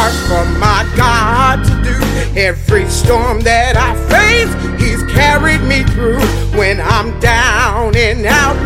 hard 0.00 0.14
for 0.28 0.58
my 0.58 0.82
God 0.96 1.64
to 1.64 1.74
do. 1.84 1.96
Every 2.38 2.88
storm 2.88 3.40
that 3.40 3.76
I 3.76 3.92
face, 4.08 4.52
He's 4.80 5.02
carried 5.12 5.60
me 5.62 5.84
through. 5.92 6.20
When 6.56 6.80
I'm 6.80 7.18
down 7.20 7.94
and 7.96 8.24
out, 8.24 8.56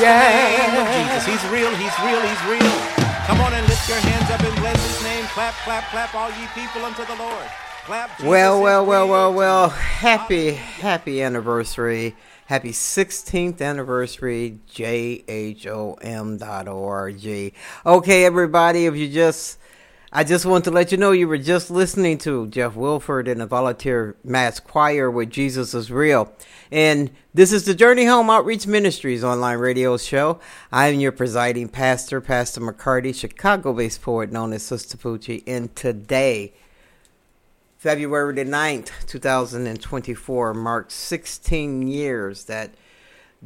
yeah, 0.00 0.56
name 0.56 0.74
yeah. 0.74 0.82
of 0.82 0.88
Jesus. 0.94 1.22
He's 1.28 1.44
real, 1.50 1.74
he's 1.76 1.96
real, 2.00 2.20
he's 2.22 2.42
real. 2.48 2.76
Come 3.26 3.40
on 3.40 3.52
and 3.52 3.66
lift 3.68 3.88
your 3.88 3.98
hands 3.98 4.30
up 4.30 4.40
and 4.40 4.56
bless 4.60 4.80
his 4.80 5.04
name. 5.04 5.24
Clap, 5.26 5.54
clap, 5.64 5.84
clap, 5.90 6.14
all 6.14 6.30
ye 6.30 6.46
people 6.54 6.84
unto 6.84 7.04
the 7.04 7.16
Lord. 7.16 7.46
Clap. 7.84 8.10
Jesus 8.10 8.28
Well, 8.28 8.62
well, 8.62 8.86
well, 8.86 9.08
well, 9.08 9.32
well. 9.32 9.68
Happy, 9.68 10.52
happy 10.52 11.22
anniversary. 11.22 12.14
Happy 12.46 12.70
16th 12.70 13.62
anniversary, 13.62 14.58
jhom.org. 14.70 15.24
Okay, 17.86 18.24
everybody, 18.24 18.86
if 18.86 18.96
you 18.96 19.08
just, 19.08 19.58
I 20.14 20.24
just 20.24 20.44
want 20.44 20.64
to 20.64 20.70
let 20.70 20.92
you 20.92 20.98
know 20.98 21.12
you 21.12 21.26
were 21.26 21.38
just 21.38 21.70
listening 21.70 22.18
to 22.18 22.46
Jeff 22.48 22.76
Wilford 22.76 23.26
and 23.26 23.40
the 23.40 23.46
Volunteer 23.46 24.14
Mass 24.22 24.60
Choir 24.60 25.10
with 25.10 25.30
Jesus 25.30 25.72
is 25.72 25.90
Real. 25.90 26.30
And 26.70 27.10
this 27.32 27.50
is 27.50 27.64
the 27.64 27.74
Journey 27.74 28.04
Home 28.04 28.28
Outreach 28.28 28.66
Ministries 28.66 29.24
online 29.24 29.56
radio 29.56 29.96
show. 29.96 30.38
I'm 30.70 31.00
your 31.00 31.12
presiding 31.12 31.70
pastor, 31.70 32.20
Pastor 32.20 32.60
McCarty, 32.60 33.14
Chicago 33.14 33.72
based 33.72 34.02
poet 34.02 34.30
known 34.30 34.52
as 34.52 34.62
Sister 34.62 34.98
Poochie. 34.98 35.44
And 35.46 35.74
today, 35.74 36.52
February 37.78 38.34
the 38.34 38.44
9th, 38.44 38.90
2024 39.06 40.52
marks 40.52 40.92
16 40.92 41.88
years 41.88 42.44
that 42.44 42.74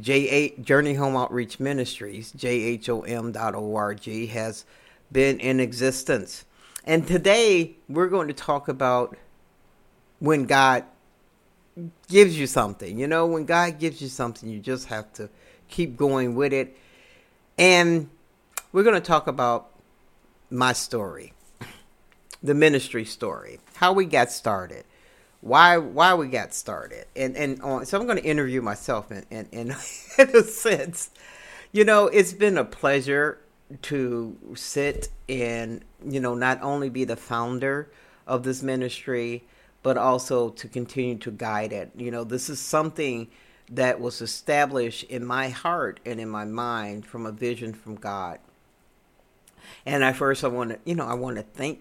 J8 0.00 0.64
Journey 0.64 0.94
Home 0.94 1.14
Outreach 1.14 1.60
Ministries, 1.60 2.32
jhom.org, 2.32 4.04
has 4.30 4.64
been 5.12 5.38
in 5.38 5.60
existence. 5.60 6.44
And 6.86 7.06
today 7.06 7.76
we're 7.88 8.08
going 8.08 8.28
to 8.28 8.34
talk 8.34 8.68
about 8.68 9.16
when 10.20 10.44
God 10.44 10.84
gives 12.08 12.38
you 12.38 12.46
something. 12.46 12.98
You 12.98 13.06
know, 13.06 13.26
when 13.26 13.44
God 13.44 13.78
gives 13.78 14.00
you 14.00 14.08
something, 14.08 14.48
you 14.48 14.60
just 14.60 14.86
have 14.86 15.12
to 15.14 15.28
keep 15.68 15.96
going 15.96 16.36
with 16.36 16.52
it. 16.52 16.76
And 17.58 18.08
we're 18.72 18.84
going 18.84 18.94
to 18.94 19.06
talk 19.06 19.26
about 19.26 19.70
my 20.48 20.72
story 20.72 21.32
the 22.42 22.54
ministry 22.54 23.04
story, 23.04 23.58
how 23.74 23.92
we 23.92 24.04
got 24.04 24.30
started, 24.30 24.84
why 25.40 25.76
why 25.76 26.14
we 26.14 26.28
got 26.28 26.54
started, 26.54 27.06
and 27.16 27.36
and 27.36 27.60
on. 27.62 27.84
So 27.86 27.98
I'm 27.98 28.06
going 28.06 28.18
to 28.18 28.24
interview 28.24 28.62
myself 28.62 29.10
in 29.10 29.26
in, 29.30 29.46
in 29.52 29.70
in 30.18 30.36
a 30.36 30.42
sense. 30.42 31.10
You 31.72 31.84
know, 31.84 32.06
it's 32.06 32.32
been 32.32 32.56
a 32.56 32.64
pleasure 32.64 33.38
to 33.82 34.36
sit 34.54 35.08
and 35.28 35.84
you 36.04 36.20
know 36.20 36.34
not 36.34 36.62
only 36.62 36.88
be 36.88 37.04
the 37.04 37.16
founder 37.16 37.90
of 38.26 38.42
this 38.42 38.62
ministry, 38.62 39.44
but 39.82 39.96
also 39.96 40.50
to 40.50 40.68
continue 40.68 41.16
to 41.16 41.30
guide 41.30 41.72
it. 41.72 41.90
You 41.96 42.10
know, 42.10 42.24
this 42.24 42.50
is 42.50 42.58
something 42.58 43.28
that 43.70 44.00
was 44.00 44.20
established 44.20 45.04
in 45.04 45.24
my 45.24 45.48
heart 45.48 46.00
and 46.04 46.20
in 46.20 46.28
my 46.28 46.44
mind 46.44 47.06
from 47.06 47.26
a 47.26 47.32
vision 47.32 47.72
from 47.72 47.96
God. 47.96 48.38
And 49.84 50.04
I 50.04 50.12
first 50.12 50.44
I 50.44 50.48
want 50.48 50.70
to, 50.70 50.78
you 50.84 50.94
know, 50.94 51.06
I 51.06 51.14
want 51.14 51.36
to 51.36 51.42
thank 51.42 51.80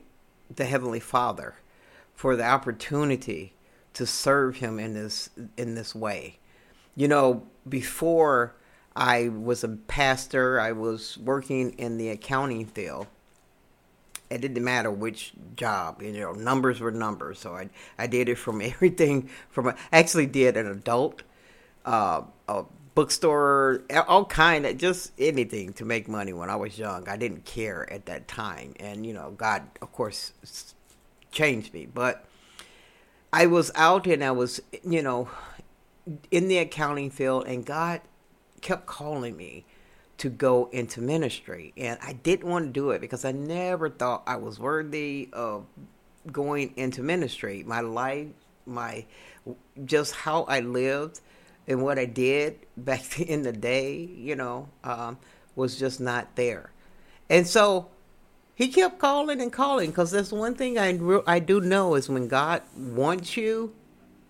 the 0.56 0.66
Heavenly 0.66 1.00
Father 1.00 1.56
for 2.14 2.36
the 2.36 2.46
opportunity 2.46 3.54
to 3.94 4.06
serve 4.06 4.58
him 4.58 4.80
in 4.80 4.94
this 4.94 5.30
in 5.58 5.76
this 5.76 5.96
way. 5.96 6.38
You 6.96 7.08
know, 7.08 7.44
before 7.68 8.56
I 8.96 9.30
was 9.30 9.64
a 9.64 9.70
pastor, 9.70 10.60
I 10.60 10.72
was 10.72 11.18
working 11.18 11.72
in 11.74 11.98
the 11.98 12.10
accounting 12.10 12.66
field. 12.66 13.08
it 14.30 14.42
didn't 14.42 14.64
matter 14.64 14.90
which 14.90 15.34
job. 15.56 16.02
You 16.02 16.14
know, 16.14 16.34
numbers 16.34 16.80
were 16.80 16.92
numbers. 16.92 17.40
So 17.40 17.56
I 17.56 17.70
I 17.98 18.08
did 18.08 18.30
it 18.30 18.36
from 18.36 18.62
everything. 18.72 19.30
From 19.50 19.68
I 19.68 19.76
actually 19.92 20.28
did 20.28 20.58
an 20.58 20.68
adult, 20.68 21.24
uh, 21.86 22.22
a 22.48 22.64
bookstore, 22.96 23.84
all 24.08 24.26
kind 24.26 24.66
of 24.66 24.78
just 24.78 25.12
anything 25.20 25.74
to 25.74 25.86
make 25.86 26.08
money 26.08 26.34
when 26.34 26.50
I 26.50 26.56
was 26.56 26.80
young. 26.80 27.08
I 27.10 27.18
didn't 27.18 27.46
care 27.46 27.92
at 27.92 28.06
that 28.08 28.28
time, 28.28 28.74
and 28.80 29.06
you 29.06 29.14
know, 29.14 29.32
God, 29.32 29.64
of 29.82 29.92
course, 29.92 30.32
changed 31.32 31.74
me. 31.74 31.86
But 31.86 32.26
I 33.34 33.48
was 33.48 33.72
out 33.76 34.08
and 34.08 34.24
I 34.24 34.32
was, 34.32 34.62
you 34.84 35.02
know, 35.04 35.30
in 36.32 36.48
the 36.48 36.58
accounting 36.60 37.12
field, 37.12 37.46
and 37.48 37.66
God 37.66 38.02
kept 38.66 38.88
calling 38.88 39.38
me 39.38 39.64
to 40.18 40.28
go 40.28 40.70
into 40.72 41.00
ministry. 41.00 41.72
And 41.78 42.00
I 42.02 42.14
didn't 42.14 42.50
want 42.50 42.66
to 42.66 42.72
do 42.72 42.90
it 42.90 43.00
because 43.00 43.24
I 43.24 43.32
never 43.32 43.92
thought 43.92 44.24
I 44.26 44.38
was 44.38 44.60
worthy 44.60 45.30
of 45.34 45.66
going 46.32 46.74
into 46.76 47.04
ministry. 47.04 47.64
My 47.64 47.82
life, 47.82 48.28
my 48.66 49.06
just 49.86 50.16
how 50.16 50.46
I 50.46 50.62
lived 50.62 51.20
and 51.68 51.84
what 51.84 52.00
I 52.00 52.06
did 52.06 52.58
back 52.78 53.20
in 53.20 53.44
the 53.44 53.52
day, 53.52 53.94
you 53.98 54.36
know, 54.36 54.68
um, 54.84 55.20
was 55.56 55.78
just 55.78 56.00
not 56.02 56.36
there. 56.36 56.72
And 57.30 57.46
so 57.46 57.90
he 58.56 58.70
kept 58.70 58.98
calling 58.98 59.42
and 59.42 59.54
calling 59.54 59.92
because 59.92 60.10
that's 60.10 60.32
one 60.32 60.56
thing 60.56 60.80
I, 60.80 60.98
I 61.28 61.38
do 61.38 61.62
know 61.62 61.94
is 61.94 62.10
when 62.10 62.28
God 62.28 62.64
wants 62.76 63.38
you, 63.38 63.76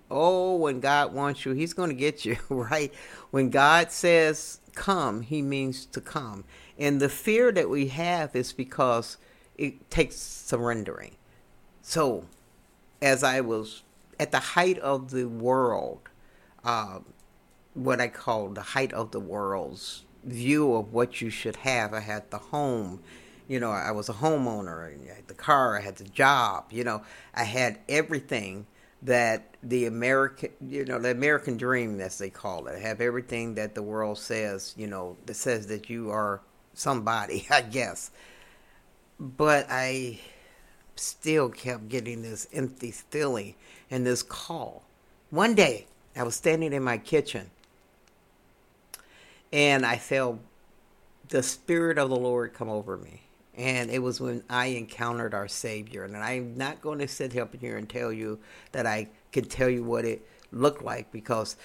oh, 0.09 0.55
when 0.55 0.79
God 0.79 1.13
wants 1.13 1.45
you, 1.45 1.51
he's 1.53 1.73
going 1.73 1.89
to 1.89 1.95
get 1.95 2.25
you, 2.25 2.37
right? 2.49 2.93
When 3.31 3.49
God 3.49 3.91
says 3.91 4.59
come, 4.75 5.21
he 5.21 5.41
means 5.41 5.85
to 5.87 6.01
come. 6.01 6.43
And 6.77 6.99
the 6.99 7.09
fear 7.09 7.51
that 7.51 7.69
we 7.69 7.87
have 7.87 8.35
is 8.35 8.53
because 8.53 9.17
it 9.57 9.89
takes 9.89 10.17
surrendering. 10.17 11.15
So, 11.81 12.25
as 13.01 13.23
I 13.23 13.41
was 13.41 13.83
at 14.19 14.31
the 14.31 14.39
height 14.39 14.77
of 14.79 15.11
the 15.11 15.25
world, 15.25 16.09
uh, 16.63 16.99
what 17.73 18.01
I 18.01 18.07
call 18.07 18.49
the 18.49 18.61
height 18.61 18.93
of 18.93 19.11
the 19.11 19.19
world's 19.19 20.03
view 20.23 20.73
of 20.73 20.91
what 20.91 21.21
you 21.21 21.29
should 21.29 21.57
have, 21.57 21.93
I 21.93 21.99
had 21.99 22.29
the 22.31 22.37
home. 22.37 23.01
You 23.47 23.59
know, 23.59 23.71
I 23.71 23.91
was 23.91 24.09
a 24.09 24.13
homeowner. 24.13 24.87
I 24.87 25.15
had 25.15 25.27
the 25.27 25.35
car. 25.35 25.77
I 25.77 25.81
had 25.81 25.97
the 25.97 26.05
job. 26.05 26.65
You 26.71 26.83
know, 26.83 27.03
I 27.33 27.43
had 27.43 27.79
everything 27.87 28.65
that 29.05 29.55
the 29.61 29.85
American, 29.85 30.49
you 30.67 30.85
know, 30.85 30.99
the 30.99 31.11
American 31.11 31.57
dream, 31.57 31.99
as 32.01 32.17
they 32.17 32.29
call 32.29 32.67
it, 32.67 32.81
have 32.81 33.01
everything 33.01 33.55
that 33.55 33.75
the 33.75 33.83
world 33.83 34.17
says, 34.17 34.73
you 34.77 34.87
know, 34.87 35.15
that 35.25 35.35
says 35.35 35.67
that 35.67 35.89
you 35.89 36.09
are 36.11 36.41
somebody, 36.73 37.47
I 37.51 37.61
guess. 37.61 38.11
But 39.19 39.67
I 39.69 40.19
still 40.95 41.49
kept 41.49 41.87
getting 41.89 42.21
this 42.21 42.47
empty 42.53 42.91
feeling 42.91 43.55
and 43.91 44.05
this 44.05 44.23
call. 44.23 44.83
One 45.29 45.55
day, 45.55 45.87
I 46.15 46.23
was 46.23 46.35
standing 46.35 46.73
in 46.73 46.83
my 46.83 46.97
kitchen 46.97 47.51
and 49.51 49.85
I 49.85 49.97
felt 49.97 50.39
the 51.29 51.43
Spirit 51.43 51.97
of 51.97 52.09
the 52.09 52.15
Lord 52.15 52.53
come 52.53 52.69
over 52.69 52.97
me. 52.97 53.24
And 53.55 53.89
it 53.89 53.99
was 53.99 54.19
when 54.19 54.43
I 54.49 54.67
encountered 54.67 55.33
our 55.33 55.47
Savior. 55.47 56.03
And 56.03 56.17
I'm 56.17 56.57
not 56.57 56.81
going 56.81 56.99
to 56.99 57.07
sit 57.07 57.37
up 57.37 57.55
here 57.55 57.77
and 57.77 57.87
tell 57.87 58.11
you 58.11 58.39
that 58.73 58.85
I 58.85 59.07
can 59.31 59.45
tell 59.45 59.69
you 59.69 59.83
what 59.83 60.05
it 60.05 60.27
looked 60.51 60.83
like 60.83 61.11
because 61.11 61.55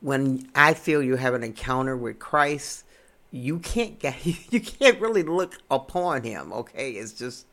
when 0.00 0.48
I 0.54 0.74
feel 0.74 1.02
you 1.02 1.16
have 1.16 1.34
an 1.34 1.42
encounter 1.42 1.96
with 1.96 2.18
Christ, 2.18 2.84
you 3.30 3.58
can't 3.58 3.98
get 3.98 4.24
you 4.52 4.60
can't 4.60 5.00
really 5.00 5.22
look 5.22 5.58
upon 5.70 6.22
him. 6.22 6.52
Okay, 6.52 6.92
it's 6.92 7.12
just 7.12 7.46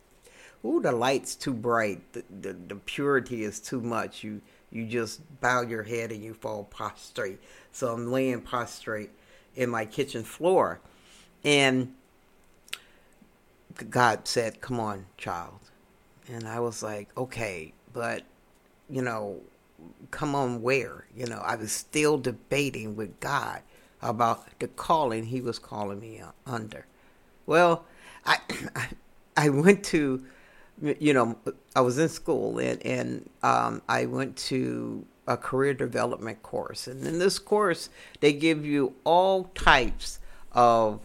ooh, 0.64 0.82
the 0.82 0.92
light's 0.92 1.36
too 1.36 1.54
bright, 1.54 2.02
the, 2.14 2.24
the 2.42 2.54
the 2.54 2.76
purity 2.76 3.44
is 3.44 3.60
too 3.60 3.82
much. 3.82 4.24
You 4.24 4.42
you 4.72 4.86
just 4.86 5.22
bow 5.42 5.62
your 5.62 5.84
head 5.84 6.12
and 6.12 6.24
you 6.24 6.34
fall 6.34 6.66
prostrate. 6.66 7.40
So 7.72 7.94
I'm 7.94 8.12
laying 8.12 8.42
prostrate 8.42 9.12
in 9.56 9.70
my 9.70 9.86
kitchen 9.86 10.24
floor, 10.24 10.80
and 11.44 11.94
God 13.90 14.28
said, 14.28 14.62
Come 14.62 14.80
on, 14.80 15.06
child. 15.18 15.60
And 16.28 16.48
I 16.48 16.60
was 16.60 16.82
like, 16.82 17.10
Okay, 17.18 17.74
but, 17.94 18.24
you 18.90 19.02
know, 19.02 19.40
come 20.12 20.36
on, 20.36 20.62
where? 20.62 21.06
You 21.16 21.28
know, 21.28 21.40
I 21.40 21.56
was 21.56 21.72
still 21.72 22.18
debating 22.18 22.96
with 22.96 23.20
God 23.20 23.62
about 24.02 24.46
the 24.60 24.68
calling 24.68 25.26
he 25.26 25.42
was 25.42 25.60
calling 25.60 26.00
me 26.00 26.22
under. 26.46 26.86
Well, 27.46 27.86
I, 28.26 28.40
I 29.38 29.50
went 29.50 29.84
to, 29.86 30.24
you 30.82 31.14
know, 31.14 31.38
I 31.76 31.82
was 31.82 31.98
in 31.98 32.10
school 32.10 32.60
and, 32.60 32.84
and 32.86 33.30
um, 33.44 33.82
I 33.88 34.06
went 34.06 34.38
to 34.38 35.06
a 35.28 35.38
career 35.38 35.74
development 35.74 36.44
course. 36.44 36.88
And 36.88 37.06
in 37.06 37.20
this 37.20 37.40
course, 37.40 37.90
they 38.20 38.34
give 38.34 38.66
you 38.66 38.94
all 39.04 39.46
types 39.56 40.20
of 40.52 41.00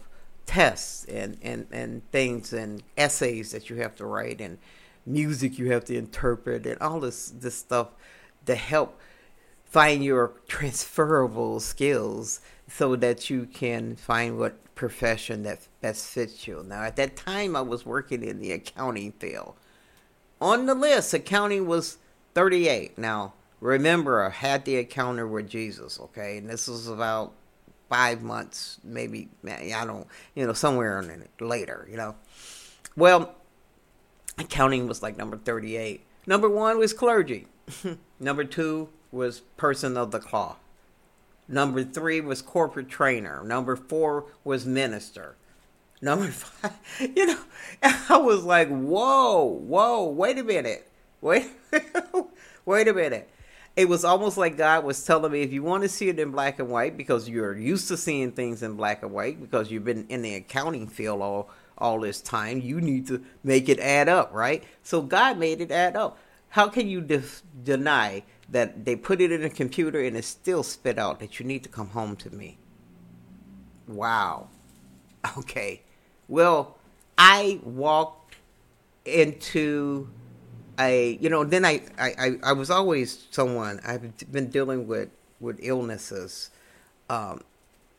tests 0.51 1.05
and, 1.05 1.37
and, 1.41 1.65
and 1.71 2.11
things 2.11 2.51
and 2.51 2.83
essays 2.97 3.53
that 3.53 3.69
you 3.69 3.77
have 3.77 3.95
to 3.95 4.05
write 4.05 4.41
and 4.41 4.57
music 5.05 5.57
you 5.57 5.71
have 5.71 5.85
to 5.85 5.95
interpret 5.95 6.65
and 6.65 6.77
all 6.81 6.99
this, 6.99 7.29
this 7.29 7.55
stuff 7.55 7.87
to 8.45 8.53
help 8.55 8.99
find 9.63 10.03
your 10.03 10.33
transferable 10.49 11.61
skills 11.61 12.41
so 12.67 12.97
that 12.97 13.29
you 13.29 13.45
can 13.45 13.95
find 13.95 14.37
what 14.37 14.75
profession 14.75 15.43
that 15.43 15.59
best 15.79 16.07
fits 16.07 16.45
you. 16.45 16.65
Now, 16.67 16.83
at 16.83 16.97
that 16.97 17.15
time, 17.15 17.55
I 17.55 17.61
was 17.61 17.85
working 17.85 18.21
in 18.21 18.39
the 18.39 18.51
accounting 18.51 19.13
field. 19.13 19.53
On 20.41 20.65
the 20.65 20.75
list, 20.75 21.13
accounting 21.13 21.65
was 21.65 21.97
38. 22.33 22.97
Now, 22.97 23.33
remember, 23.61 24.21
I 24.21 24.31
had 24.31 24.65
the 24.65 24.79
encounter 24.79 25.25
with 25.25 25.49
Jesus, 25.49 25.97
okay? 26.01 26.39
And 26.39 26.49
this 26.49 26.67
was 26.67 26.89
about 26.89 27.31
five 27.91 28.23
months, 28.23 28.79
maybe 28.85 29.27
I 29.45 29.83
don't, 29.85 30.07
you 30.33 30.47
know, 30.47 30.53
somewhere 30.53 31.01
in 31.01 31.09
it 31.09 31.29
later, 31.41 31.85
you 31.91 31.97
know. 31.97 32.15
Well, 32.95 33.35
accounting 34.37 34.87
was 34.87 35.03
like 35.03 35.17
number 35.17 35.37
thirty-eight. 35.37 36.05
Number 36.25 36.49
one 36.49 36.77
was 36.77 36.93
clergy. 36.93 37.47
number 38.19 38.45
two 38.45 38.87
was 39.11 39.41
person 39.57 39.97
of 39.97 40.11
the 40.11 40.19
cloth. 40.19 40.57
Number 41.49 41.83
three 41.83 42.21
was 42.21 42.41
corporate 42.41 42.87
trainer. 42.87 43.43
Number 43.43 43.75
four 43.75 44.25
was 44.45 44.65
minister. 44.65 45.35
Number 46.01 46.27
five, 46.27 46.79
you 47.15 47.25
know, 47.25 47.39
I 47.83 48.17
was 48.17 48.45
like, 48.45 48.69
whoa, 48.69 49.43
whoa, 49.43 50.05
wait 50.05 50.37
a 50.37 50.43
minute, 50.45 50.89
wait, 51.19 51.49
wait 52.65 52.87
a 52.87 52.93
minute 52.93 53.29
it 53.75 53.87
was 53.87 54.03
almost 54.03 54.37
like 54.37 54.57
God 54.57 54.83
was 54.83 55.03
telling 55.03 55.31
me 55.31 55.41
if 55.41 55.53
you 55.53 55.63
want 55.63 55.83
to 55.83 55.89
see 55.89 56.09
it 56.09 56.19
in 56.19 56.31
black 56.31 56.59
and 56.59 56.69
white 56.69 56.97
because 56.97 57.29
you're 57.29 57.57
used 57.57 57.87
to 57.87 57.97
seeing 57.97 58.31
things 58.31 58.61
in 58.63 58.73
black 58.73 59.01
and 59.01 59.11
white 59.11 59.39
because 59.41 59.71
you've 59.71 59.85
been 59.85 60.05
in 60.09 60.21
the 60.21 60.35
accounting 60.35 60.87
field 60.87 61.21
all 61.21 61.49
all 61.77 61.99
this 61.99 62.21
time, 62.21 62.61
you 62.61 62.79
need 62.79 63.07
to 63.07 63.23
make 63.43 63.67
it 63.67 63.79
add 63.79 64.07
up, 64.07 64.31
right? 64.31 64.63
So 64.83 65.01
God 65.01 65.39
made 65.39 65.59
it 65.61 65.71
add 65.71 65.95
up. 65.95 66.17
How 66.49 66.67
can 66.67 66.87
you 66.87 67.01
def- 67.01 67.41
deny 67.63 68.23
that 68.49 68.85
they 68.85 68.95
put 68.95 69.19
it 69.19 69.31
in 69.31 69.43
a 69.43 69.49
computer 69.49 69.99
and 69.99 70.15
it 70.15 70.23
still 70.23 70.61
spit 70.61 70.99
out 70.99 71.19
that 71.19 71.39
you 71.39 71.45
need 71.45 71.63
to 71.63 71.69
come 71.69 71.89
home 71.89 72.15
to 72.17 72.29
me? 72.29 72.59
Wow. 73.87 74.47
Okay. 75.37 75.83
Well, 76.27 76.79
I 77.15 77.59
walked 77.63 78.35
into 79.05 80.09
I, 80.77 81.17
you 81.21 81.29
know, 81.29 81.43
then 81.43 81.65
I, 81.65 81.81
I, 81.99 82.37
I 82.43 82.53
was 82.53 82.69
always 82.69 83.27
someone 83.31 83.79
I've 83.85 84.31
been 84.31 84.49
dealing 84.49 84.87
with 84.87 85.09
with 85.39 85.59
illnesses 85.61 86.51
um, 87.09 87.43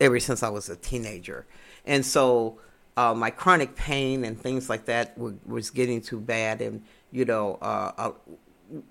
ever 0.00 0.20
since 0.20 0.42
I 0.42 0.48
was 0.48 0.68
a 0.68 0.76
teenager, 0.76 1.44
and 1.84 2.04
so 2.04 2.58
uh, 2.96 3.14
my 3.14 3.30
chronic 3.30 3.74
pain 3.74 4.24
and 4.24 4.40
things 4.40 4.68
like 4.68 4.86
that 4.86 5.16
were, 5.18 5.34
was 5.46 5.70
getting 5.70 6.00
too 6.00 6.20
bad, 6.20 6.60
and 6.60 6.82
you 7.10 7.24
know, 7.24 7.58
uh, 7.60 7.92
I, 7.96 8.04
uh, 8.04 8.12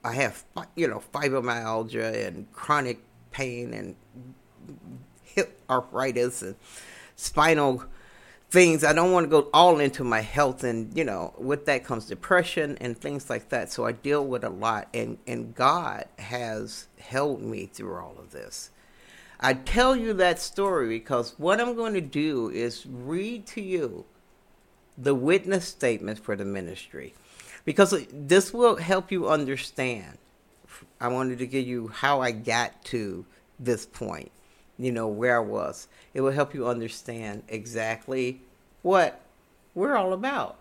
I 0.03 0.13
have 0.13 0.43
you 0.75 0.87
know 0.87 1.01
fibromyalgia 1.13 2.27
and 2.27 2.51
chronic 2.53 2.99
pain 3.31 3.73
and 3.73 3.95
hip 5.23 5.59
arthritis 5.69 6.41
and 6.41 6.55
spinal 7.15 7.83
things. 8.51 8.83
I 8.83 8.91
don't 8.91 9.13
want 9.13 9.23
to 9.23 9.29
go 9.29 9.49
all 9.53 9.79
into 9.79 10.03
my 10.03 10.19
health, 10.19 10.63
and 10.63 10.95
you 10.95 11.03
know, 11.03 11.33
with 11.37 11.65
that 11.65 11.85
comes 11.85 12.05
depression 12.05 12.77
and 12.81 12.97
things 12.97 13.29
like 13.29 13.49
that. 13.49 13.71
So 13.71 13.85
I 13.85 13.93
deal 13.93 14.25
with 14.25 14.43
a 14.43 14.49
lot, 14.49 14.89
and 14.93 15.17
and 15.25 15.55
God 15.55 16.05
has 16.19 16.87
held 16.99 17.41
me 17.41 17.65
through 17.65 17.95
all 17.95 18.15
of 18.19 18.31
this. 18.31 18.69
I 19.39 19.53
tell 19.53 19.95
you 19.95 20.13
that 20.13 20.39
story 20.39 20.87
because 20.87 21.33
what 21.39 21.59
I'm 21.59 21.75
going 21.75 21.95
to 21.95 22.01
do 22.01 22.49
is 22.49 22.85
read 22.85 23.47
to 23.47 23.61
you 23.61 24.05
the 24.97 25.15
witness 25.15 25.67
statement 25.67 26.19
for 26.19 26.35
the 26.35 26.45
ministry, 26.45 27.15
because 27.65 28.05
this 28.13 28.53
will 28.53 28.75
help 28.75 29.11
you 29.11 29.29
understand. 29.29 30.17
I 30.99 31.07
wanted 31.07 31.39
to 31.39 31.47
give 31.47 31.65
you 31.65 31.87
how 31.87 32.21
I 32.21 32.31
got 32.31 32.83
to 32.85 33.25
this 33.59 33.85
point 33.85 34.31
you 34.81 34.91
know, 34.91 35.07
where 35.07 35.37
I 35.37 35.45
was. 35.45 35.87
It 36.13 36.21
will 36.21 36.31
help 36.31 36.55
you 36.55 36.67
understand 36.67 37.43
exactly 37.47 38.41
what 38.81 39.21
we're 39.75 39.95
all 39.95 40.11
about. 40.11 40.57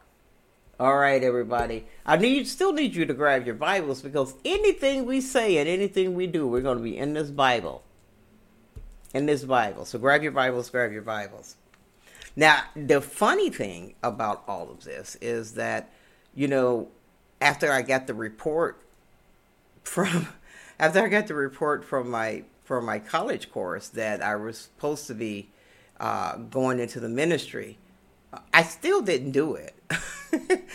All 0.79 0.97
right, 0.97 1.23
everybody. 1.23 1.87
I 2.05 2.17
need 2.17 2.47
still 2.47 2.73
need 2.73 2.95
you 2.95 3.07
to 3.07 3.15
grab 3.15 3.47
your 3.47 3.55
Bibles 3.55 4.03
because 4.03 4.35
anything 4.45 5.07
we 5.07 5.23
say 5.23 5.57
and 5.57 5.69
anything 5.69 6.15
we 6.15 6.27
do, 6.27 6.47
we're 6.47 6.61
going 6.61 6.77
to 6.77 6.85
be 6.85 6.99
in 6.99 7.15
this 7.15 7.31
Bible. 7.31 7.83
In 9.15 9.25
this 9.25 9.43
Bible. 9.43 9.87
So 9.87 9.99
grab 9.99 10.23
your 10.23 10.33
Bibles, 10.33 10.69
grab 10.69 10.93
your 10.93 11.03
Bibles. 11.03 11.57
Now, 12.37 12.63
the 12.77 13.01
funny 13.01 13.51
thing 13.51 13.95
about 14.03 14.45
all 14.47 14.71
of 14.71 14.85
this 14.85 15.17
is 15.21 15.55
that, 15.55 15.91
you 16.35 16.47
know, 16.47 16.89
after 17.41 17.73
I 17.73 17.83
got 17.83 18.07
the 18.07 18.15
report 18.15 18.79
from 19.83 20.29
after 20.79 21.03
I 21.03 21.09
got 21.09 21.27
the 21.27 21.35
report 21.35 21.85
from 21.85 22.11
my 22.11 22.45
from 22.71 22.85
my 22.85 23.01
college 23.01 23.51
course 23.51 23.89
that 23.89 24.23
I 24.23 24.37
was 24.37 24.57
supposed 24.57 25.09
to 25.09 25.15
be 25.15 25.49
uh, 25.99 26.37
going 26.37 26.79
into 26.79 27.01
the 27.01 27.09
ministry, 27.09 27.79
I 28.55 28.63
still 28.63 29.03
didn't 29.03 29.33
do 29.33 29.57
it. 29.57 29.75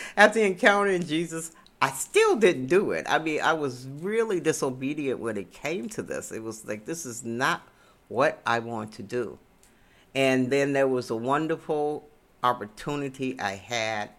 After 0.18 0.42
encountering 0.42 1.06
Jesus, 1.06 1.54
I 1.82 1.92
still 1.92 2.36
didn't 2.36 2.66
do 2.66 2.92
it. 2.92 3.06
I 3.08 3.20
mean, 3.20 3.40
I 3.40 3.54
was 3.54 3.88
really 4.02 4.42
disobedient 4.42 5.22
when 5.22 5.38
it 5.38 5.54
came 5.54 5.88
to 5.88 6.02
this. 6.02 6.34
It 6.34 6.44
was 6.44 6.68
like, 6.68 6.84
this 6.84 7.06
is 7.06 7.24
not 7.24 7.66
what 8.10 8.42
I 8.46 8.60
want 8.60 8.92
to 8.96 9.02
do. 9.02 9.40
And 10.14 10.52
then 10.52 10.74
there 10.74 10.90
was 10.90 11.10
a 11.10 11.16
wonderful 11.16 12.10
opportunity 12.44 13.40
I 13.40 13.52
had 13.52 14.10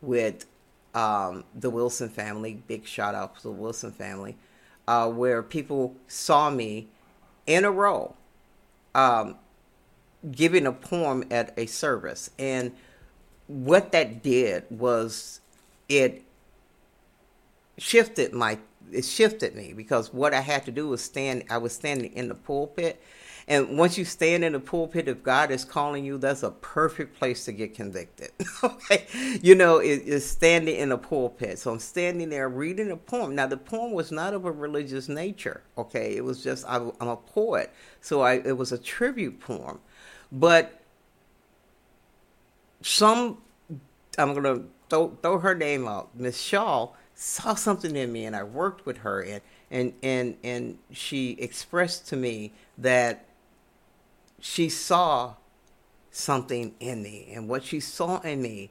with 0.00 0.46
um, 0.92 1.44
the 1.54 1.70
Wilson 1.70 2.08
family. 2.08 2.60
Big 2.66 2.84
shout 2.84 3.14
out 3.14 3.36
to 3.36 3.42
the 3.44 3.52
Wilson 3.52 3.92
family, 3.92 4.36
uh, 4.88 5.08
where 5.08 5.40
people 5.44 5.94
saw 6.08 6.50
me 6.50 6.88
in 7.46 7.64
a 7.64 7.70
row 7.70 8.14
um, 8.94 9.36
giving 10.30 10.66
a 10.66 10.72
poem 10.72 11.24
at 11.30 11.52
a 11.56 11.66
service. 11.66 12.30
And 12.38 12.72
what 13.46 13.92
that 13.92 14.22
did 14.22 14.64
was 14.70 15.40
it 15.88 16.22
shifted 17.78 18.32
my 18.32 18.58
it 18.92 19.04
shifted 19.04 19.54
me 19.54 19.72
because 19.72 20.12
what 20.12 20.34
I 20.34 20.40
had 20.40 20.64
to 20.66 20.70
do 20.70 20.88
was 20.88 21.02
stand 21.02 21.44
I 21.48 21.58
was 21.58 21.72
standing 21.72 22.12
in 22.12 22.28
the 22.28 22.34
pulpit 22.34 23.02
and 23.48 23.76
once 23.76 23.98
you 23.98 24.04
stand 24.04 24.44
in 24.44 24.52
the 24.52 24.60
pulpit 24.60 25.08
if 25.08 25.22
God 25.22 25.50
is 25.50 25.64
calling 25.64 26.04
you 26.04 26.18
that's 26.18 26.42
a 26.42 26.50
perfect 26.50 27.16
place 27.18 27.44
to 27.46 27.52
get 27.52 27.74
convicted. 27.74 28.30
Okay? 28.64 29.06
You 29.42 29.54
know 29.54 29.78
it 29.78 30.02
is 30.02 30.28
standing 30.28 30.76
in 30.76 30.90
the 30.90 30.98
pulpit. 30.98 31.58
So 31.58 31.72
I'm 31.72 31.78
standing 31.78 32.30
there 32.30 32.48
reading 32.48 32.90
a 32.90 32.96
poem. 32.96 33.34
Now 33.34 33.46
the 33.46 33.56
poem 33.56 33.92
was 33.92 34.12
not 34.12 34.34
of 34.34 34.44
a 34.44 34.52
religious 34.52 35.08
nature 35.08 35.62
okay? 35.78 36.16
It 36.16 36.24
was 36.24 36.42
just 36.42 36.66
I, 36.66 36.76
I'm 37.00 37.08
a 37.08 37.16
poet. 37.16 37.72
So 38.00 38.20
I 38.20 38.34
it 38.34 38.56
was 38.56 38.72
a 38.72 38.78
tribute 38.78 39.40
poem. 39.40 39.80
But 40.30 40.80
some 42.82 43.38
I'm 44.18 44.34
gonna 44.34 44.62
throw 44.88 45.16
throw 45.22 45.38
her 45.38 45.54
name 45.54 45.86
out. 45.86 46.10
Miss 46.14 46.40
Shaw 46.40 46.90
saw 47.14 47.54
something 47.54 47.94
in 47.96 48.12
me, 48.12 48.24
and 48.24 48.34
I 48.34 48.42
worked 48.42 48.86
with 48.86 48.98
her, 48.98 49.20
and 49.22 49.40
and 49.70 49.92
and 50.02 50.36
and 50.42 50.78
she 50.92 51.32
expressed 51.32 52.08
to 52.08 52.16
me 52.16 52.52
that 52.78 53.24
she 54.42 54.68
saw 54.68 55.34
something 56.10 56.74
in 56.80 57.00
me, 57.02 57.30
and 57.32 57.48
what 57.48 57.62
she 57.62 57.78
saw 57.78 58.20
in 58.20 58.42
me 58.42 58.70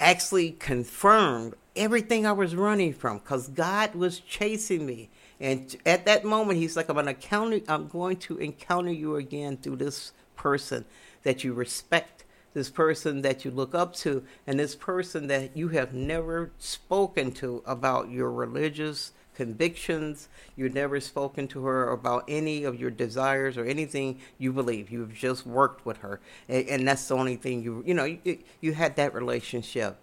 actually 0.00 0.50
confirmed 0.52 1.54
everything 1.76 2.26
I 2.26 2.32
was 2.32 2.56
running 2.56 2.94
from, 2.94 3.18
because 3.18 3.48
God 3.48 3.94
was 3.94 4.18
chasing 4.18 4.86
me. 4.86 5.10
And 5.38 5.76
at 5.84 6.06
that 6.06 6.24
moment, 6.24 6.58
he's 6.58 6.74
like, 6.74 6.88
"I'm 6.88 6.96
gonna 6.96 7.10
encounter. 7.10 7.60
I'm 7.68 7.86
going 7.88 8.16
to 8.18 8.38
encounter 8.38 8.90
you 8.90 9.16
again 9.16 9.58
through 9.58 9.76
this 9.76 10.12
person 10.36 10.86
that 11.22 11.44
you 11.44 11.52
respect 11.52 12.24
this 12.54 12.70
person 12.70 13.20
that 13.22 13.44
you 13.44 13.50
look 13.50 13.74
up 13.74 13.94
to, 13.96 14.24
and 14.46 14.58
this 14.58 14.74
person 14.74 15.26
that 15.26 15.56
you 15.56 15.68
have 15.68 15.92
never 15.92 16.50
spoken 16.58 17.30
to 17.32 17.62
about 17.66 18.08
your 18.10 18.30
religious 18.30 19.12
convictions. 19.34 20.28
You've 20.56 20.74
never 20.74 21.00
spoken 21.00 21.48
to 21.48 21.64
her 21.66 21.90
about 21.90 22.24
any 22.28 22.64
of 22.64 22.78
your 22.78 22.90
desires 22.90 23.56
or 23.56 23.64
anything 23.64 24.20
you 24.38 24.52
believe. 24.52 24.90
You've 24.90 25.14
just 25.14 25.46
worked 25.46 25.84
with 25.84 25.98
her, 25.98 26.20
and, 26.48 26.68
and 26.68 26.88
that's 26.88 27.08
the 27.08 27.16
only 27.16 27.36
thing 27.36 27.62
you 27.62 27.82
you 27.86 27.94
know 27.94 28.04
you, 28.04 28.38
you 28.60 28.72
had 28.72 28.96
that 28.96 29.14
relationship. 29.14 29.96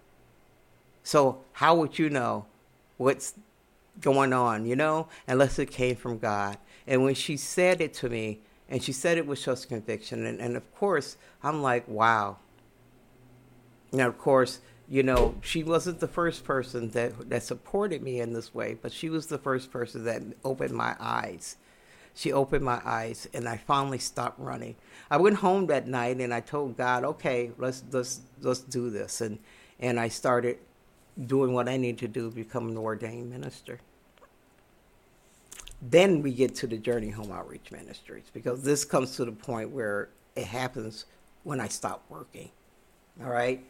So 1.02 1.40
how 1.52 1.74
would 1.76 1.98
you 1.98 2.08
know 2.10 2.46
what's 2.96 3.34
going 4.00 4.32
on? 4.32 4.66
You 4.66 4.76
know, 4.76 5.08
unless 5.26 5.58
it 5.58 5.70
came 5.70 5.96
from 5.96 6.18
God. 6.18 6.58
And 6.86 7.04
when 7.04 7.14
she 7.14 7.36
said 7.36 7.80
it 7.80 7.94
to 7.94 8.08
me, 8.08 8.40
and 8.68 8.82
she 8.82 8.92
said 8.92 9.18
it 9.18 9.26
with 9.26 9.38
such 9.38 9.68
conviction, 9.68 10.26
and, 10.26 10.40
and 10.40 10.56
of 10.56 10.74
course 10.74 11.16
I'm 11.42 11.62
like, 11.62 11.86
wow, 11.88 12.38
now, 13.92 14.08
of 14.08 14.18
course, 14.18 14.60
you 14.92 15.02
know, 15.02 15.34
she 15.40 15.64
wasn't 15.64 16.00
the 16.00 16.06
first 16.06 16.44
person 16.44 16.90
that 16.90 17.30
that 17.30 17.42
supported 17.42 18.02
me 18.02 18.20
in 18.20 18.34
this 18.34 18.54
way, 18.54 18.74
but 18.74 18.92
she 18.92 19.08
was 19.08 19.26
the 19.26 19.38
first 19.38 19.70
person 19.70 20.04
that 20.04 20.22
opened 20.44 20.74
my 20.74 20.94
eyes. 21.00 21.56
She 22.14 22.30
opened 22.30 22.62
my 22.62 22.78
eyes, 22.84 23.26
and 23.32 23.48
I 23.48 23.56
finally 23.56 23.96
stopped 23.96 24.38
running. 24.38 24.76
I 25.10 25.16
went 25.16 25.36
home 25.36 25.66
that 25.68 25.88
night, 25.88 26.18
and 26.18 26.34
I 26.34 26.40
told 26.40 26.76
God, 26.76 27.04
"Okay, 27.04 27.52
let's 27.56 27.82
let's 27.90 28.20
let's 28.42 28.60
do 28.60 28.90
this," 28.90 29.22
and 29.22 29.38
and 29.80 29.98
I 29.98 30.08
started 30.08 30.58
doing 31.18 31.54
what 31.54 31.70
I 31.70 31.78
need 31.78 31.96
to 32.00 32.06
do, 32.06 32.30
become 32.30 32.68
an 32.68 32.76
ordained 32.76 33.30
minister. 33.30 33.80
Then 35.80 36.20
we 36.20 36.34
get 36.34 36.54
to 36.56 36.66
the 36.66 36.76
Journey 36.76 37.08
Home 37.08 37.32
Outreach 37.32 37.72
Ministries 37.72 38.30
because 38.34 38.62
this 38.62 38.84
comes 38.84 39.16
to 39.16 39.24
the 39.24 39.32
point 39.32 39.70
where 39.70 40.10
it 40.36 40.44
happens 40.44 41.06
when 41.44 41.62
I 41.62 41.68
stop 41.68 42.04
working. 42.10 42.50
All 43.22 43.30
right 43.30 43.64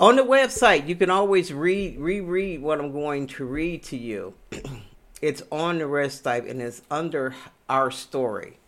on 0.00 0.16
the 0.16 0.22
website, 0.22 0.88
you 0.88 0.96
can 0.96 1.10
always 1.10 1.52
read 1.52 1.98
reread 1.98 2.60
what 2.60 2.80
I'm 2.80 2.92
going 2.92 3.26
to 3.28 3.44
read 3.44 3.82
to 3.84 3.96
you. 3.96 4.34
it's 5.22 5.42
on 5.52 5.78
the 5.78 5.84
website 5.84 6.50
and 6.50 6.60
it's 6.60 6.82
under 6.90 7.34
our 7.68 7.90
story. 7.90 8.58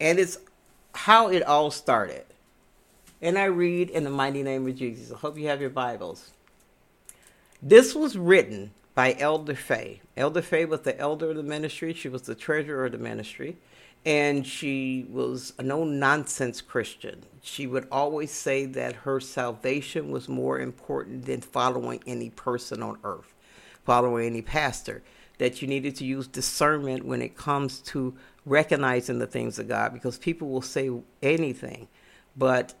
And 0.00 0.18
it's 0.18 0.38
how 0.94 1.28
it 1.28 1.42
all 1.42 1.70
started. 1.70 2.24
And 3.22 3.38
I 3.38 3.44
read 3.44 3.88
in 3.88 4.04
the 4.04 4.10
mighty 4.10 4.42
name 4.42 4.68
of 4.68 4.76
Jesus. 4.76 5.10
I 5.10 5.16
hope 5.16 5.38
you 5.38 5.48
have 5.48 5.60
your 5.60 5.70
Bibles. 5.70 6.32
This 7.62 7.94
was 7.94 8.18
written 8.18 8.72
by 8.94 9.16
Elder 9.18 9.54
Faye. 9.54 10.02
Elder 10.16 10.42
Faye 10.42 10.66
was 10.66 10.82
the 10.82 10.98
elder 10.98 11.30
of 11.30 11.36
the 11.36 11.42
ministry. 11.42 11.94
She 11.94 12.10
was 12.10 12.22
the 12.22 12.34
treasurer 12.34 12.86
of 12.86 12.92
the 12.92 12.98
ministry 12.98 13.56
and 14.06 14.46
she 14.46 15.04
was 15.10 15.52
a 15.58 15.62
no 15.64 15.82
nonsense 15.82 16.60
Christian. 16.60 17.24
She 17.42 17.66
would 17.66 17.88
always 17.90 18.30
say 18.30 18.64
that 18.66 18.94
her 18.94 19.18
salvation 19.18 20.12
was 20.12 20.28
more 20.28 20.60
important 20.60 21.26
than 21.26 21.40
following 21.40 22.00
any 22.06 22.30
person 22.30 22.82
on 22.82 22.98
earth, 23.02 23.34
following 23.84 24.26
any 24.26 24.42
pastor. 24.42 25.02
That 25.38 25.60
you 25.60 25.68
needed 25.68 25.96
to 25.96 26.04
use 26.06 26.26
discernment 26.26 27.04
when 27.04 27.20
it 27.20 27.36
comes 27.36 27.80
to 27.80 28.16
recognizing 28.46 29.18
the 29.18 29.26
things 29.26 29.58
of 29.58 29.68
God 29.68 29.92
because 29.92 30.16
people 30.16 30.48
will 30.48 30.62
say 30.62 30.90
anything, 31.22 31.88
but 32.36 32.72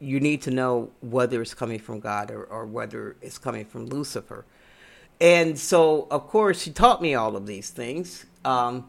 you 0.00 0.18
need 0.18 0.42
to 0.42 0.50
know 0.50 0.90
whether 1.02 1.40
it's 1.40 1.54
coming 1.54 1.78
from 1.78 2.00
God 2.00 2.32
or, 2.32 2.44
or 2.44 2.66
whether 2.66 3.14
it's 3.22 3.38
coming 3.38 3.64
from 3.64 3.86
Lucifer. 3.86 4.44
And 5.20 5.56
so, 5.56 6.08
of 6.10 6.26
course, 6.26 6.62
she 6.62 6.72
taught 6.72 7.00
me 7.00 7.14
all 7.14 7.36
of 7.36 7.46
these 7.46 7.70
things. 7.70 8.26
Um, 8.44 8.88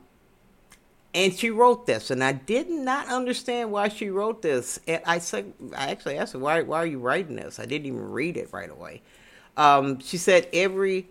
and 1.15 1.33
she 1.33 1.49
wrote 1.49 1.85
this, 1.85 2.11
and 2.11 2.21
I 2.21 2.33
did 2.33 2.69
not 2.69 3.07
understand 3.07 3.71
why 3.71 3.87
she 3.87 4.09
wrote 4.09 4.41
this. 4.41 4.81
And 4.85 5.01
I 5.05 5.19
said, 5.19 5.53
I 5.73 5.89
actually 5.89 6.17
asked 6.17 6.33
her, 6.33 6.39
"Why? 6.39 6.61
Why 6.61 6.79
are 6.79 6.85
you 6.85 6.99
writing 6.99 7.37
this?" 7.37 7.57
I 7.57 7.65
didn't 7.65 7.87
even 7.87 8.11
read 8.11 8.35
it 8.35 8.49
right 8.51 8.69
away. 8.69 9.01
Um, 9.55 9.99
she 10.01 10.17
said, 10.17 10.49
"Every 10.51 11.07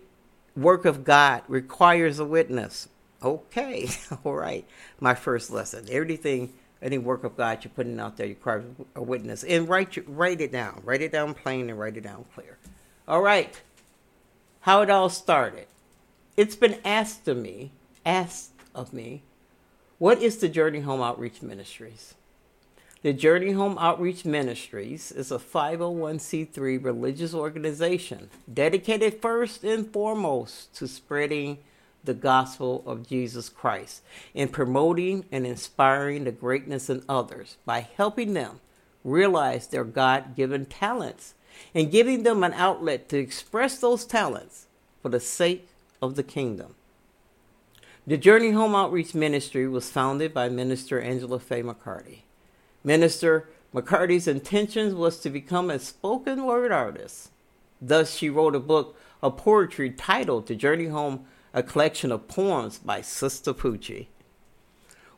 work 0.55 0.85
of 0.85 1.03
God 1.03 1.41
requires 1.47 2.19
a 2.19 2.25
witness." 2.25 2.87
Okay, 3.23 3.89
all 4.23 4.35
right. 4.35 4.63
My 4.99 5.15
first 5.15 5.49
lesson: 5.49 5.87
everything, 5.89 6.53
any 6.83 6.99
work 6.99 7.23
of 7.23 7.35
God 7.35 7.63
you're 7.63 7.71
putting 7.75 7.99
out 7.99 8.15
there 8.15 8.27
requires 8.27 8.65
a 8.95 9.01
witness, 9.01 9.43
and 9.43 9.67
write 9.67 9.97
write 10.07 10.39
it 10.39 10.51
down. 10.51 10.83
Write 10.85 11.01
it 11.01 11.11
down 11.11 11.33
plain 11.33 11.67
and 11.67 11.79
write 11.79 11.97
it 11.97 12.01
down 12.01 12.25
clear. 12.35 12.59
All 13.07 13.23
right. 13.23 13.59
How 14.61 14.83
it 14.83 14.89
all 14.91 15.09
started. 15.09 15.65
It's 16.37 16.55
been 16.55 16.79
asked 16.85 17.27
of 17.27 17.37
me, 17.37 17.71
asked 18.05 18.51
of 18.75 18.93
me 18.93 19.23
what 19.97 20.21
is 20.21 20.37
the 20.37 20.49
Journey 20.49 20.81
Home 20.81 21.01
Outreach 21.01 21.41
Ministries? 21.41 22.15
The 23.01 23.13
Journey 23.13 23.51
Home 23.51 23.77
Outreach 23.79 24.25
Ministries 24.25 25.11
is 25.11 25.31
a 25.31 25.37
501c3 25.37 26.83
religious 26.83 27.33
organization 27.33 28.29
dedicated 28.51 29.21
first 29.21 29.63
and 29.63 29.91
foremost 29.93 30.75
to 30.75 30.87
spreading 30.87 31.59
the 32.03 32.13
gospel 32.13 32.83
of 32.85 33.07
Jesus 33.07 33.47
Christ 33.47 34.01
and 34.33 34.51
promoting 34.51 35.25
and 35.31 35.45
inspiring 35.47 36.25
the 36.25 36.31
greatness 36.31 36.89
in 36.89 37.03
others 37.07 37.55
by 37.65 37.87
helping 37.95 38.33
them 38.33 38.59
realize 39.05 39.67
their 39.67 39.85
God 39.85 40.35
given 40.35 40.65
talents 40.65 41.35
and 41.73 41.89
giving 41.89 42.23
them 42.23 42.43
an 42.43 42.53
outlet 42.53 43.07
to 43.09 43.17
express 43.17 43.77
those 43.77 44.03
talents 44.03 44.67
for 45.01 45.07
the 45.07 45.21
sake 45.21 45.69
of 46.01 46.15
the 46.15 46.23
kingdom. 46.23 46.75
The 48.07 48.17
Journey 48.17 48.51
Home 48.51 48.75
Outreach 48.75 49.15
Ministry 49.15 49.67
was 49.67 49.89
founded 49.89 50.31
by 50.31 50.47
Minister 50.47 51.01
Angela 51.01 51.39
Faye 51.39 51.63
McCarty. 51.63 52.19
Minister 52.83 53.49
McCarty's 53.73 54.27
intentions 54.27 54.93
was 54.93 55.19
to 55.21 55.31
become 55.31 55.71
a 55.71 55.79
spoken 55.79 56.45
word 56.45 56.71
artist 56.71 57.31
Thus, 57.81 58.15
she 58.15 58.29
wrote 58.29 58.55
a 58.55 58.59
book 58.59 58.95
of 59.23 59.37
poetry 59.37 59.89
titled 59.89 60.45
The 60.45 60.55
Journey 60.55 60.85
Home, 60.85 61.25
a 61.51 61.63
collection 61.63 62.11
of 62.11 62.27
poems 62.27 62.77
by 62.77 63.01
Sister 63.01 63.55
Poochie, 63.55 64.05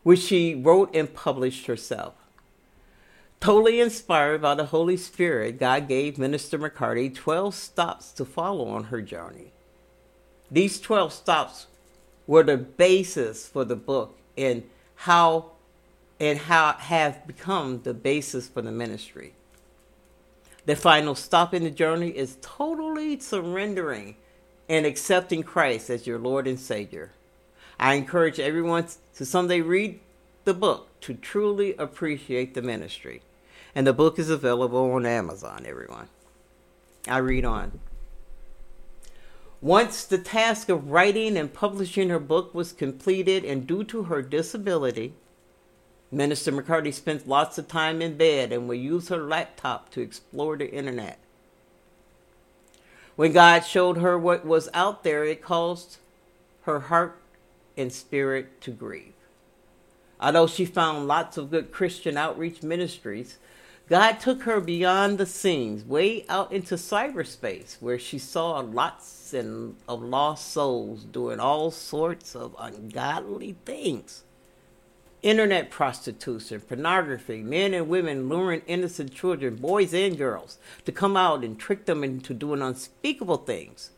which 0.03 0.21
she 0.21 0.55
wrote 0.55 0.95
and 0.95 1.13
published 1.13 1.65
herself. 1.65 2.13
Totally 3.41 3.81
inspired 3.81 4.41
by 4.41 4.55
the 4.55 4.67
Holy 4.67 4.95
Spirit, 4.95 5.59
God 5.59 5.89
gave 5.89 6.17
Minister 6.17 6.57
McCarty 6.57 7.13
12 7.13 7.53
stops 7.53 8.13
to 8.13 8.23
follow 8.23 8.69
on 8.69 8.85
her 8.85 9.01
journey. 9.01 9.51
These 10.49 10.79
12 10.79 11.11
stops 11.11 11.67
were 12.27 12.43
the 12.43 12.57
basis 12.57 13.47
for 13.47 13.65
the 13.65 13.75
book 13.75 14.17
and 14.37 14.63
how 14.95 15.51
and 16.19 16.37
how 16.39 16.73
have 16.73 17.25
become 17.25 17.81
the 17.83 17.93
basis 17.93 18.47
for 18.47 18.61
the 18.61 18.71
ministry. 18.71 19.33
The 20.65 20.75
final 20.75 21.15
stop 21.15 21.53
in 21.53 21.63
the 21.63 21.71
journey 21.71 22.09
is 22.09 22.37
totally 22.41 23.19
surrendering 23.19 24.17
and 24.67 24.85
accepting 24.85 25.43
Christ 25.43 25.89
as 25.89 26.05
your 26.05 26.19
Lord 26.19 26.47
and 26.47 26.59
Savior. 26.59 27.11
I 27.79 27.93
encourage 27.93 28.39
everyone 28.39 28.87
to 29.15 29.25
someday 29.25 29.61
read 29.61 29.99
the 30.43 30.53
book 30.53 30.87
to 31.01 31.13
truly 31.13 31.75
appreciate 31.77 32.53
the 32.53 32.61
ministry. 32.61 33.21
And 33.75 33.85
the 33.85 33.93
book 33.93 34.17
is 34.17 34.29
available 34.29 34.91
on 34.91 35.05
Amazon, 35.05 35.65
everyone. 35.67 36.09
I 37.07 37.19
read 37.19 37.45
on. 37.45 37.79
Once 39.67 40.05
the 40.05 40.17
task 40.17 40.69
of 40.69 40.91
writing 40.91 41.35
and 41.35 41.53
publishing 41.53 42.07
her 42.07 42.21
book 42.21 42.55
was 42.55 42.71
completed, 42.71 43.43
and 43.43 43.67
due 43.67 43.83
to 43.83 44.03
her 44.03 44.21
disability, 44.21 45.13
Minister 46.09 46.53
McCarty 46.53 46.93
spent 46.93 47.27
lots 47.27 47.57
of 47.57 47.67
time 47.67 48.01
in 48.01 48.15
bed 48.15 48.53
and 48.53 48.69
would 48.69 48.79
use 48.79 49.09
her 49.09 49.17
laptop 49.17 49.89
to 49.89 49.99
explore 49.99 50.55
the 50.55 50.71
internet. 50.71 51.19
When 53.17 53.33
God 53.33 53.65
showed 53.65 53.97
her 53.97 54.17
what 54.17 54.45
was 54.45 54.69
out 54.73 55.03
there, 55.03 55.25
it 55.25 55.41
caused 55.41 55.97
her 56.61 56.79
heart 56.79 57.19
and 57.75 57.91
spirit 57.91 58.61
to 58.61 58.71
grieve. 58.71 59.15
Although 60.21 60.47
she 60.47 60.63
found 60.63 61.09
lots 61.09 61.35
of 61.35 61.51
good 61.51 61.73
Christian 61.73 62.15
outreach 62.15 62.63
ministries, 62.63 63.37
God 63.89 64.19
took 64.19 64.43
her 64.43 64.59
beyond 64.59 65.17
the 65.17 65.25
scenes, 65.25 65.85
way 65.85 66.25
out 66.27 66.51
into 66.51 66.75
cyberspace, 66.75 67.77
where 67.81 67.97
she 67.97 68.19
saw 68.19 68.59
lots 68.59 69.33
and 69.33 69.77
of 69.87 70.01
lost 70.01 70.51
souls 70.51 71.05
doing 71.05 71.39
all 71.39 71.71
sorts 71.71 72.35
of 72.35 72.53
ungodly 72.59 73.55
things. 73.63 74.23
Internet 75.21 75.71
prostitution, 75.71 76.59
pornography, 76.59 77.41
men 77.41 77.73
and 77.73 77.87
women 77.87 78.27
luring 78.27 78.61
innocent 78.67 79.13
children, 79.13 79.55
boys 79.55 79.93
and 79.93 80.17
girls, 80.17 80.57
to 80.83 80.91
come 80.91 81.15
out 81.15 81.45
and 81.45 81.57
trick 81.57 81.85
them 81.85 82.03
into 82.03 82.33
doing 82.33 82.61
unspeakable 82.61 83.37
things. 83.37 83.91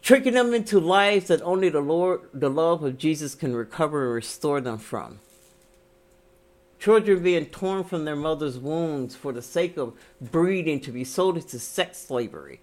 Tricking 0.00 0.34
them 0.34 0.54
into 0.54 0.80
lives 0.80 1.28
that 1.28 1.42
only 1.42 1.68
the 1.68 1.80
Lord, 1.80 2.22
the 2.32 2.50
love 2.50 2.82
of 2.82 2.96
Jesus 2.96 3.34
can 3.34 3.54
recover 3.54 4.06
and 4.06 4.14
restore 4.14 4.60
them 4.62 4.78
from. 4.78 5.20
Children 6.78 7.22
being 7.22 7.46
torn 7.46 7.84
from 7.84 8.04
their 8.04 8.16
mother's 8.16 8.58
wombs 8.58 9.16
for 9.16 9.32
the 9.32 9.42
sake 9.42 9.76
of 9.76 9.94
breeding 10.20 10.80
to 10.80 10.92
be 10.92 11.04
sold 11.04 11.36
into 11.36 11.58
sex 11.58 11.98
slavery. 11.98 12.60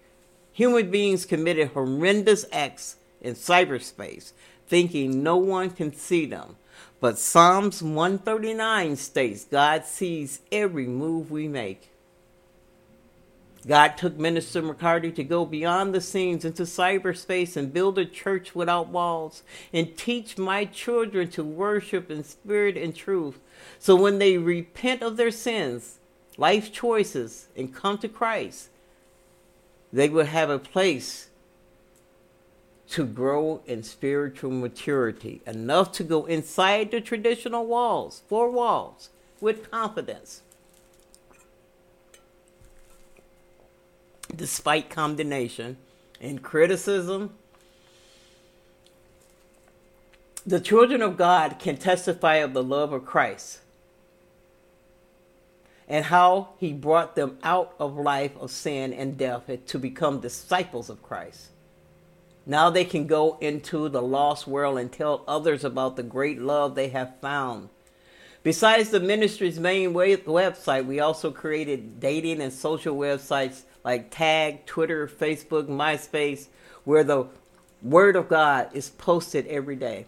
Human 0.52 0.90
beings 0.90 1.24
committed 1.24 1.68
horrendous 1.68 2.44
acts 2.52 2.96
in 3.20 3.34
cyberspace, 3.34 4.32
thinking 4.66 5.22
no 5.22 5.36
one 5.36 5.70
can 5.70 5.92
see 5.92 6.26
them. 6.26 6.56
But 7.00 7.18
Psalms 7.18 7.82
139 7.82 8.96
states 8.96 9.44
God 9.44 9.84
sees 9.84 10.40
every 10.52 10.86
move 10.86 11.30
we 11.30 11.48
make. 11.48 11.90
God 13.66 13.96
took 13.96 14.18
Minister 14.18 14.62
McCarty 14.62 15.14
to 15.14 15.24
go 15.24 15.46
beyond 15.46 15.94
the 15.94 16.00
scenes 16.00 16.44
into 16.44 16.64
cyberspace 16.64 17.56
and 17.56 17.72
build 17.72 17.98
a 17.98 18.04
church 18.04 18.54
without 18.54 18.88
walls 18.88 19.42
and 19.72 19.96
teach 19.96 20.36
my 20.36 20.66
children 20.66 21.30
to 21.30 21.42
worship 21.42 22.10
in 22.10 22.24
spirit 22.24 22.76
and 22.76 22.94
truth. 22.94 23.38
So 23.78 23.96
when 23.96 24.18
they 24.18 24.36
repent 24.36 25.02
of 25.02 25.16
their 25.16 25.30
sins, 25.30 25.98
life 26.36 26.72
choices, 26.72 27.48
and 27.56 27.74
come 27.74 27.96
to 27.98 28.08
Christ, 28.08 28.68
they 29.92 30.08
will 30.08 30.26
have 30.26 30.50
a 30.50 30.58
place 30.58 31.28
to 32.90 33.06
grow 33.06 33.62
in 33.66 33.82
spiritual 33.82 34.50
maturity, 34.50 35.40
enough 35.46 35.90
to 35.92 36.04
go 36.04 36.26
inside 36.26 36.90
the 36.90 37.00
traditional 37.00 37.66
walls, 37.66 38.22
four 38.28 38.50
walls, 38.50 39.08
with 39.40 39.70
confidence. 39.70 40.42
Despite 44.34 44.90
condemnation 44.90 45.76
and 46.20 46.42
criticism, 46.42 47.34
the 50.46 50.60
children 50.60 51.02
of 51.02 51.16
God 51.16 51.58
can 51.58 51.76
testify 51.76 52.36
of 52.36 52.52
the 52.52 52.62
love 52.62 52.92
of 52.92 53.04
Christ 53.04 53.60
and 55.88 56.06
how 56.06 56.50
he 56.58 56.72
brought 56.72 57.14
them 57.14 57.38
out 57.42 57.74
of 57.78 57.96
life 57.96 58.32
of 58.38 58.50
sin 58.50 58.92
and 58.92 59.18
death 59.18 59.50
to 59.66 59.78
become 59.78 60.20
disciples 60.20 60.88
of 60.88 61.02
Christ. 61.02 61.48
Now 62.46 62.70
they 62.70 62.84
can 62.84 63.06
go 63.06 63.38
into 63.40 63.88
the 63.88 64.02
lost 64.02 64.46
world 64.46 64.78
and 64.78 64.90
tell 64.92 65.24
others 65.26 65.64
about 65.64 65.96
the 65.96 66.02
great 66.02 66.40
love 66.40 66.74
they 66.74 66.88
have 66.88 67.18
found. 67.20 67.68
Besides 68.42 68.90
the 68.90 69.00
ministry's 69.00 69.58
main 69.58 69.94
website, 69.94 70.84
we 70.84 71.00
also 71.00 71.30
created 71.30 72.00
dating 72.00 72.42
and 72.42 72.52
social 72.52 72.96
websites 72.96 73.62
like 73.84 74.10
Tag, 74.10 74.66
Twitter, 74.66 75.06
Facebook, 75.06 75.68
MySpace, 75.68 76.48
where 76.84 77.04
the 77.04 77.26
Word 77.82 78.16
of 78.16 78.28
God 78.28 78.70
is 78.72 78.88
posted 78.90 79.46
every 79.46 79.76
day. 79.76 80.06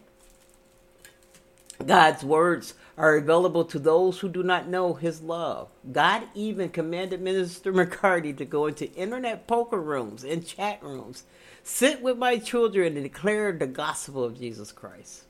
God's 1.84 2.24
words 2.24 2.74
are 2.96 3.16
available 3.16 3.66
to 3.66 3.78
those 3.78 4.20
who 4.20 4.30
do 4.30 4.42
not 4.42 4.66
know 4.66 4.94
his 4.94 5.20
love. 5.20 5.68
God 5.92 6.22
even 6.34 6.70
commanded 6.70 7.20
Minister 7.20 7.72
McCarty 7.72 8.34
to 8.38 8.46
go 8.46 8.66
into 8.66 8.90
internet 8.94 9.46
poker 9.46 9.80
rooms 9.80 10.24
and 10.24 10.46
chat 10.46 10.82
rooms, 10.82 11.24
sit 11.62 12.00
with 12.00 12.16
my 12.16 12.38
children, 12.38 12.94
and 12.94 13.04
declare 13.04 13.52
the 13.52 13.66
gospel 13.66 14.24
of 14.24 14.38
Jesus 14.38 14.72
Christ. 14.72 15.25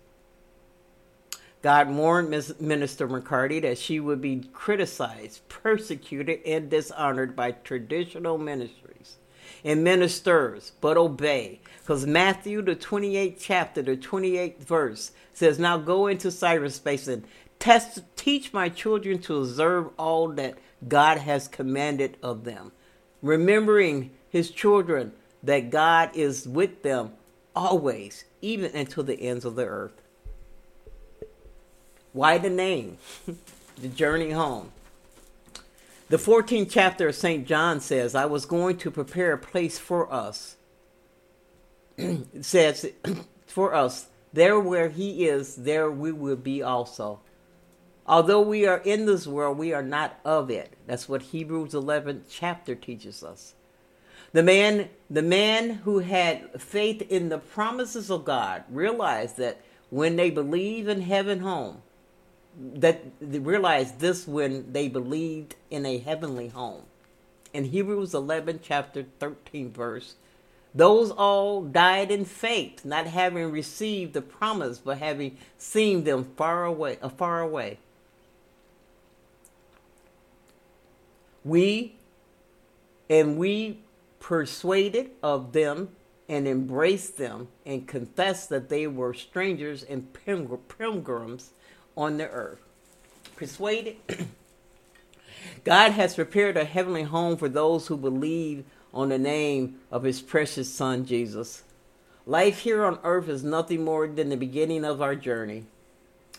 God 1.62 1.90
warned 1.90 2.30
Minister 2.60 3.08
McCarty 3.08 3.60
that 3.62 3.78
she 3.78 3.98
would 3.98 4.20
be 4.20 4.48
criticized, 4.52 5.48
persecuted, 5.48 6.40
and 6.44 6.70
dishonored 6.70 7.34
by 7.34 7.52
traditional 7.52 8.38
ministries 8.38 9.16
and 9.64 9.82
ministers, 9.82 10.72
but 10.80 10.96
obey. 10.96 11.60
Because 11.80 12.06
Matthew, 12.06 12.62
the 12.62 12.76
28th 12.76 13.36
chapter, 13.40 13.82
the 13.82 13.96
28th 13.96 14.58
verse, 14.58 15.12
says, 15.32 15.58
Now 15.58 15.76
go 15.76 16.06
into 16.06 16.28
cyberspace 16.28 17.12
and 17.12 17.24
test, 17.58 18.00
teach 18.16 18.52
my 18.52 18.68
children 18.68 19.18
to 19.22 19.38
observe 19.38 19.90
all 19.98 20.28
that 20.28 20.56
God 20.86 21.18
has 21.18 21.48
commanded 21.48 22.16
of 22.22 22.44
them. 22.44 22.72
Remembering 23.22 24.10
his 24.28 24.50
children 24.50 25.12
that 25.42 25.70
God 25.70 26.10
is 26.14 26.46
with 26.46 26.82
them 26.82 27.12
always, 27.54 28.24
even 28.42 28.74
until 28.76 29.02
the 29.02 29.20
ends 29.20 29.44
of 29.44 29.56
the 29.56 29.66
earth. 29.66 30.00
Why 32.16 32.38
the 32.38 32.48
name? 32.48 32.96
the 33.76 33.88
journey 33.88 34.30
home. 34.30 34.72
The 36.08 36.16
14th 36.16 36.70
chapter 36.70 37.08
of 37.08 37.14
St. 37.14 37.46
John 37.46 37.78
says, 37.78 38.14
I 38.14 38.24
was 38.24 38.46
going 38.46 38.78
to 38.78 38.90
prepare 38.90 39.34
a 39.34 39.38
place 39.38 39.78
for 39.78 40.10
us. 40.10 40.56
it 41.98 42.42
says, 42.42 42.90
for 43.46 43.74
us, 43.74 44.06
there 44.32 44.58
where 44.58 44.88
he 44.88 45.26
is, 45.26 45.56
there 45.56 45.90
we 45.90 46.10
will 46.10 46.36
be 46.36 46.62
also. 46.62 47.20
Although 48.06 48.40
we 48.40 48.66
are 48.66 48.78
in 48.78 49.04
this 49.04 49.26
world, 49.26 49.58
we 49.58 49.74
are 49.74 49.82
not 49.82 50.18
of 50.24 50.50
it. 50.50 50.72
That's 50.86 51.10
what 51.10 51.20
Hebrews 51.20 51.74
11 51.74 52.24
chapter 52.30 52.74
teaches 52.74 53.22
us. 53.22 53.52
The 54.32 54.42
man, 54.42 54.88
the 55.10 55.20
man 55.20 55.68
who 55.84 55.98
had 55.98 56.62
faith 56.62 57.02
in 57.10 57.28
the 57.28 57.38
promises 57.38 58.10
of 58.10 58.24
God 58.24 58.64
realized 58.70 59.36
that 59.36 59.60
when 59.90 60.16
they 60.16 60.30
believe 60.30 60.88
in 60.88 61.02
heaven 61.02 61.40
home, 61.40 61.82
that 62.58 63.02
they 63.20 63.38
realized 63.38 63.98
this 63.98 64.26
when 64.26 64.72
they 64.72 64.88
believed 64.88 65.56
in 65.70 65.84
a 65.84 65.98
heavenly 65.98 66.48
home. 66.48 66.82
In 67.52 67.64
Hebrews 67.64 68.14
11, 68.14 68.60
chapter 68.62 69.04
13, 69.18 69.72
verse, 69.72 70.14
those 70.74 71.10
all 71.10 71.62
died 71.62 72.10
in 72.10 72.24
faith, 72.24 72.84
not 72.84 73.06
having 73.06 73.50
received 73.50 74.12
the 74.12 74.20
promise, 74.20 74.78
but 74.78 74.98
having 74.98 75.38
seen 75.56 76.04
them 76.04 76.24
far 76.36 76.64
away, 76.64 76.98
uh, 77.00 77.08
far 77.08 77.40
away. 77.40 77.78
We 81.44 81.94
and 83.08 83.38
we 83.38 83.78
persuaded 84.18 85.10
of 85.22 85.52
them 85.52 85.90
and 86.28 86.48
embraced 86.48 87.18
them 87.18 87.48
and 87.64 87.86
confessed 87.86 88.48
that 88.48 88.68
they 88.68 88.86
were 88.86 89.14
strangers 89.14 89.82
and 89.82 90.12
pilgrims 90.12 91.52
on 91.96 92.18
the 92.18 92.28
earth. 92.28 92.60
Persuaded. 93.36 93.96
God 95.64 95.92
has 95.92 96.14
prepared 96.14 96.56
a 96.56 96.64
heavenly 96.64 97.04
home 97.04 97.36
for 97.36 97.48
those 97.48 97.86
who 97.86 97.96
believe 97.96 98.64
on 98.92 99.08
the 99.10 99.18
name 99.18 99.78
of 99.90 100.04
his 100.04 100.22
precious 100.22 100.72
son, 100.72 101.04
Jesus. 101.04 101.62
Life 102.24 102.60
here 102.60 102.84
on 102.84 102.98
earth 103.04 103.28
is 103.28 103.44
nothing 103.44 103.84
more 103.84 104.06
than 104.06 104.30
the 104.30 104.36
beginning 104.36 104.84
of 104.84 105.02
our 105.02 105.14
journey. 105.14 105.64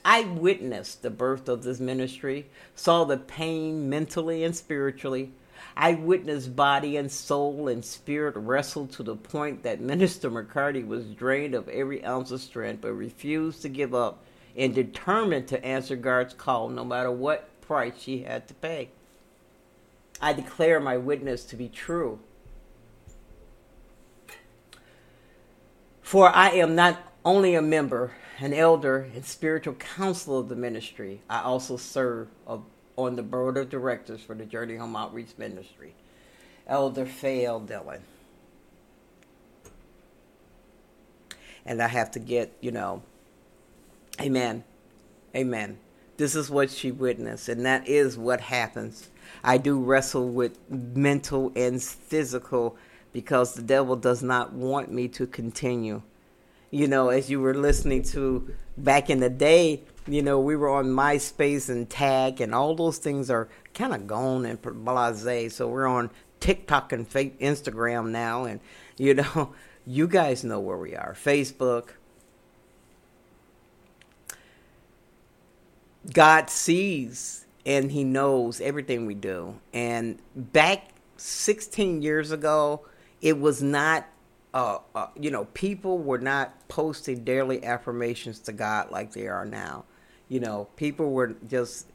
I 0.03 0.21
witnessed 0.21 1.01
the 1.01 1.09
birth 1.09 1.49
of 1.49 1.63
this 1.63 1.79
ministry, 1.79 2.47
saw 2.75 3.03
the 3.03 3.17
pain 3.17 3.89
mentally 3.89 4.43
and 4.43 4.55
spiritually. 4.55 5.31
I 5.75 5.93
witnessed 5.93 6.55
body 6.55 6.97
and 6.97 7.11
soul 7.11 7.67
and 7.67 7.83
spirit 7.83 8.35
wrestle 8.35 8.87
to 8.87 9.03
the 9.03 9.15
point 9.15 9.63
that 9.63 9.81
Minister 9.81 10.31
McCarty 10.31 10.85
was 10.85 11.05
drained 11.05 11.53
of 11.53 11.67
every 11.69 12.03
ounce 12.03 12.31
of 12.31 12.41
strength 12.41 12.81
but 12.81 12.93
refused 12.93 13.61
to 13.63 13.69
give 13.69 13.93
up 13.93 14.23
and 14.57 14.73
determined 14.73 15.47
to 15.49 15.63
answer 15.63 15.95
God's 15.95 16.33
call 16.33 16.69
no 16.69 16.83
matter 16.83 17.11
what 17.11 17.49
price 17.61 17.93
she 17.99 18.23
had 18.23 18.47
to 18.47 18.53
pay. 18.55 18.89
I 20.19 20.33
declare 20.33 20.79
my 20.79 20.97
witness 20.97 21.43
to 21.45 21.55
be 21.55 21.69
true. 21.69 22.19
For 26.01 26.29
I 26.29 26.49
am 26.51 26.73
not 26.73 26.99
only 27.23 27.53
a 27.53 27.61
member, 27.61 28.13
an 28.39 28.53
elder, 28.53 29.09
and 29.13 29.23
spiritual 29.25 29.75
counselor 29.75 30.39
of 30.39 30.49
the 30.49 30.55
ministry, 30.55 31.21
I 31.29 31.41
also 31.41 31.77
serve 31.77 32.29
on 32.97 33.15
the 33.15 33.23
board 33.23 33.57
of 33.57 33.69
directors 33.69 34.21
for 34.21 34.33
the 34.33 34.45
Journey 34.45 34.77
Home 34.77 34.95
Outreach 34.95 35.37
Ministry. 35.37 35.93
Elder 36.65 37.05
Faye 37.05 37.45
Dillon. 37.65 38.01
And 41.65 41.81
I 41.81 41.87
have 41.87 42.11
to 42.11 42.19
get, 42.19 42.53
you 42.61 42.71
know, 42.71 43.03
amen, 44.19 44.63
amen. 45.35 45.77
This 46.17 46.35
is 46.35 46.49
what 46.49 46.71
she 46.71 46.91
witnessed, 46.91 47.47
and 47.47 47.65
that 47.65 47.87
is 47.87 48.17
what 48.17 48.41
happens. 48.41 49.09
I 49.43 49.57
do 49.57 49.79
wrestle 49.79 50.29
with 50.29 50.57
mental 50.69 51.51
and 51.55 51.81
physical 51.81 52.75
because 53.13 53.53
the 53.53 53.61
devil 53.61 53.95
does 53.95 54.23
not 54.23 54.53
want 54.53 54.91
me 54.91 55.07
to 55.09 55.27
continue. 55.27 56.01
You 56.71 56.87
know, 56.87 57.09
as 57.09 57.29
you 57.29 57.39
were 57.39 57.53
listening 57.53 58.03
to 58.03 58.53
back 58.77 59.09
in 59.09 59.19
the 59.19 59.29
day, 59.29 59.83
you 60.07 60.21
know, 60.21 60.39
we 60.39 60.55
were 60.55 60.69
on 60.69 60.87
MySpace 60.87 61.69
and 61.69 61.89
Tag, 61.89 62.41
and 62.41 62.55
all 62.55 62.75
those 62.75 62.97
things 62.97 63.29
are 63.29 63.47
kind 63.73 63.93
of 63.93 64.07
gone 64.07 64.45
and 64.45 64.59
blase. 64.61 65.55
So 65.55 65.67
we're 65.67 65.87
on 65.87 66.09
TikTok 66.39 66.91
and 66.93 67.09
Instagram 67.09 68.09
now, 68.09 68.45
and 68.45 68.59
you 68.97 69.13
know, 69.13 69.53
you 69.85 70.07
guys 70.07 70.43
know 70.43 70.59
where 70.59 70.77
we 70.77 70.95
are. 70.95 71.15
Facebook. 71.19 71.89
God 76.13 76.49
sees 76.49 77.45
and 77.65 77.91
He 77.91 78.03
knows 78.03 78.61
everything 78.61 79.05
we 79.05 79.13
do. 79.15 79.59
And 79.73 80.19
back 80.35 80.89
16 81.17 82.01
years 82.01 82.31
ago, 82.31 82.85
it 83.21 83.39
was 83.39 83.61
not 83.61 84.07
uh, 84.53 84.79
uh, 84.95 85.07
you 85.19 85.29
know, 85.29 85.45
people 85.53 85.99
were 85.99 86.17
not 86.17 86.67
posting 86.67 87.23
daily 87.23 87.63
affirmations 87.63 88.39
to 88.39 88.51
God 88.51 88.89
like 88.89 89.11
they 89.13 89.27
are 89.27 89.45
now. 89.45 89.85
You 90.29 90.39
know, 90.39 90.67
people 90.75 91.11
were 91.11 91.35
just. 91.47 91.87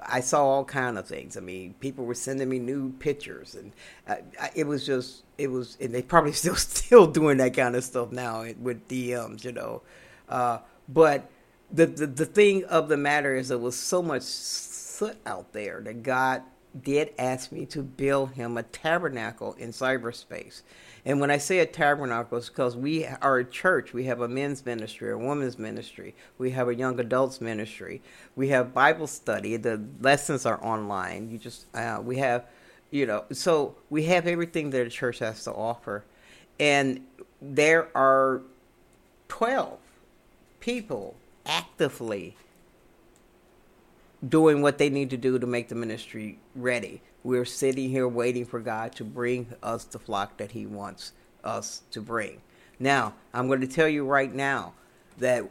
I 0.00 0.20
saw 0.20 0.44
all 0.44 0.64
kind 0.64 0.96
of 0.96 1.06
things. 1.06 1.36
I 1.36 1.40
mean, 1.40 1.74
people 1.80 2.04
were 2.04 2.14
sending 2.14 2.48
me 2.48 2.58
new 2.58 2.92
pictures, 2.94 3.54
and 3.54 3.72
I, 4.08 4.50
it 4.54 4.66
was 4.66 4.86
just, 4.86 5.24
it 5.38 5.48
was, 5.48 5.76
and 5.80 5.92
they 5.92 6.02
probably 6.02 6.32
still 6.42 6.56
still 6.56 7.06
doing 7.06 7.38
that 7.38 7.54
kind 7.54 7.76
of 7.76 7.84
stuff 7.84 8.10
now 8.10 8.44
with 8.60 8.88
DMs, 8.88 9.44
you 9.44 9.52
know. 9.52 9.82
Uh, 10.28 10.58
but 10.88 11.30
the, 11.72 11.86
the 11.86 12.06
the 12.06 12.26
thing 12.26 12.64
of 12.64 12.88
the 12.88 12.96
matter 12.96 13.36
is, 13.36 13.48
there 13.48 13.58
was 13.58 13.76
so 13.76 14.02
much 14.02 14.22
soot 14.22 15.16
out 15.26 15.52
there 15.52 15.80
that 15.84 16.02
God 16.02 16.42
did 16.82 17.12
ask 17.18 17.50
me 17.50 17.66
to 17.66 17.82
build 17.82 18.32
him 18.32 18.56
a 18.56 18.62
tabernacle 18.62 19.54
in 19.54 19.70
cyberspace. 19.70 20.62
And 21.04 21.20
when 21.20 21.30
I 21.30 21.38
say 21.38 21.60
a 21.60 21.66
tabernacle, 21.66 22.38
it's 22.38 22.48
because 22.48 22.76
we 22.76 23.06
are 23.06 23.38
a 23.38 23.44
church. 23.44 23.94
We 23.94 24.04
have 24.04 24.20
a 24.20 24.28
men's 24.28 24.64
ministry, 24.66 25.10
a 25.10 25.16
women's 25.16 25.58
ministry. 25.58 26.14
We 26.36 26.50
have 26.50 26.68
a 26.68 26.74
young 26.74 27.00
adults 27.00 27.40
ministry. 27.40 28.02
We 28.36 28.48
have 28.48 28.74
Bible 28.74 29.06
study. 29.06 29.56
The 29.56 29.82
lessons 30.00 30.44
are 30.44 30.62
online. 30.62 31.30
You 31.30 31.38
just 31.38 31.66
uh, 31.74 32.00
we 32.02 32.18
have, 32.18 32.44
you 32.90 33.06
know, 33.06 33.24
so 33.32 33.76
we 33.88 34.04
have 34.04 34.26
everything 34.26 34.70
that 34.70 34.86
a 34.86 34.90
church 34.90 35.20
has 35.20 35.44
to 35.44 35.52
offer, 35.52 36.04
and 36.60 37.06
there 37.40 37.88
are 37.96 38.42
twelve 39.28 39.78
people 40.60 41.14
actively 41.48 42.36
doing 44.26 44.62
what 44.62 44.78
they 44.78 44.90
need 44.90 45.10
to 45.10 45.16
do 45.16 45.38
to 45.38 45.46
make 45.46 45.68
the 45.68 45.74
ministry 45.74 46.38
ready. 46.54 47.00
We're 47.22 47.44
sitting 47.44 47.90
here 47.90 48.06
waiting 48.06 48.44
for 48.44 48.60
God 48.60 48.92
to 48.96 49.04
bring 49.04 49.54
us 49.62 49.84
the 49.84 49.98
flock 49.98 50.36
that 50.38 50.52
He 50.52 50.66
wants 50.66 51.12
us 51.44 51.82
to 51.92 52.00
bring. 52.00 52.40
Now, 52.78 53.14
I'm 53.32 53.48
going 53.48 53.60
to 53.60 53.66
tell 53.66 53.88
you 53.88 54.04
right 54.04 54.32
now 54.32 54.74
that 55.18 55.44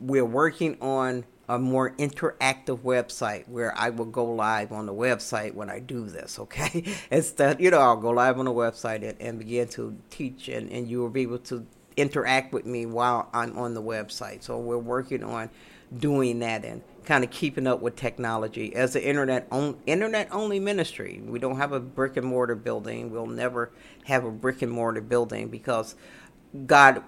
we're 0.00 0.24
working 0.24 0.78
on 0.80 1.24
a 1.48 1.58
more 1.58 1.90
interactive 1.92 2.78
website 2.80 3.48
where 3.48 3.76
I 3.76 3.90
will 3.90 4.04
go 4.06 4.24
live 4.24 4.70
on 4.70 4.84
the 4.84 4.92
website 4.92 5.54
when 5.54 5.70
I 5.70 5.78
do 5.78 6.06
this, 6.06 6.38
okay? 6.38 6.84
Instead, 7.10 7.60
you 7.60 7.70
know, 7.70 7.78
I'll 7.78 7.96
go 7.96 8.10
live 8.10 8.38
on 8.38 8.44
the 8.44 8.52
website 8.52 9.02
and, 9.08 9.20
and 9.20 9.38
begin 9.38 9.68
to 9.68 9.96
teach, 10.10 10.48
and, 10.48 10.70
and 10.70 10.88
you 10.88 11.00
will 11.00 11.08
be 11.08 11.22
able 11.22 11.38
to 11.38 11.66
interact 11.98 12.52
with 12.52 12.64
me 12.66 12.86
while 12.86 13.28
I'm 13.32 13.58
on 13.58 13.74
the 13.74 13.82
website. 13.82 14.42
So 14.42 14.58
we're 14.58 14.78
working 14.78 15.22
on 15.22 15.50
doing 15.96 16.38
that 16.40 16.64
and 16.64 16.82
kind 17.04 17.24
of 17.24 17.30
keeping 17.30 17.66
up 17.66 17.80
with 17.80 17.96
technology 17.96 18.74
as 18.74 18.94
an 18.94 19.02
internet 19.02 19.48
on, 19.50 19.76
internet 19.86 20.28
only 20.30 20.60
ministry. 20.60 21.20
We 21.24 21.38
don't 21.38 21.56
have 21.56 21.72
a 21.72 21.80
brick 21.80 22.16
and 22.16 22.26
mortar 22.26 22.54
building. 22.54 23.10
We'll 23.10 23.26
never 23.26 23.70
have 24.04 24.24
a 24.24 24.30
brick 24.30 24.62
and 24.62 24.70
mortar 24.70 25.00
building 25.00 25.48
because 25.48 25.94
God 26.66 27.02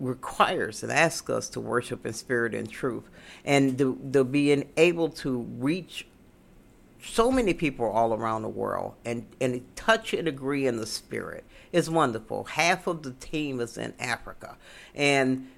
requires 0.00 0.82
and 0.82 0.90
asks 0.90 1.30
us 1.30 1.48
to 1.50 1.60
worship 1.60 2.04
in 2.04 2.12
spirit 2.12 2.54
and 2.54 2.68
truth, 2.68 3.04
and 3.44 3.78
the, 3.78 3.96
the 4.02 4.24
being 4.24 4.68
able 4.76 5.08
to 5.08 5.42
reach 5.58 6.06
so 7.04 7.30
many 7.30 7.52
people 7.54 7.86
all 7.86 8.14
around 8.14 8.42
the 8.42 8.48
world 8.48 8.94
and 9.04 9.26
and 9.40 9.64
touch 9.76 10.14
and 10.14 10.28
agree 10.28 10.66
in 10.66 10.76
the 10.76 10.86
spirit 10.86 11.44
is 11.72 11.90
wonderful. 11.90 12.44
Half 12.44 12.86
of 12.86 13.02
the 13.02 13.12
team 13.12 13.60
is 13.60 13.76
in 13.76 13.94
Africa, 13.98 14.56
and 14.94 15.48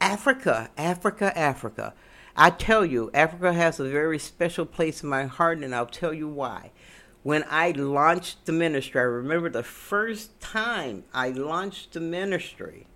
Africa, 0.00 0.70
Africa, 0.76 1.36
Africa 1.38 1.94
I 2.36 2.50
tell 2.50 2.84
you, 2.84 3.10
Africa 3.14 3.54
has 3.54 3.80
a 3.80 3.88
very 3.88 4.18
special 4.18 4.66
place 4.66 5.02
in 5.02 5.08
my 5.08 5.24
heart, 5.24 5.58
and 5.58 5.74
I'll 5.74 5.86
tell 5.86 6.12
you 6.12 6.28
why. 6.28 6.70
When 7.22 7.44
I 7.48 7.70
launched 7.70 8.44
the 8.44 8.52
ministry, 8.52 9.00
I 9.00 9.04
remember 9.04 9.48
the 9.48 9.62
first 9.62 10.38
time 10.38 11.04
I 11.14 11.30
launched 11.30 11.94
the 11.94 12.00
ministry 12.00 12.86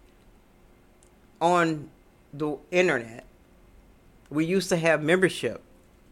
on 1.40 1.88
the 2.34 2.58
internet. 2.70 3.24
We 4.28 4.44
used 4.44 4.68
to 4.68 4.76
have 4.76 5.02
membership, 5.02 5.62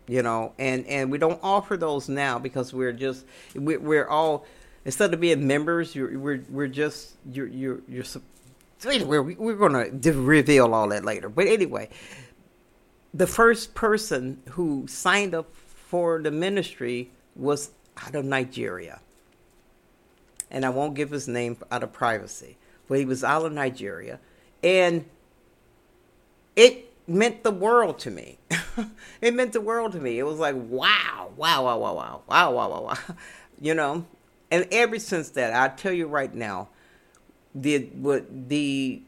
you 0.08 0.22
know, 0.22 0.54
and, 0.58 0.86
and 0.86 1.12
we 1.12 1.18
don't 1.18 1.38
offer 1.42 1.76
those 1.76 2.08
now 2.08 2.38
because 2.38 2.72
we're 2.72 2.92
just 2.92 3.26
we're 3.54 4.08
all 4.08 4.46
instead 4.84 5.12
of 5.12 5.20
being 5.20 5.46
members, 5.46 5.94
you're, 5.94 6.18
we're 6.18 6.42
we're 6.48 6.66
just 6.66 7.14
you're 7.30 7.46
you're 7.46 7.80
you're. 7.86 8.04
Anyway, 8.86 9.34
we're 9.34 9.56
gonna 9.56 9.90
reveal 10.12 10.74
all 10.74 10.88
that 10.88 11.04
later. 11.04 11.28
But 11.28 11.46
anyway, 11.46 11.90
the 13.12 13.26
first 13.26 13.74
person 13.74 14.42
who 14.50 14.86
signed 14.88 15.34
up 15.34 15.54
for 15.54 16.20
the 16.22 16.30
ministry 16.30 17.10
was 17.36 17.70
out 17.98 18.14
of 18.14 18.24
Nigeria. 18.24 19.00
And 20.50 20.64
I 20.64 20.70
won't 20.70 20.94
give 20.94 21.10
his 21.10 21.28
name 21.28 21.58
out 21.70 21.82
of 21.82 21.92
privacy, 21.92 22.56
but 22.88 22.98
he 22.98 23.04
was 23.04 23.22
out 23.22 23.44
of 23.44 23.52
Nigeria. 23.52 24.18
And 24.62 25.04
it 26.56 26.87
meant 27.08 27.42
the 27.42 27.50
world 27.50 27.98
to 28.00 28.10
me. 28.10 28.38
it 29.20 29.34
meant 29.34 29.52
the 29.52 29.60
world 29.60 29.92
to 29.92 30.00
me. 30.00 30.18
It 30.18 30.24
was 30.24 30.38
like, 30.38 30.54
wow, 30.56 31.30
wow, 31.36 31.64
wow, 31.64 31.78
wow, 31.78 31.94
wow, 31.94 32.22
wow, 32.26 32.52
wow, 32.52 32.68
wow, 32.70 32.82
wow. 32.82 32.98
You 33.60 33.74
know? 33.74 34.06
And 34.50 34.68
ever 34.70 34.98
since 34.98 35.30
that, 35.30 35.52
I 35.52 35.74
tell 35.74 35.92
you 35.92 36.06
right 36.06 36.32
now, 36.32 36.68
the 37.54 37.86
what 37.94 38.48
the 38.48 39.02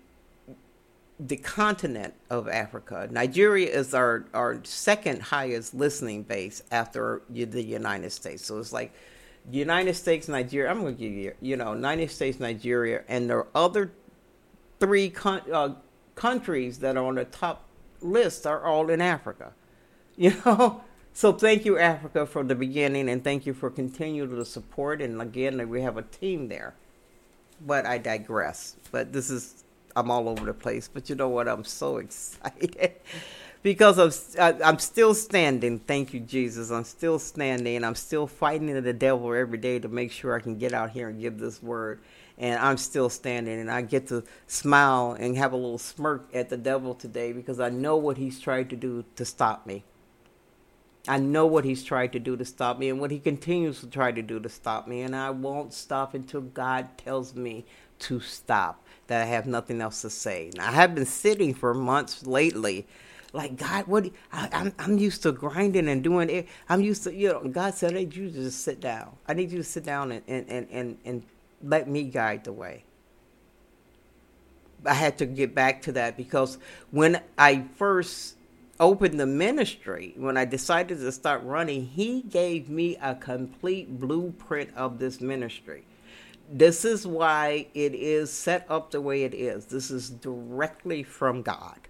the 1.20 1.36
continent 1.36 2.14
of 2.30 2.48
Africa. 2.48 3.06
Nigeria 3.10 3.68
is 3.68 3.92
our, 3.92 4.24
our 4.32 4.58
second 4.64 5.20
highest 5.20 5.74
listening 5.74 6.22
base 6.22 6.62
after 6.70 7.20
the 7.28 7.62
United 7.62 8.10
States. 8.10 8.44
So 8.46 8.58
it's 8.58 8.72
like 8.72 8.92
United 9.50 9.94
States, 9.94 10.28
Nigeria. 10.28 10.70
I'm 10.70 10.80
going 10.80 10.96
to 10.96 10.98
give 11.00 11.12
you, 11.12 11.34
you 11.42 11.56
know, 11.56 11.74
United 11.74 12.10
States, 12.10 12.40
Nigeria, 12.40 13.02
and 13.06 13.28
there 13.28 13.38
are 13.38 13.48
other 13.54 13.92
three 14.78 15.10
con- 15.10 15.42
uh, 15.52 15.74
countries 16.14 16.78
that 16.78 16.96
are 16.96 17.04
on 17.04 17.16
the 17.16 17.26
top 17.26 17.64
list 18.02 18.46
are 18.46 18.64
all 18.64 18.90
in 18.90 19.00
Africa. 19.00 19.52
You 20.16 20.34
know, 20.44 20.82
so 21.14 21.32
thank 21.32 21.64
you, 21.64 21.78
Africa, 21.78 22.26
for 22.26 22.44
the 22.44 22.54
beginning, 22.54 23.08
and 23.08 23.24
thank 23.24 23.46
you 23.46 23.54
for 23.54 23.70
continuing 23.70 24.30
to 24.36 24.44
support. 24.44 25.00
And 25.00 25.22
again, 25.22 25.66
we 25.68 25.80
have 25.80 25.96
a 25.96 26.02
team 26.02 26.48
there. 26.48 26.74
But 27.66 27.86
I 27.86 27.98
digress. 27.98 28.76
But 28.92 29.12
this 29.12 29.30
is 29.30 29.64
I'm 29.96 30.10
all 30.10 30.28
over 30.28 30.44
the 30.44 30.54
place, 30.54 30.88
but 30.92 31.08
you 31.08 31.16
know 31.16 31.28
what? 31.28 31.48
I'm 31.48 31.64
so 31.64 31.96
excited 31.98 32.92
because 33.62 33.98
I'm, 33.98 34.12
I, 34.40 34.62
I'm 34.62 34.78
still 34.78 35.14
standing. 35.14 35.78
Thank 35.80 36.14
you, 36.14 36.20
Jesus. 36.20 36.70
I'm 36.70 36.84
still 36.84 37.18
standing. 37.18 37.84
I'm 37.84 37.94
still 37.94 38.26
fighting 38.26 38.80
the 38.82 38.92
devil 38.92 39.34
every 39.34 39.58
day 39.58 39.78
to 39.78 39.88
make 39.88 40.12
sure 40.12 40.34
I 40.36 40.40
can 40.40 40.58
get 40.58 40.72
out 40.72 40.90
here 40.90 41.08
and 41.08 41.20
give 41.20 41.38
this 41.38 41.62
word. 41.62 42.00
And 42.40 42.58
I'm 42.58 42.78
still 42.78 43.10
standing, 43.10 43.60
and 43.60 43.70
I 43.70 43.82
get 43.82 44.08
to 44.08 44.24
smile 44.46 45.12
and 45.12 45.36
have 45.36 45.52
a 45.52 45.56
little 45.56 45.78
smirk 45.78 46.28
at 46.34 46.48
the 46.48 46.56
devil 46.56 46.94
today 46.94 47.32
because 47.32 47.60
I 47.60 47.68
know 47.68 47.96
what 47.96 48.16
he's 48.16 48.40
tried 48.40 48.70
to 48.70 48.76
do 48.76 49.04
to 49.16 49.24
stop 49.24 49.66
me. 49.66 49.84
I 51.06 51.18
know 51.18 51.46
what 51.46 51.64
he's 51.64 51.84
tried 51.84 52.12
to 52.12 52.18
do 52.18 52.36
to 52.38 52.44
stop 52.44 52.78
me 52.78 52.88
and 52.88 52.98
what 52.98 53.10
he 53.10 53.18
continues 53.18 53.80
to 53.80 53.86
try 53.86 54.10
to 54.10 54.22
do 54.22 54.40
to 54.40 54.48
stop 54.48 54.88
me, 54.88 55.02
and 55.02 55.14
I 55.14 55.30
won't 55.30 55.74
stop 55.74 56.14
until 56.14 56.40
God 56.40 56.96
tells 56.96 57.34
me 57.34 57.66
to 58.00 58.20
stop, 58.20 58.82
that 59.06 59.22
I 59.22 59.26
have 59.26 59.46
nothing 59.46 59.82
else 59.82 60.00
to 60.02 60.10
say. 60.10 60.50
Now, 60.56 60.68
I 60.68 60.72
have 60.72 60.94
been 60.94 61.06
sitting 61.06 61.52
for 61.52 61.74
months 61.74 62.26
lately 62.26 62.86
like 63.32 63.56
God, 63.56 63.86
what 63.86 64.06
I, 64.32 64.46
am 64.46 64.50
I'm, 64.52 64.74
I'm 64.78 64.98
used 64.98 65.22
to 65.22 65.32
grinding 65.32 65.88
and 65.88 66.02
doing 66.02 66.30
it. 66.30 66.48
I'm 66.68 66.80
used 66.80 67.04
to 67.04 67.14
you 67.14 67.28
know. 67.28 67.48
God 67.48 67.74
said, 67.74 67.92
"I 67.92 68.00
need 68.00 68.16
you 68.16 68.30
just 68.30 68.62
sit 68.62 68.80
down. 68.80 69.12
I 69.28 69.34
need 69.34 69.52
you 69.52 69.58
to 69.58 69.64
sit 69.64 69.84
down 69.84 70.12
and 70.12 70.22
and 70.26 70.48
and 70.48 70.68
and, 70.70 70.98
and 71.04 71.22
let 71.62 71.88
me 71.88 72.04
guide 72.04 72.44
the 72.44 72.52
way." 72.52 72.84
I 74.84 74.94
had 74.94 75.18
to 75.18 75.26
get 75.26 75.54
back 75.54 75.82
to 75.82 75.92
that 75.92 76.16
because 76.16 76.58
when 76.90 77.20
I 77.36 77.64
first 77.76 78.36
opened 78.78 79.20
the 79.20 79.26
ministry, 79.26 80.14
when 80.16 80.38
I 80.38 80.46
decided 80.46 80.98
to 80.98 81.12
start 81.12 81.42
running, 81.44 81.84
He 81.84 82.22
gave 82.22 82.70
me 82.70 82.96
a 82.96 83.14
complete 83.14 84.00
blueprint 84.00 84.70
of 84.74 84.98
this 84.98 85.20
ministry. 85.20 85.84
This 86.50 86.84
is 86.84 87.06
why 87.06 87.66
it 87.74 87.94
is 87.94 88.32
set 88.32 88.66
up 88.68 88.90
the 88.90 89.00
way 89.00 89.22
it 89.22 89.34
is. 89.34 89.66
This 89.66 89.90
is 89.90 90.10
directly 90.10 91.02
from 91.02 91.42
God. 91.42 91.88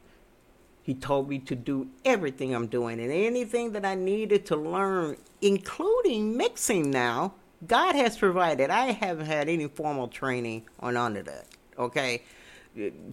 He 0.83 0.95
told 0.95 1.29
me 1.29 1.39
to 1.39 1.55
do 1.55 1.89
everything 2.05 2.55
I'm 2.55 2.67
doing 2.67 3.01
and 3.01 3.13
anything 3.13 3.73
that 3.73 3.85
I 3.85 3.95
needed 3.95 4.45
to 4.47 4.57
learn, 4.57 5.17
including 5.41 6.37
mixing 6.37 6.91
now, 6.91 7.35
God 7.67 7.95
has 7.95 8.17
provided. 8.17 8.71
I 8.71 8.93
haven't 8.93 9.27
had 9.27 9.49
any 9.49 9.69
formal 9.69 10.09
training 10.09 10.65
on 10.81 10.95
none 10.95 11.17
of 11.17 11.27
that. 11.27 11.47
Okay. 11.79 12.23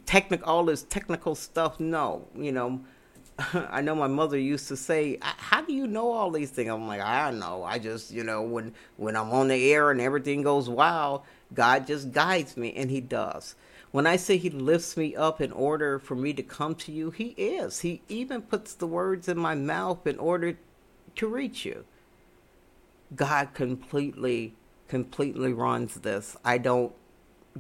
Technical, 0.05 0.47
all 0.47 0.65
this 0.65 0.83
technical 0.83 1.35
stuff, 1.35 1.79
no. 1.79 2.27
You 2.35 2.51
know, 2.51 2.81
I 3.53 3.81
know 3.81 3.95
my 3.95 4.07
mother 4.07 4.37
used 4.37 4.67
to 4.69 4.77
say, 4.77 5.17
"How 5.21 5.61
do 5.61 5.73
you 5.73 5.87
know 5.87 6.11
all 6.11 6.31
these 6.31 6.51
things?" 6.51 6.69
I'm 6.69 6.87
like, 6.87 7.01
"I 7.01 7.29
don't 7.29 7.39
know. 7.39 7.63
I 7.63 7.79
just, 7.79 8.11
you 8.11 8.23
know, 8.23 8.41
when 8.43 8.73
when 8.97 9.15
I'm 9.15 9.31
on 9.31 9.47
the 9.47 9.73
air 9.73 9.91
and 9.91 9.99
everything 9.99 10.43
goes 10.43 10.69
wild, 10.69 11.23
God 11.53 11.87
just 11.87 12.11
guides 12.11 12.55
me, 12.55 12.73
and 12.75 12.89
He 12.91 13.01
does." 13.01 13.55
When 13.91 14.05
I 14.05 14.17
say 14.17 14.37
he 14.37 14.49
lifts 14.49 14.97
me 14.97 15.15
up 15.15 15.39
in 15.39 15.51
order 15.51 15.97
for 15.97 16.15
me 16.15 16.33
to 16.33 16.43
come 16.43 16.75
to 16.75 16.91
you, 16.91 17.09
he 17.09 17.29
is. 17.29 17.79
He 17.79 18.01
even 18.09 18.41
puts 18.41 18.73
the 18.73 18.85
words 18.85 19.29
in 19.29 19.37
my 19.37 19.55
mouth 19.55 20.05
in 20.05 20.19
order 20.19 20.59
to 21.15 21.27
reach 21.27 21.65
you. 21.65 21.85
God 23.15 23.53
completely, 23.53 24.53
completely 24.87 25.53
runs 25.53 25.95
this. 25.95 26.35
I 26.43 26.57
don't 26.57 26.93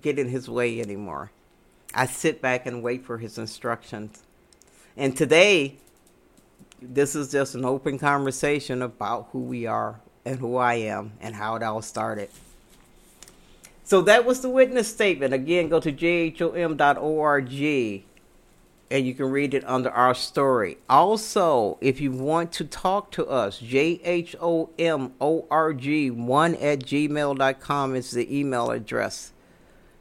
get 0.01 0.19
in 0.19 0.29
his 0.29 0.49
way 0.49 0.79
anymore. 0.81 1.31
I 1.93 2.05
sit 2.05 2.41
back 2.41 2.65
and 2.65 2.83
wait 2.83 3.05
for 3.05 3.17
his 3.17 3.37
instructions. 3.37 4.23
And 4.95 5.15
today, 5.15 5.77
this 6.81 7.15
is 7.15 7.31
just 7.31 7.55
an 7.55 7.65
open 7.65 7.97
conversation 7.97 8.81
about 8.81 9.29
who 9.31 9.39
we 9.39 9.65
are 9.65 9.99
and 10.25 10.39
who 10.39 10.57
I 10.57 10.75
am 10.75 11.13
and 11.21 11.35
how 11.35 11.55
it 11.55 11.63
all 11.63 11.81
started. 11.81 12.29
So 13.83 14.01
that 14.01 14.25
was 14.25 14.41
the 14.41 14.49
witness 14.49 14.89
statement. 14.89 15.33
Again, 15.33 15.69
go 15.69 15.79
to 15.79 15.93
jhom.org 15.93 17.49
and 18.89 19.05
you 19.05 19.13
can 19.13 19.25
read 19.25 19.53
it 19.53 19.63
under 19.65 19.89
our 19.91 20.15
story. 20.15 20.77
Also, 20.89 21.77
if 21.81 21.99
you 21.99 22.11
want 22.11 22.53
to 22.53 22.63
talk 22.63 23.11
to 23.11 23.25
us, 23.27 23.61
jhomorg1 23.61 24.37
at 26.63 26.79
gmail.com 26.79 27.95
is 27.95 28.11
the 28.11 28.39
email 28.39 28.71
address. 28.71 29.33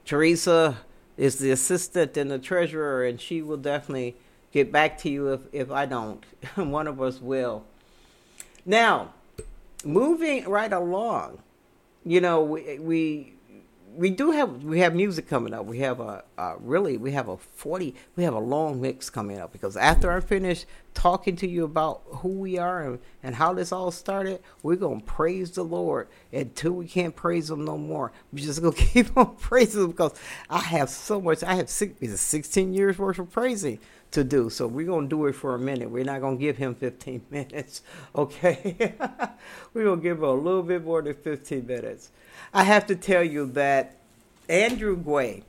Teresa 0.04 0.78
is 1.16 1.38
the 1.38 1.50
assistant 1.50 2.16
and 2.16 2.30
the 2.30 2.38
treasurer, 2.38 3.04
and 3.04 3.20
she 3.20 3.42
will 3.42 3.56
definitely 3.56 4.14
get 4.52 4.70
back 4.70 4.98
to 4.98 5.08
you 5.08 5.32
if, 5.32 5.40
if 5.52 5.70
I 5.70 5.86
don't. 5.86 6.24
One 6.54 6.86
of 6.86 7.02
us 7.02 7.20
will. 7.20 7.64
Now, 8.64 9.14
moving 9.84 10.48
right 10.48 10.72
along, 10.72 11.38
you 12.04 12.20
know, 12.20 12.42
we, 12.42 12.78
we 12.78 13.35
we 13.96 14.10
do 14.10 14.30
have 14.30 14.62
we 14.62 14.80
have 14.80 14.94
music 14.94 15.26
coming 15.26 15.54
up. 15.54 15.64
We 15.66 15.78
have 15.78 16.00
a, 16.00 16.24
a, 16.36 16.56
really 16.58 16.96
we 16.96 17.12
have 17.12 17.28
a 17.28 17.36
forty 17.36 17.94
we 18.14 18.24
have 18.24 18.34
a 18.34 18.38
long 18.38 18.80
mix 18.80 19.10
coming 19.10 19.38
up 19.38 19.52
because 19.52 19.76
after 19.76 20.12
I 20.12 20.20
finish 20.20 20.66
talking 20.94 21.36
to 21.36 21.48
you 21.48 21.64
about 21.64 22.02
who 22.06 22.28
we 22.28 22.58
are 22.58 22.82
and, 22.82 22.98
and 23.22 23.34
how 23.34 23.52
this 23.54 23.72
all 23.72 23.90
started, 23.90 24.40
we're 24.62 24.76
gonna 24.76 25.00
praise 25.00 25.50
the 25.52 25.62
Lord 25.62 26.08
until 26.32 26.72
we 26.72 26.86
can't 26.86 27.16
praise 27.16 27.50
Him 27.50 27.64
no 27.64 27.78
more. 27.78 28.12
We're 28.32 28.44
just 28.44 28.62
gonna 28.62 28.74
keep 28.76 29.16
on 29.16 29.36
praising 29.36 29.84
Him 29.84 29.90
because 29.90 30.14
I 30.50 30.60
have 30.60 30.90
so 30.90 31.20
much. 31.20 31.42
I 31.42 31.54
have 31.54 31.70
six, 31.70 32.20
sixteen 32.20 32.74
years 32.74 32.98
worth 32.98 33.18
of 33.18 33.30
praising 33.30 33.78
to 34.16 34.24
do. 34.24 34.50
So 34.50 34.66
we're 34.66 34.86
gonna 34.86 35.06
do 35.06 35.26
it 35.26 35.34
for 35.34 35.54
a 35.54 35.58
minute. 35.58 35.90
We're 35.90 36.04
not 36.04 36.20
gonna 36.20 36.36
give 36.36 36.56
Him 36.56 36.74
fifteen 36.74 37.22
minutes, 37.30 37.82
okay? 38.14 38.94
we're 39.74 39.84
gonna 39.84 40.00
give 40.00 40.18
Him 40.18 40.24
a 40.24 40.34
little 40.34 40.62
bit 40.62 40.84
more 40.84 41.02
than 41.02 41.14
fifteen 41.14 41.66
minutes. 41.66 42.10
I 42.52 42.64
have 42.64 42.86
to 42.86 42.96
tell 42.96 43.22
you 43.22 43.46
that 43.52 43.96
Andrew 44.48 44.96
Gray, 44.96 45.42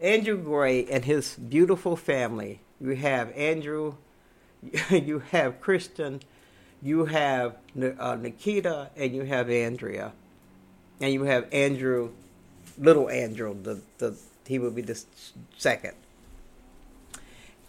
Andrew 0.00 0.36
Gray 0.36 0.84
and 0.86 1.04
his 1.04 1.34
beautiful 1.34 1.96
family, 1.96 2.60
you 2.80 2.90
have 2.90 3.30
Andrew, 3.32 3.94
you 4.90 5.20
have 5.30 5.60
Christian, 5.60 6.20
you 6.82 7.06
have 7.06 7.56
uh, 7.98 8.16
Nikita, 8.16 8.90
and 8.96 9.14
you 9.14 9.22
have 9.22 9.50
Andrea. 9.50 10.12
And 11.00 11.12
you 11.12 11.24
have 11.24 11.48
Andrew, 11.52 12.10
little 12.78 13.08
Andrew, 13.10 13.56
the, 13.60 13.80
the, 13.98 14.16
he 14.46 14.58
will 14.58 14.70
be 14.70 14.82
the 14.82 15.02
second. 15.56 15.94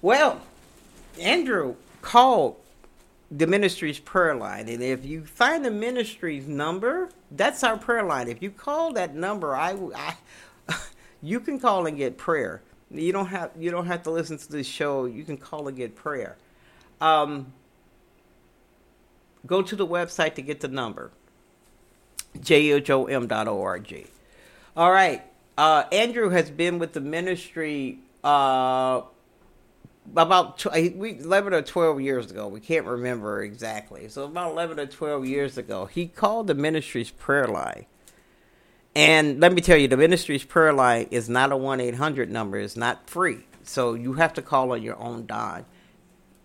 Well, 0.04 0.42
Andrew 1.18 1.76
called 2.02 2.58
the 3.32 3.48
ministry's 3.48 4.00
prayer 4.00 4.36
line. 4.36 4.68
And 4.68 4.84
if 4.84 5.06
you 5.06 5.26
find 5.26 5.64
the 5.64 5.72
ministry's 5.72 6.46
number, 6.46 7.10
that's 7.32 7.64
our 7.64 7.78
prayer 7.78 8.04
line. 8.04 8.28
If 8.28 8.44
you 8.44 8.52
call 8.52 8.92
that 8.94 9.16
number, 9.16 9.56
I, 9.56 9.78
I 9.96 10.16
you 11.22 11.40
can 11.40 11.58
call 11.58 11.88
and 11.88 11.96
get 11.98 12.18
prayer. 12.18 12.62
You 12.92 13.14
don't 13.14 13.28
have 13.28 13.52
you 13.58 13.72
don't 13.72 13.86
have 13.86 14.04
to 14.04 14.12
listen 14.12 14.38
to 14.38 14.52
this 14.52 14.68
show. 14.68 15.06
You 15.06 15.24
can 15.24 15.38
call 15.38 15.70
and 15.70 15.78
get 15.78 15.96
prayer. 15.96 16.36
Um, 17.00 17.54
go 19.48 19.62
to 19.62 19.76
the 19.76 19.88
website 19.88 20.36
to 20.36 20.42
get 20.42 20.60
the 20.60 20.68
number. 20.68 21.12
jhom.org. 22.38 24.08
All 24.76 24.92
right. 24.92 25.24
Uh, 25.58 25.84
Andrew 25.94 26.30
has 26.30 26.52
been 26.52 26.78
with 26.78 26.92
the 26.92 27.00
ministry 27.00 28.00
uh, 28.22 29.04
about 30.12 30.60
tw- 30.60 30.96
we 30.96 31.20
11 31.20 31.54
or 31.54 31.62
12 31.62 32.02
years 32.02 32.32
ago 32.32 32.48
we 32.48 32.60
can't 32.60 32.86
remember 32.86 33.42
exactly. 33.42 34.10
So 34.10 34.26
about 34.26 34.52
11 34.52 34.80
or 34.80 34.86
12 34.86 35.26
years 35.26 35.58
ago 35.58 35.86
he 35.86 36.08
called 36.08 36.48
the 36.48 36.54
ministry's 36.54 37.12
prayer 37.12 37.48
line. 37.48 37.86
And 38.96 39.40
let 39.40 39.54
me 39.54 39.62
tell 39.62 39.78
you 39.78 39.88
the 39.88 39.98
ministry's 39.98 40.44
prayer 40.44 40.74
line 40.74 41.08
is 41.10 41.28
not 41.28 41.52
a 41.52 41.56
1-800 41.56 42.30
number. 42.30 42.60
It's 42.60 42.78
not 42.78 43.10
free. 43.10 43.48
So 43.64 43.96
you 43.96 44.14
have 44.14 44.34
to 44.34 44.42
call 44.42 44.72
on 44.72 44.84
your 44.84 45.00
own 45.00 45.26
dime. 45.26 45.66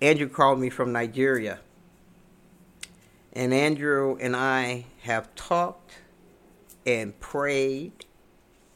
Andrew 0.01 0.29
called 0.29 0.59
me 0.59 0.71
from 0.71 0.93
nigeria. 0.93 1.59
And 3.33 3.53
andrew 3.53 4.17
and 4.21 4.35
i 4.35 4.87
have 5.03 5.35
talked 5.35 5.93
and 6.87 7.19
prayed 7.21 8.07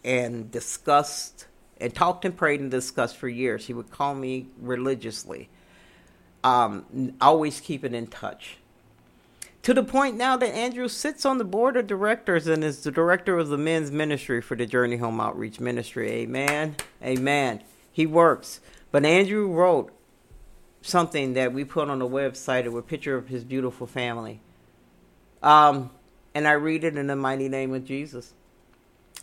and 0.04 0.50
discussed 0.50 1.46
and 1.82 1.94
talked 1.94 2.24
and 2.24 2.36
prayed 2.36 2.60
and 2.60 2.70
discussed 2.70 3.16
for 3.16 3.28
years. 3.28 3.66
He 3.66 3.74
would 3.74 3.90
call 3.90 4.14
me 4.14 4.46
religiously, 4.58 5.48
um, 6.44 7.14
always 7.20 7.60
keeping 7.60 7.94
in 7.94 8.06
touch. 8.06 8.58
To 9.62 9.74
the 9.74 9.84
point 9.84 10.16
now 10.16 10.36
that 10.36 10.54
Andrew 10.54 10.88
sits 10.88 11.24
on 11.24 11.38
the 11.38 11.44
board 11.44 11.76
of 11.76 11.86
directors 11.86 12.46
and 12.46 12.64
is 12.64 12.82
the 12.82 12.90
director 12.90 13.38
of 13.38 13.48
the 13.48 13.58
men's 13.58 13.92
ministry 13.92 14.40
for 14.40 14.56
the 14.56 14.66
Journey 14.66 14.96
Home 14.96 15.20
Outreach 15.20 15.60
Ministry. 15.60 16.10
Amen. 16.10 16.76
Amen. 17.02 17.62
He 17.92 18.06
works. 18.06 18.60
But 18.90 19.04
Andrew 19.04 19.48
wrote 19.48 19.92
something 20.82 21.34
that 21.34 21.52
we 21.52 21.64
put 21.64 21.88
on 21.88 22.00
the 22.00 22.08
website 22.08 22.64
with 22.64 22.84
a 22.84 22.88
picture 22.88 23.16
of 23.16 23.28
his 23.28 23.44
beautiful 23.44 23.86
family. 23.86 24.40
Um, 25.42 25.90
and 26.34 26.48
I 26.48 26.52
read 26.52 26.82
it 26.82 26.96
in 26.96 27.06
the 27.06 27.16
mighty 27.16 27.48
name 27.48 27.72
of 27.72 27.84
Jesus. 27.84 28.34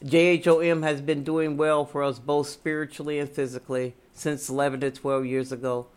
JHOM 0.03 0.83
has 0.83 1.01
been 1.01 1.25
doing 1.25 1.57
well 1.57 1.85
for 1.85 2.03
us 2.03 2.19
both 2.19 2.47
spiritually 2.47 3.19
and 3.19 3.29
physically 3.29 3.95
since 4.13 4.47
11 4.47 4.79
to 4.79 4.91
12 4.91 5.25
years 5.25 5.51
ago. 5.51 5.87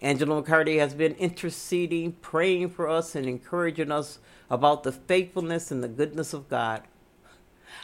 Angela 0.00 0.42
McCarty 0.42 0.78
has 0.78 0.94
been 0.94 1.14
interceding, 1.14 2.12
praying 2.12 2.70
for 2.70 2.88
us, 2.88 3.16
and 3.16 3.26
encouraging 3.26 3.90
us 3.90 4.18
about 4.48 4.84
the 4.84 4.92
faithfulness 4.92 5.72
and 5.72 5.82
the 5.82 5.88
goodness 5.88 6.32
of 6.32 6.48
God. 6.48 6.82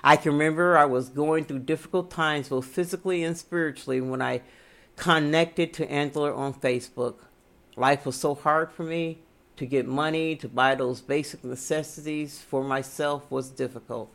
I 0.05 0.17
can 0.17 0.33
remember 0.33 0.77
I 0.77 0.85
was 0.85 1.09
going 1.09 1.45
through 1.45 1.61
difficult 1.61 2.11
times, 2.11 2.51
both 2.51 2.67
physically 2.67 3.25
and 3.25 3.37
spiritually, 3.37 4.01
when 4.01 4.23
I 4.23 4.43
connected 4.97 5.73
to 5.75 5.91
Angela 5.91 6.33
on 6.35 6.55
Facebook. 6.55 7.17
Life 7.77 8.07
was 8.07 8.17
so 8.17 8.35
hard 8.35 8.71
for 8.71 8.85
me 8.85 9.19
to 9.57 9.67
get 9.67 9.87
money 9.87 10.37
to 10.37 10.49
buy 10.49 10.77
those 10.77 11.01
basic 11.01 11.43
necessities 11.43 12.41
for 12.41 12.63
myself 12.63 13.29
was 13.31 13.51
difficult. 13.51 14.13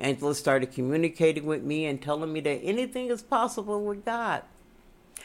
Angela 0.00 0.34
started 0.34 0.72
communicating 0.72 1.46
with 1.46 1.62
me 1.62 1.86
and 1.86 2.00
telling 2.00 2.32
me 2.32 2.40
that 2.40 2.60
anything 2.62 3.08
is 3.08 3.22
possible 3.22 3.84
with 3.84 4.04
God. 4.04 4.42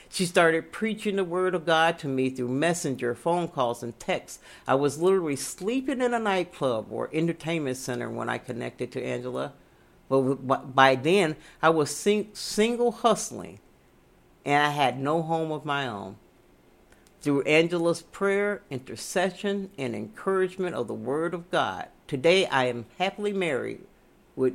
She 0.09 0.25
started 0.25 0.71
preaching 0.71 1.15
the 1.15 1.23
word 1.23 1.55
of 1.55 1.65
God 1.65 1.97
to 1.99 2.07
me 2.07 2.29
through 2.29 2.49
messenger, 2.49 3.15
phone 3.15 3.47
calls, 3.47 3.81
and 3.83 3.99
texts. 3.99 4.39
I 4.67 4.75
was 4.75 5.01
literally 5.01 5.35
sleeping 5.35 6.01
in 6.01 6.13
a 6.13 6.19
nightclub 6.19 6.87
or 6.91 7.09
entertainment 7.11 7.77
center 7.77 8.09
when 8.09 8.29
I 8.29 8.37
connected 8.37 8.91
to 8.93 9.03
Angela. 9.03 9.53
But 10.07 10.75
by 10.75 10.95
then, 10.95 11.35
I 11.61 11.69
was 11.69 11.95
sing- 11.95 12.29
single 12.33 12.91
hustling 12.91 13.59
and 14.45 14.63
I 14.63 14.69
had 14.69 14.99
no 14.99 15.23
home 15.23 15.51
of 15.51 15.65
my 15.65 15.87
own. 15.87 16.17
Through 17.21 17.41
Angela's 17.41 18.03
prayer, 18.03 18.61
intercession, 18.69 19.71
and 19.79 19.95
encouragement 19.95 20.75
of 20.75 20.87
the 20.87 20.93
Word 20.93 21.33
of 21.33 21.49
God, 21.49 21.87
today 22.05 22.45
I 22.45 22.65
am 22.65 22.85
happily 22.99 23.33
married 23.33 23.81
with 24.35 24.53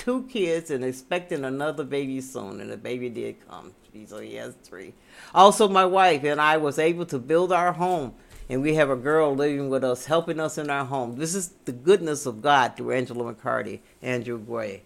two 0.00 0.22
kids 0.24 0.70
and 0.70 0.82
expecting 0.82 1.44
another 1.44 1.84
baby 1.84 2.22
soon, 2.22 2.60
and 2.60 2.70
the 2.70 2.76
baby 2.76 3.10
did 3.10 3.36
come. 3.46 3.72
So 4.06 4.18
he 4.18 4.36
has 4.36 4.54
three. 4.62 4.94
Also, 5.34 5.68
my 5.68 5.84
wife 5.84 6.24
and 6.24 6.40
I 6.40 6.56
was 6.56 6.78
able 6.78 7.04
to 7.06 7.18
build 7.18 7.52
our 7.52 7.72
home, 7.72 8.14
and 8.48 8.62
we 8.62 8.76
have 8.76 8.88
a 8.88 8.96
girl 8.96 9.34
living 9.34 9.68
with 9.68 9.84
us, 9.84 10.06
helping 10.06 10.40
us 10.40 10.56
in 10.56 10.70
our 10.70 10.86
home. 10.86 11.16
This 11.16 11.34
is 11.34 11.52
the 11.66 11.72
goodness 11.72 12.24
of 12.24 12.40
God 12.40 12.76
through 12.76 12.92
Angela 12.92 13.34
McCarty, 13.34 13.80
Andrew 14.00 14.38
Gray. 14.38 14.82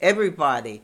Everybody, 0.00 0.82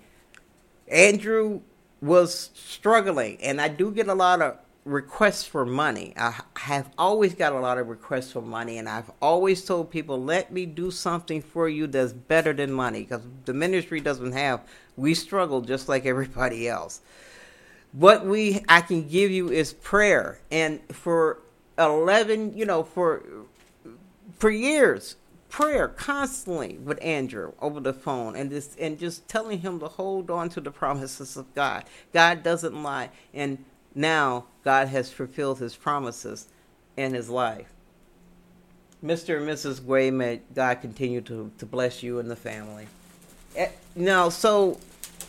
Andrew 0.88 1.62
was 2.02 2.50
struggling, 2.54 3.38
and 3.40 3.60
I 3.60 3.68
do 3.68 3.90
get 3.90 4.08
a 4.08 4.14
lot 4.14 4.42
of 4.42 4.58
requests 4.86 5.44
for 5.44 5.66
money. 5.66 6.14
I 6.16 6.40
have 6.56 6.90
always 6.96 7.34
got 7.34 7.52
a 7.52 7.58
lot 7.58 7.76
of 7.76 7.88
requests 7.88 8.32
for 8.32 8.40
money, 8.40 8.78
and 8.78 8.88
I've 8.88 9.10
always 9.20 9.64
told 9.64 9.90
people, 9.90 10.22
let 10.22 10.52
me 10.52 10.64
do 10.64 10.90
something 10.90 11.42
for 11.42 11.68
you 11.68 11.86
that's 11.88 12.12
better 12.12 12.52
than 12.52 12.72
money, 12.72 13.00
because 13.00 13.22
the 13.44 13.52
ministry 13.52 14.00
doesn't 14.00 14.32
have. 14.32 14.60
We 14.96 15.12
struggle 15.14 15.60
just 15.60 15.88
like 15.88 16.06
everybody 16.06 16.68
else. 16.68 17.02
What 17.92 18.24
we 18.24 18.64
I 18.68 18.80
can 18.80 19.08
give 19.08 19.30
you 19.30 19.50
is 19.50 19.72
prayer, 19.72 20.40
and 20.50 20.80
for 20.92 21.40
eleven, 21.78 22.56
you 22.56 22.64
know, 22.64 22.82
for 22.82 23.22
for 24.38 24.50
years, 24.50 25.16
prayer 25.48 25.88
constantly 25.88 26.78
with 26.78 27.02
Andrew 27.02 27.52
over 27.60 27.80
the 27.80 27.92
phone 27.92 28.36
and 28.36 28.50
just 28.50 28.78
and 28.78 28.98
just 28.98 29.26
telling 29.28 29.60
him 29.60 29.80
to 29.80 29.88
hold 29.88 30.30
on 30.30 30.48
to 30.50 30.60
the 30.60 30.70
promises 30.70 31.36
of 31.36 31.52
God. 31.54 31.84
God 32.12 32.42
doesn't 32.42 32.82
lie 32.82 33.10
and 33.32 33.64
now 33.96 34.44
God 34.62 34.88
has 34.88 35.10
fulfilled 35.10 35.58
his 35.58 35.74
promises 35.74 36.46
in 36.96 37.14
his 37.14 37.28
life. 37.28 37.72
Mr. 39.04 39.38
and 39.38 39.48
Mrs. 39.48 39.84
Gray, 39.84 40.10
may 40.10 40.40
God 40.54 40.80
continue 40.80 41.20
to, 41.22 41.50
to 41.58 41.66
bless 41.66 42.02
you 42.02 42.18
and 42.18 42.30
the 42.30 42.36
family. 42.36 42.86
Eh, 43.56 43.68
now, 43.94 44.28
so 44.28 44.78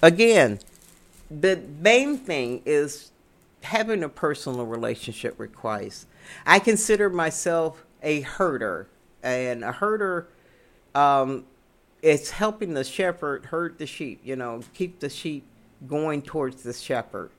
again, 0.02 0.60
the 1.30 1.62
main 1.80 2.18
thing 2.18 2.62
is 2.66 3.12
having 3.62 4.04
a 4.04 4.10
personal 4.10 4.66
relationship 4.66 5.38
with 5.40 5.54
Christ. 5.54 6.08
I 6.46 6.60
consider 6.60 7.10
myself 7.10 7.84
a 8.04 8.22
herder 8.22 8.88
and 9.24 9.64
a 9.64 9.72
herder 9.72 10.28
um, 10.96 11.46
it's 12.02 12.32
helping 12.32 12.74
the 12.74 12.84
shepherd 12.84 13.46
herd 13.46 13.78
the 13.78 13.86
sheep 13.86 14.22
you 14.24 14.36
know 14.36 14.62
keep 14.74 15.00
the 15.00 15.10
sheep 15.10 15.46
going 15.88 16.22
towards 16.22 16.64
the 16.64 16.74
shepherd 16.74 17.32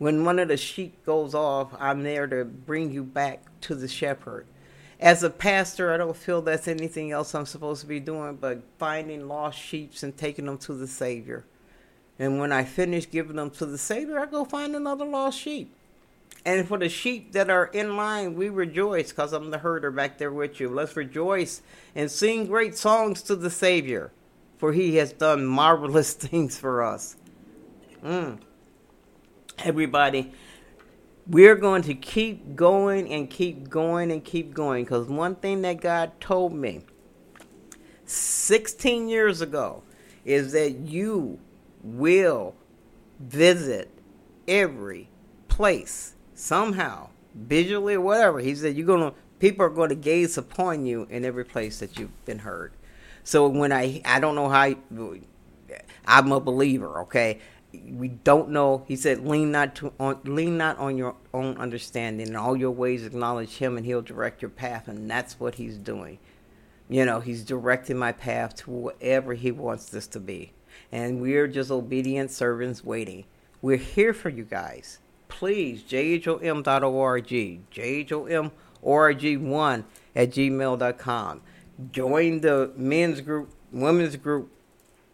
when 0.00 0.24
one 0.24 0.38
of 0.38 0.48
the 0.48 0.56
sheep 0.56 1.04
goes 1.04 1.34
off 1.34 1.72
i'm 1.78 2.02
there 2.02 2.26
to 2.26 2.44
bring 2.44 2.90
you 2.90 3.04
back 3.04 3.44
to 3.60 3.74
the 3.74 3.86
shepherd 3.86 4.46
as 4.98 5.22
a 5.22 5.30
pastor 5.30 5.92
i 5.92 5.96
don't 5.96 6.16
feel 6.16 6.40
that's 6.40 6.66
anything 6.66 7.12
else 7.12 7.34
i'm 7.34 7.46
supposed 7.46 7.82
to 7.82 7.86
be 7.86 8.00
doing 8.00 8.34
but 8.34 8.62
finding 8.78 9.28
lost 9.28 9.58
sheep 9.58 9.92
and 10.02 10.16
taking 10.16 10.46
them 10.46 10.58
to 10.58 10.74
the 10.74 10.88
savior 10.88 11.44
and 12.18 12.40
when 12.40 12.50
i 12.50 12.64
finish 12.64 13.08
giving 13.10 13.36
them 13.36 13.50
to 13.50 13.66
the 13.66 13.78
savior 13.78 14.18
i 14.18 14.26
go 14.26 14.44
find 14.44 14.74
another 14.74 15.04
lost 15.04 15.38
sheep 15.38 15.76
and 16.44 16.66
for 16.66 16.78
the 16.78 16.88
sheep 16.88 17.32
that 17.32 17.50
are 17.50 17.66
in 17.66 17.96
line, 17.96 18.34
we 18.34 18.48
rejoice 18.48 19.10
because 19.10 19.32
I'm 19.32 19.50
the 19.50 19.58
herder 19.58 19.90
back 19.90 20.16
there 20.16 20.32
with 20.32 20.58
you. 20.58 20.68
Let's 20.70 20.96
rejoice 20.96 21.60
and 21.94 22.10
sing 22.10 22.46
great 22.46 22.76
songs 22.76 23.22
to 23.24 23.36
the 23.36 23.50
Savior, 23.50 24.10
for 24.56 24.72
he 24.72 24.96
has 24.96 25.12
done 25.12 25.44
marvelous 25.44 26.12
things 26.14 26.58
for 26.58 26.82
us. 26.82 27.16
Mm. 28.02 28.38
Everybody, 29.62 30.32
we're 31.26 31.56
going 31.56 31.82
to 31.82 31.94
keep 31.94 32.56
going 32.56 33.12
and 33.12 33.28
keep 33.28 33.68
going 33.68 34.10
and 34.10 34.24
keep 34.24 34.54
going 34.54 34.84
because 34.84 35.06
one 35.06 35.34
thing 35.34 35.60
that 35.62 35.82
God 35.82 36.18
told 36.18 36.54
me 36.54 36.80
16 38.06 39.08
years 39.08 39.42
ago 39.42 39.82
is 40.24 40.52
that 40.52 40.78
you 40.78 41.38
will 41.82 42.54
visit 43.18 43.90
every 44.48 45.08
place 45.48 46.14
somehow, 46.34 47.10
visually 47.34 47.94
or 47.94 48.00
whatever, 48.00 48.38
he 48.38 48.54
said 48.54 48.76
you're 48.76 48.86
gonna 48.86 49.12
people 49.40 49.66
are 49.66 49.70
going 49.70 49.90
to 49.90 49.94
gaze 49.94 50.38
upon 50.38 50.86
you 50.86 51.06
in 51.10 51.24
every 51.24 51.44
place 51.44 51.80
that 51.80 51.98
you've 51.98 52.24
been 52.24 52.38
heard. 52.38 52.72
So 53.24 53.46
when 53.46 53.72
I 53.72 54.00
I 54.06 54.20
don't 54.20 54.34
know 54.34 54.48
how 54.48 54.72
I'm 56.06 56.32
a 56.32 56.40
believer, 56.40 57.02
okay? 57.02 57.40
We 57.72 58.08
don't 58.08 58.50
know. 58.50 58.84
He 58.88 58.96
said, 58.96 59.26
"Lean 59.26 59.52
not 59.52 59.74
to 59.76 59.92
on, 60.00 60.20
lean 60.24 60.58
not 60.58 60.78
on 60.78 60.96
your 60.96 61.14
own 61.32 61.56
understanding. 61.58 62.28
In 62.28 62.36
all 62.36 62.56
your 62.56 62.70
ways, 62.70 63.04
acknowledge 63.04 63.58
Him, 63.58 63.76
and 63.76 63.86
He'll 63.86 64.02
direct 64.02 64.42
your 64.42 64.50
path." 64.50 64.88
And 64.88 65.10
that's 65.10 65.38
what 65.38 65.56
He's 65.56 65.76
doing. 65.76 66.18
You 66.88 67.04
know, 67.04 67.20
He's 67.20 67.44
directing 67.44 67.96
my 67.96 68.12
path 68.12 68.56
to 68.56 68.70
whatever 68.70 69.34
He 69.34 69.52
wants 69.52 69.90
this 69.90 70.06
to 70.08 70.20
be, 70.20 70.52
and 70.90 71.20
we're 71.20 71.46
just 71.46 71.70
obedient 71.70 72.30
servants 72.30 72.84
waiting. 72.84 73.24
We're 73.62 73.76
here 73.76 74.14
for 74.14 74.30
you 74.30 74.44
guys 74.44 74.98
please, 75.30 75.82
jhom.org, 75.82 77.26
jhom.org1 77.26 78.50
at 80.14 80.30
gmail.com. 80.30 81.42
Join 81.92 82.42
the 82.42 82.72
men's 82.76 83.22
group, 83.22 83.54
women's 83.72 84.16
group, 84.16 84.52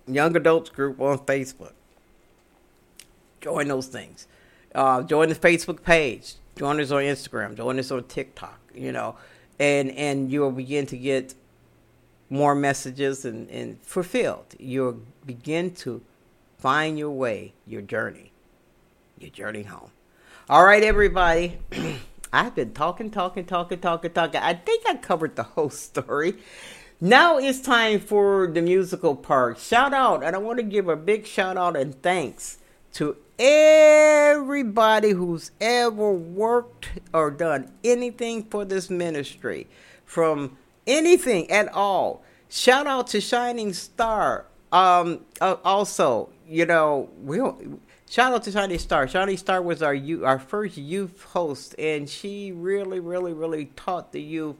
young 0.08 0.34
adults 0.34 0.70
group 0.70 1.00
on 1.00 1.18
Facebook. 1.18 1.74
Join 3.46 3.68
those 3.68 3.86
things. 3.86 4.26
Uh, 4.74 5.04
join 5.04 5.28
the 5.28 5.36
Facebook 5.36 5.84
page. 5.84 6.34
Join 6.56 6.80
us 6.80 6.90
on 6.90 7.02
Instagram. 7.02 7.56
Join 7.56 7.78
us 7.78 7.92
on 7.92 8.02
TikTok. 8.02 8.58
You 8.74 8.90
know, 8.90 9.14
and 9.60 9.92
and 9.92 10.32
you'll 10.32 10.50
begin 10.50 10.84
to 10.86 10.98
get 10.98 11.32
more 12.28 12.56
messages 12.56 13.24
and, 13.24 13.48
and 13.50 13.80
fulfilled. 13.82 14.56
You'll 14.58 15.00
begin 15.24 15.72
to 15.76 16.02
find 16.58 16.98
your 16.98 17.12
way, 17.12 17.52
your 17.68 17.82
journey, 17.82 18.32
your 19.16 19.30
journey 19.30 19.62
home. 19.62 19.92
All 20.50 20.64
right, 20.64 20.82
everybody. 20.82 21.58
I've 22.32 22.56
been 22.56 22.74
talking, 22.74 23.12
talking, 23.12 23.44
talking, 23.44 23.78
talking, 23.78 24.10
talking. 24.10 24.40
I 24.40 24.54
think 24.54 24.82
I 24.88 24.96
covered 24.96 25.36
the 25.36 25.44
whole 25.44 25.70
story. 25.86 26.34
Now 27.00 27.38
it's 27.38 27.60
time 27.60 28.00
for 28.00 28.48
the 28.48 28.60
musical 28.60 29.14
part. 29.14 29.60
Shout 29.60 29.94
out, 29.94 30.24
and 30.24 30.34
I 30.34 30.40
want 30.40 30.58
to 30.58 30.64
give 30.64 30.88
a 30.88 30.96
big 30.96 31.26
shout 31.26 31.56
out 31.56 31.76
and 31.76 32.02
thanks 32.02 32.58
to 32.94 33.18
everybody 33.38 35.10
who's 35.10 35.50
ever 35.60 36.12
worked 36.12 36.88
or 37.12 37.30
done 37.30 37.70
anything 37.84 38.44
for 38.44 38.64
this 38.64 38.90
ministry, 38.90 39.66
from 40.04 40.56
anything 40.86 41.50
at 41.50 41.72
all. 41.72 42.22
Shout 42.48 42.86
out 42.86 43.08
to 43.08 43.20
Shining 43.20 43.72
Star. 43.72 44.46
Um, 44.72 45.20
uh, 45.40 45.56
also, 45.64 46.30
you 46.48 46.66
know, 46.66 47.10
we 47.22 47.40
Shout 48.08 48.32
out 48.32 48.44
to 48.44 48.52
Shining 48.52 48.78
Star. 48.78 49.08
Shining 49.08 49.36
Star 49.36 49.60
was 49.60 49.82
our 49.82 49.94
youth, 49.94 50.22
our 50.22 50.38
first 50.38 50.76
youth 50.76 51.24
host, 51.24 51.74
and 51.76 52.08
she 52.08 52.52
really, 52.52 53.00
really, 53.00 53.32
really 53.32 53.66
taught 53.76 54.12
the 54.12 54.22
youth. 54.22 54.54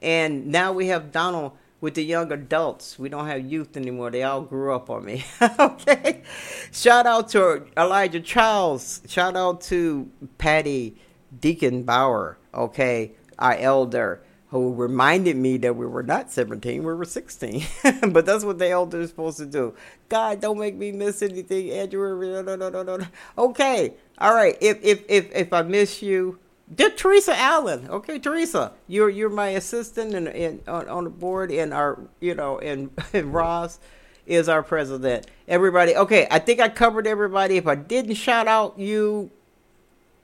And 0.00 0.46
now 0.46 0.72
we 0.72 0.86
have 0.86 1.10
Donald 1.10 1.52
with 1.82 1.94
the 1.94 2.04
young 2.04 2.32
adults. 2.32 2.96
We 2.98 3.10
don't 3.10 3.26
have 3.26 3.44
youth 3.44 3.76
anymore. 3.76 4.10
They 4.10 4.22
all 4.22 4.40
grew 4.42 4.74
up 4.74 4.88
on 4.88 5.04
me. 5.04 5.24
okay. 5.58 6.22
Shout 6.70 7.06
out 7.06 7.28
to 7.30 7.66
Elijah 7.76 8.20
Charles. 8.20 9.02
Shout 9.06 9.36
out 9.36 9.60
to 9.62 10.08
Patty 10.38 10.96
Deacon 11.38 11.82
Bauer. 11.82 12.38
Okay, 12.54 13.12
our 13.38 13.56
elder 13.56 14.22
who 14.50 14.74
reminded 14.74 15.34
me 15.34 15.56
that 15.56 15.74
we 15.74 15.86
were 15.86 16.02
not 16.02 16.30
17, 16.30 16.84
we 16.84 16.94
were 16.94 17.04
16. 17.06 17.64
but 18.10 18.26
that's 18.26 18.44
what 18.44 18.58
the 18.58 18.68
elder 18.68 19.00
is 19.00 19.08
supposed 19.08 19.38
to 19.38 19.46
do. 19.46 19.74
God, 20.10 20.40
don't 20.40 20.58
make 20.58 20.76
me 20.76 20.92
miss 20.92 21.22
anything, 21.22 21.70
Andrew. 21.70 22.42
No, 22.42 22.54
no, 22.54 22.68
no, 22.68 22.82
no, 22.82 22.96
no. 22.96 23.06
Okay, 23.36 23.94
all 24.18 24.34
right. 24.34 24.56
If 24.60 24.78
if 24.84 25.02
if 25.08 25.34
if 25.34 25.52
I 25.52 25.62
miss 25.62 26.00
you, 26.02 26.38
did 26.74 26.96
Teresa 26.96 27.36
Allen? 27.36 27.88
Okay, 27.88 28.18
Teresa, 28.18 28.72
you're 28.86 29.10
you're 29.10 29.28
my 29.28 29.48
assistant 29.48 30.14
and, 30.14 30.28
and 30.28 30.66
on, 30.68 30.88
on 30.88 31.04
the 31.04 31.10
board, 31.10 31.50
and 31.50 31.74
our 31.74 31.98
you 32.20 32.34
know, 32.34 32.58
and 32.58 32.90
and 33.12 33.34
Ross 33.34 33.78
is 34.26 34.48
our 34.48 34.62
president. 34.62 35.26
Everybody, 35.48 35.96
okay, 35.96 36.26
I 36.30 36.38
think 36.38 36.60
I 36.60 36.68
covered 36.68 37.06
everybody. 37.06 37.56
If 37.56 37.66
I 37.66 37.74
didn't 37.74 38.14
shout 38.14 38.46
out 38.46 38.78
you, 38.78 39.30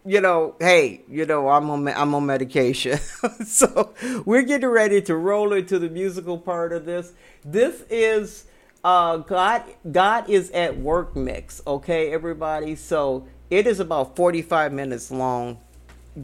you 0.07 0.21
know, 0.21 0.55
hey, 0.61 1.03
you 1.09 1.27
know, 1.27 1.49
I'm 1.49 1.69
on 1.71 1.89
I'm 1.89 2.15
on 2.15 2.25
medication. 2.25 2.99
so 3.45 3.93
we're 4.25 4.43
getting 4.43 4.69
ready 4.69 5.03
to 5.03 5.17
roll 5.17 5.53
into 5.53 5.79
the 5.79 5.91
musical 5.91 6.39
part 6.39 6.73
of 6.73 6.87
this. 6.87 7.13
This 7.45 7.83
is 7.91 8.45
uh, 8.85 9.19
God 9.19 9.65
God 9.91 10.31
is 10.31 10.51
at 10.53 10.79
work 10.79 11.15
mix. 11.17 11.61
Okay, 11.67 12.13
everybody. 12.13 12.75
So 12.77 13.27
it 13.51 13.67
is 13.67 13.81
about 13.81 14.17
45 14.17 14.73
minutes 14.73 15.11
long 15.11 15.59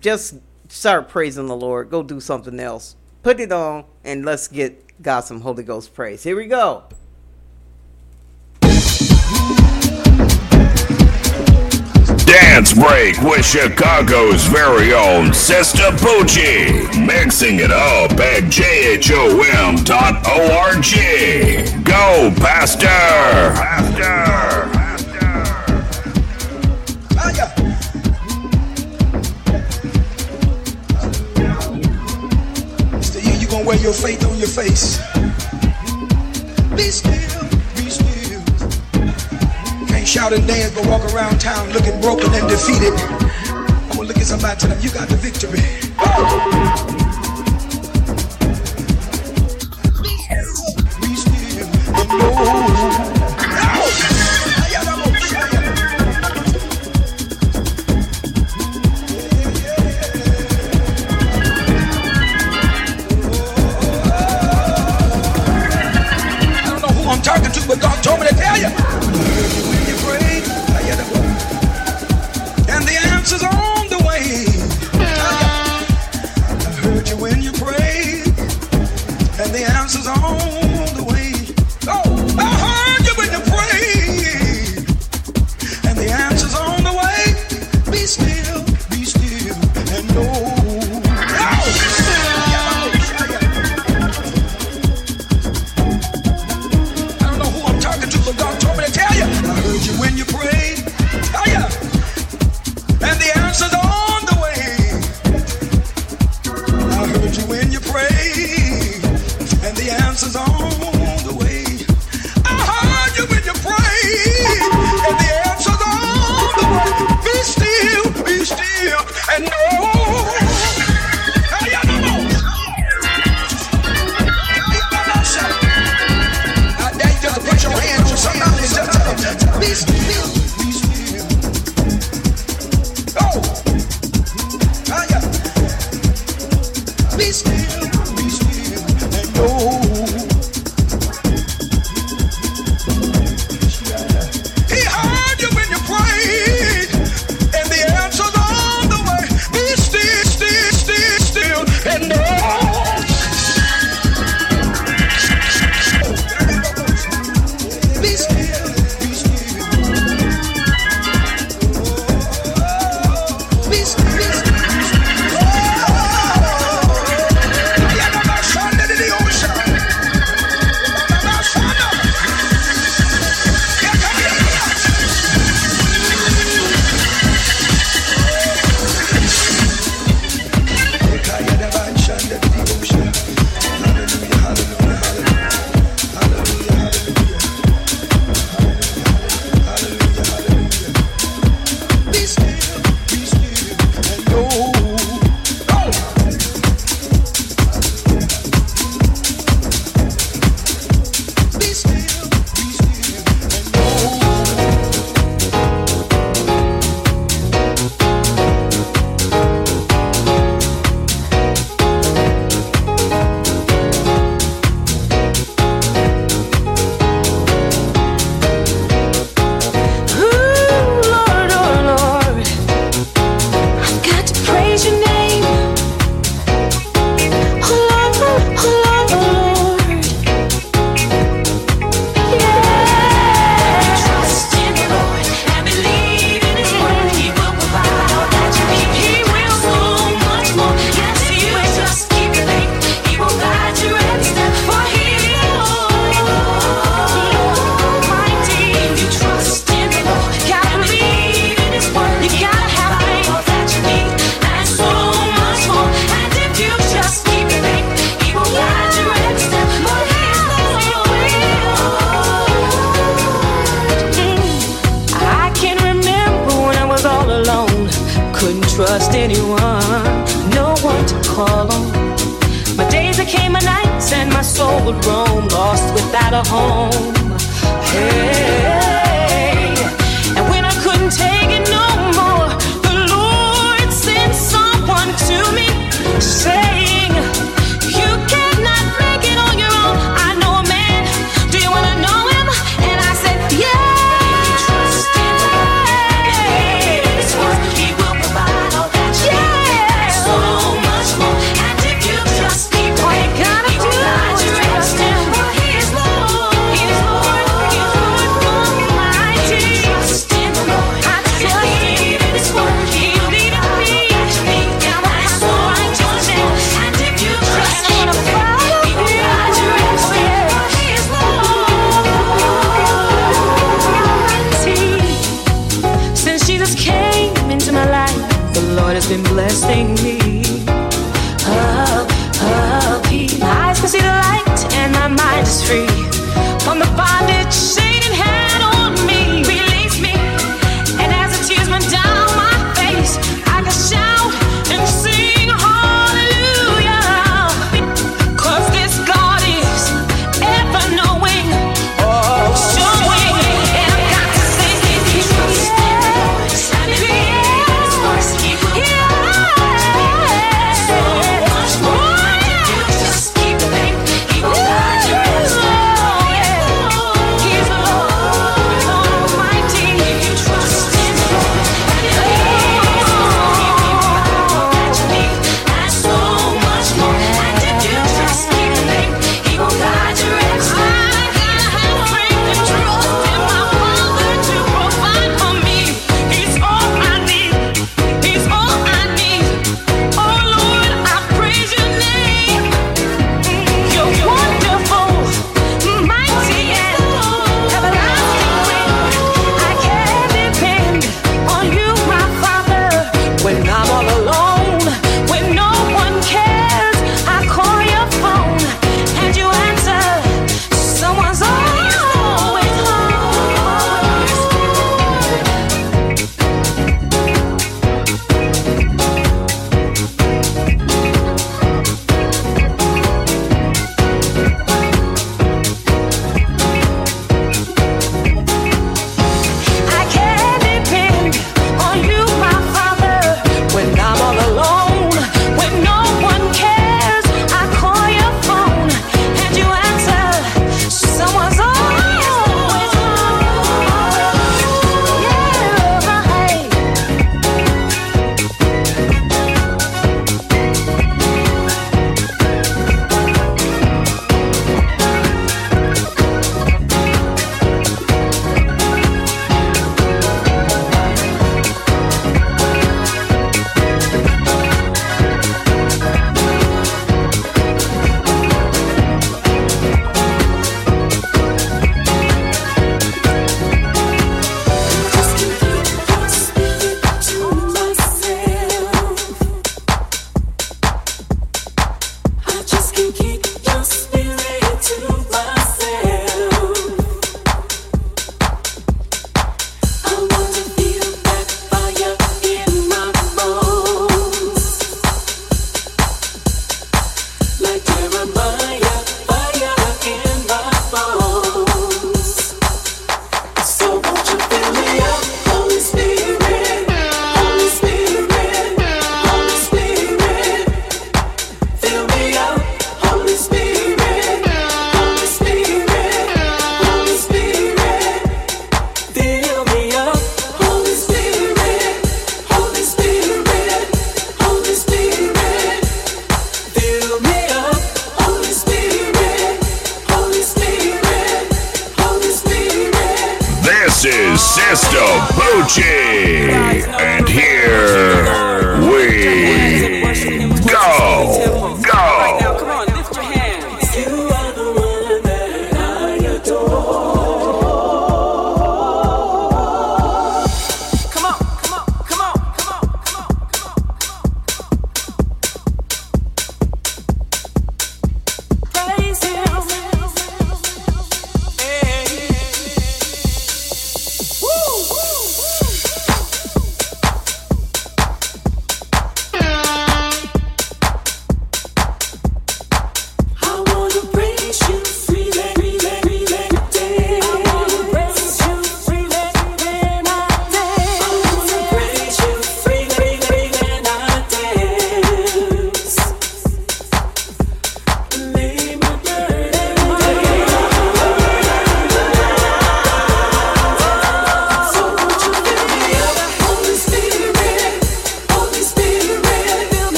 just 0.00 0.36
start 0.68 1.08
praising 1.08 1.46
the 1.46 1.56
Lord. 1.56 1.90
Go 1.90 2.02
do 2.02 2.20
something 2.20 2.58
else. 2.58 2.96
Put 3.22 3.40
it 3.40 3.52
on 3.52 3.84
and 4.04 4.24
let's 4.24 4.48
get 4.48 5.00
God 5.02 5.20
some 5.20 5.40
Holy 5.42 5.62
Ghost 5.62 5.94
praise. 5.94 6.22
Here 6.22 6.36
we 6.36 6.46
go. 6.46 6.84
Dance 12.24 12.74
Break 12.74 13.20
with 13.22 13.44
Chicago's 13.44 14.44
very 14.46 14.92
own 14.92 15.32
Sister 15.32 15.90
Poochie. 15.92 17.06
Mixing 17.06 17.60
it 17.60 17.70
up 17.70 18.12
at 18.12 18.44
jhom.org. 18.44 19.84
Go, 21.84 22.32
Pastor! 22.40 22.86
Pastor! 23.54 24.81
wear 33.72 33.82
your 33.82 33.92
faith 33.92 34.24
on 34.26 34.38
your 34.38 34.48
face. 34.48 34.98
Be 36.76 36.90
still, 36.90 37.42
be 37.74 37.88
still. 37.88 38.42
Can't 39.88 40.06
shout 40.06 40.32
and 40.32 40.46
dance, 40.46 40.74
but 40.74 40.86
walk 40.86 41.02
around 41.14 41.40
town 41.40 41.70
looking 41.70 41.98
broken 42.00 42.32
and 42.34 42.48
defeated. 42.48 42.92
I'm 42.92 43.96
gonna 43.96 44.08
look 44.08 44.18
at 44.18 44.24
somebody 44.24 44.60
tell 44.60 44.70
them 44.70 44.80
you 44.82 44.90
got 44.90 45.08
the 45.08 45.16
victory. 45.16 47.01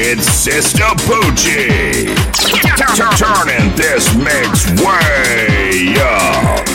It's 0.00 0.30
Sister 0.30 0.84
Poochie. 1.08 2.06
Turning 3.18 3.74
this 3.74 4.14
mix 4.14 4.70
way 4.80 5.96
up. 5.98 6.67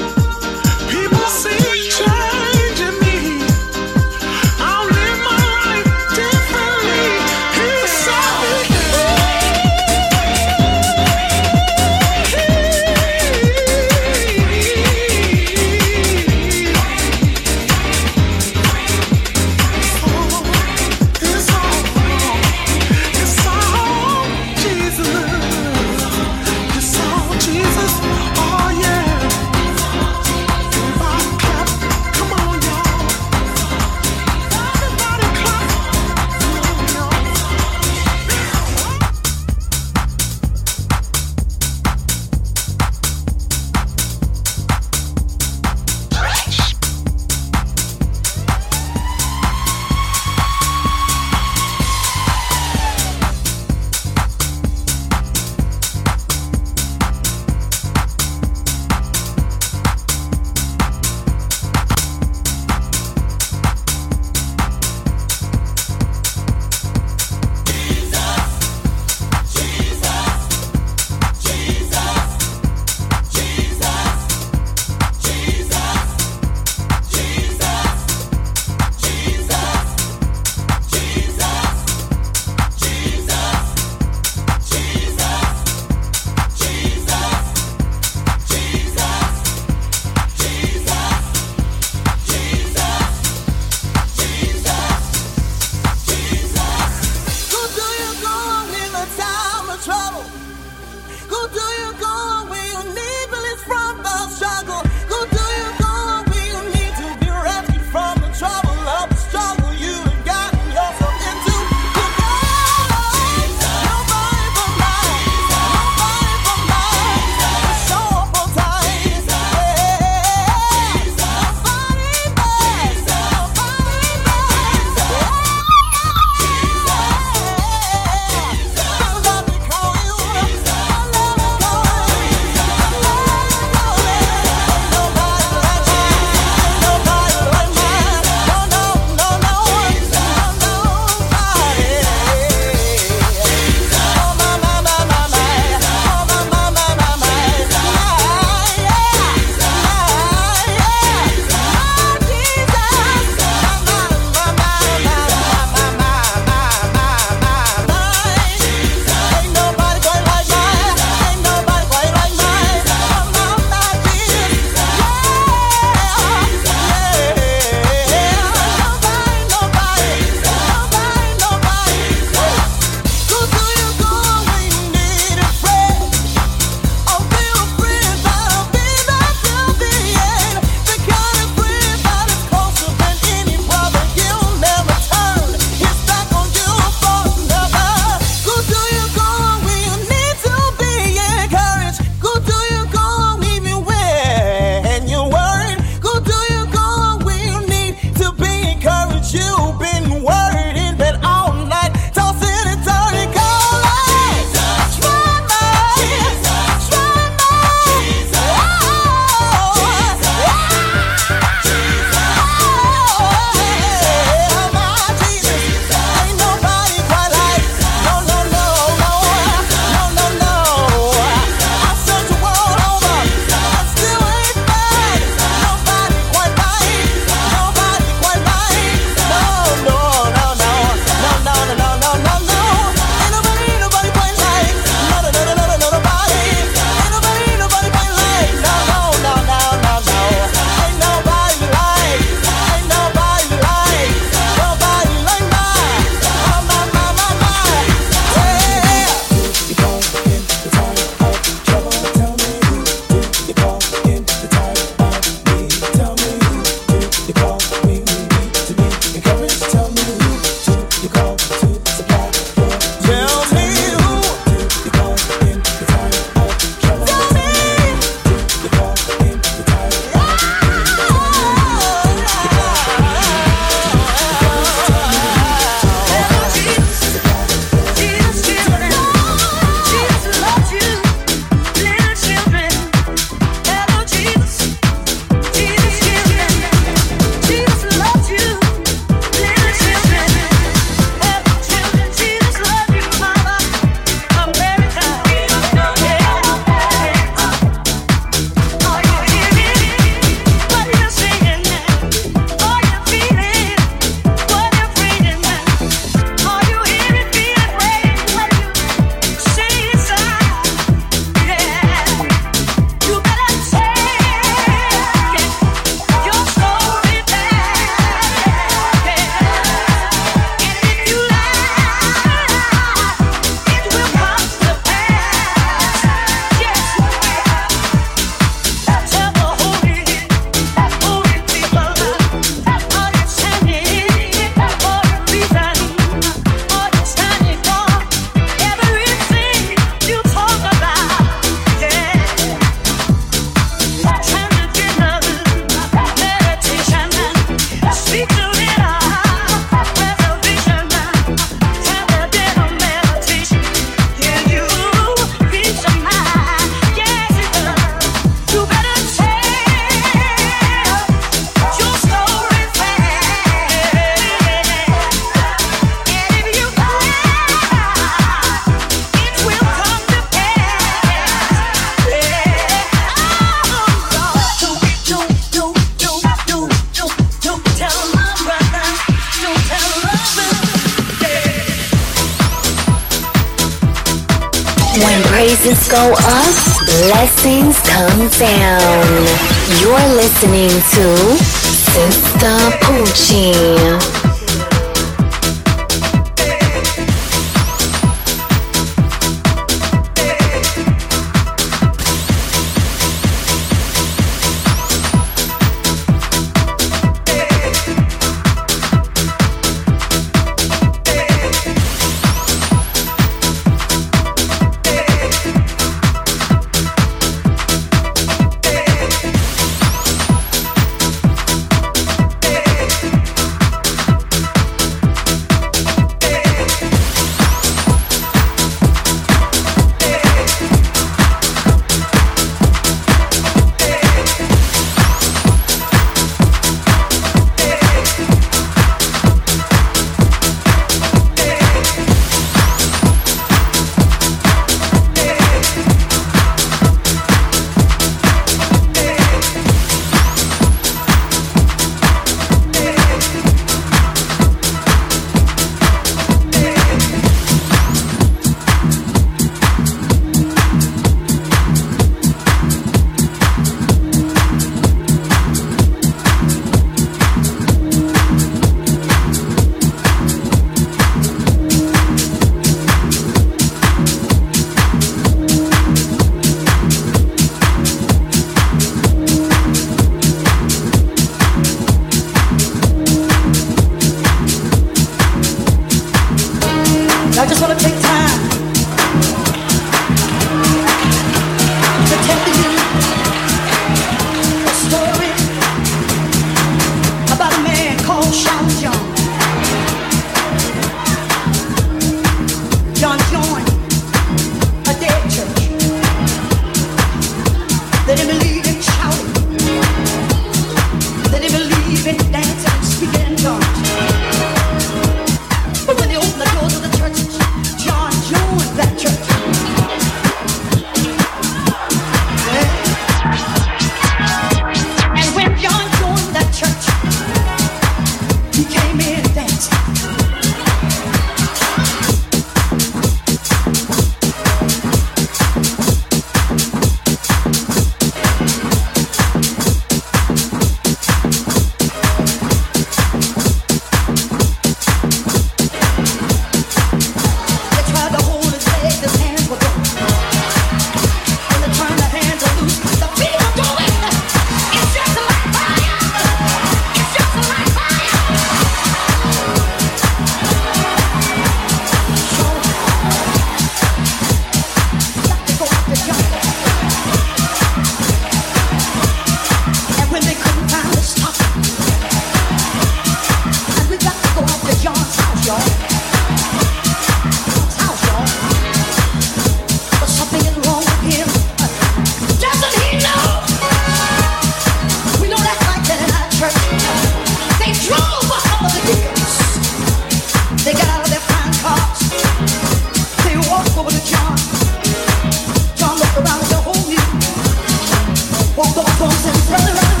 Both 598.60 598.74
those 598.74 599.24
and 599.24 599.36
turn 599.48 599.72
around. 599.72 600.00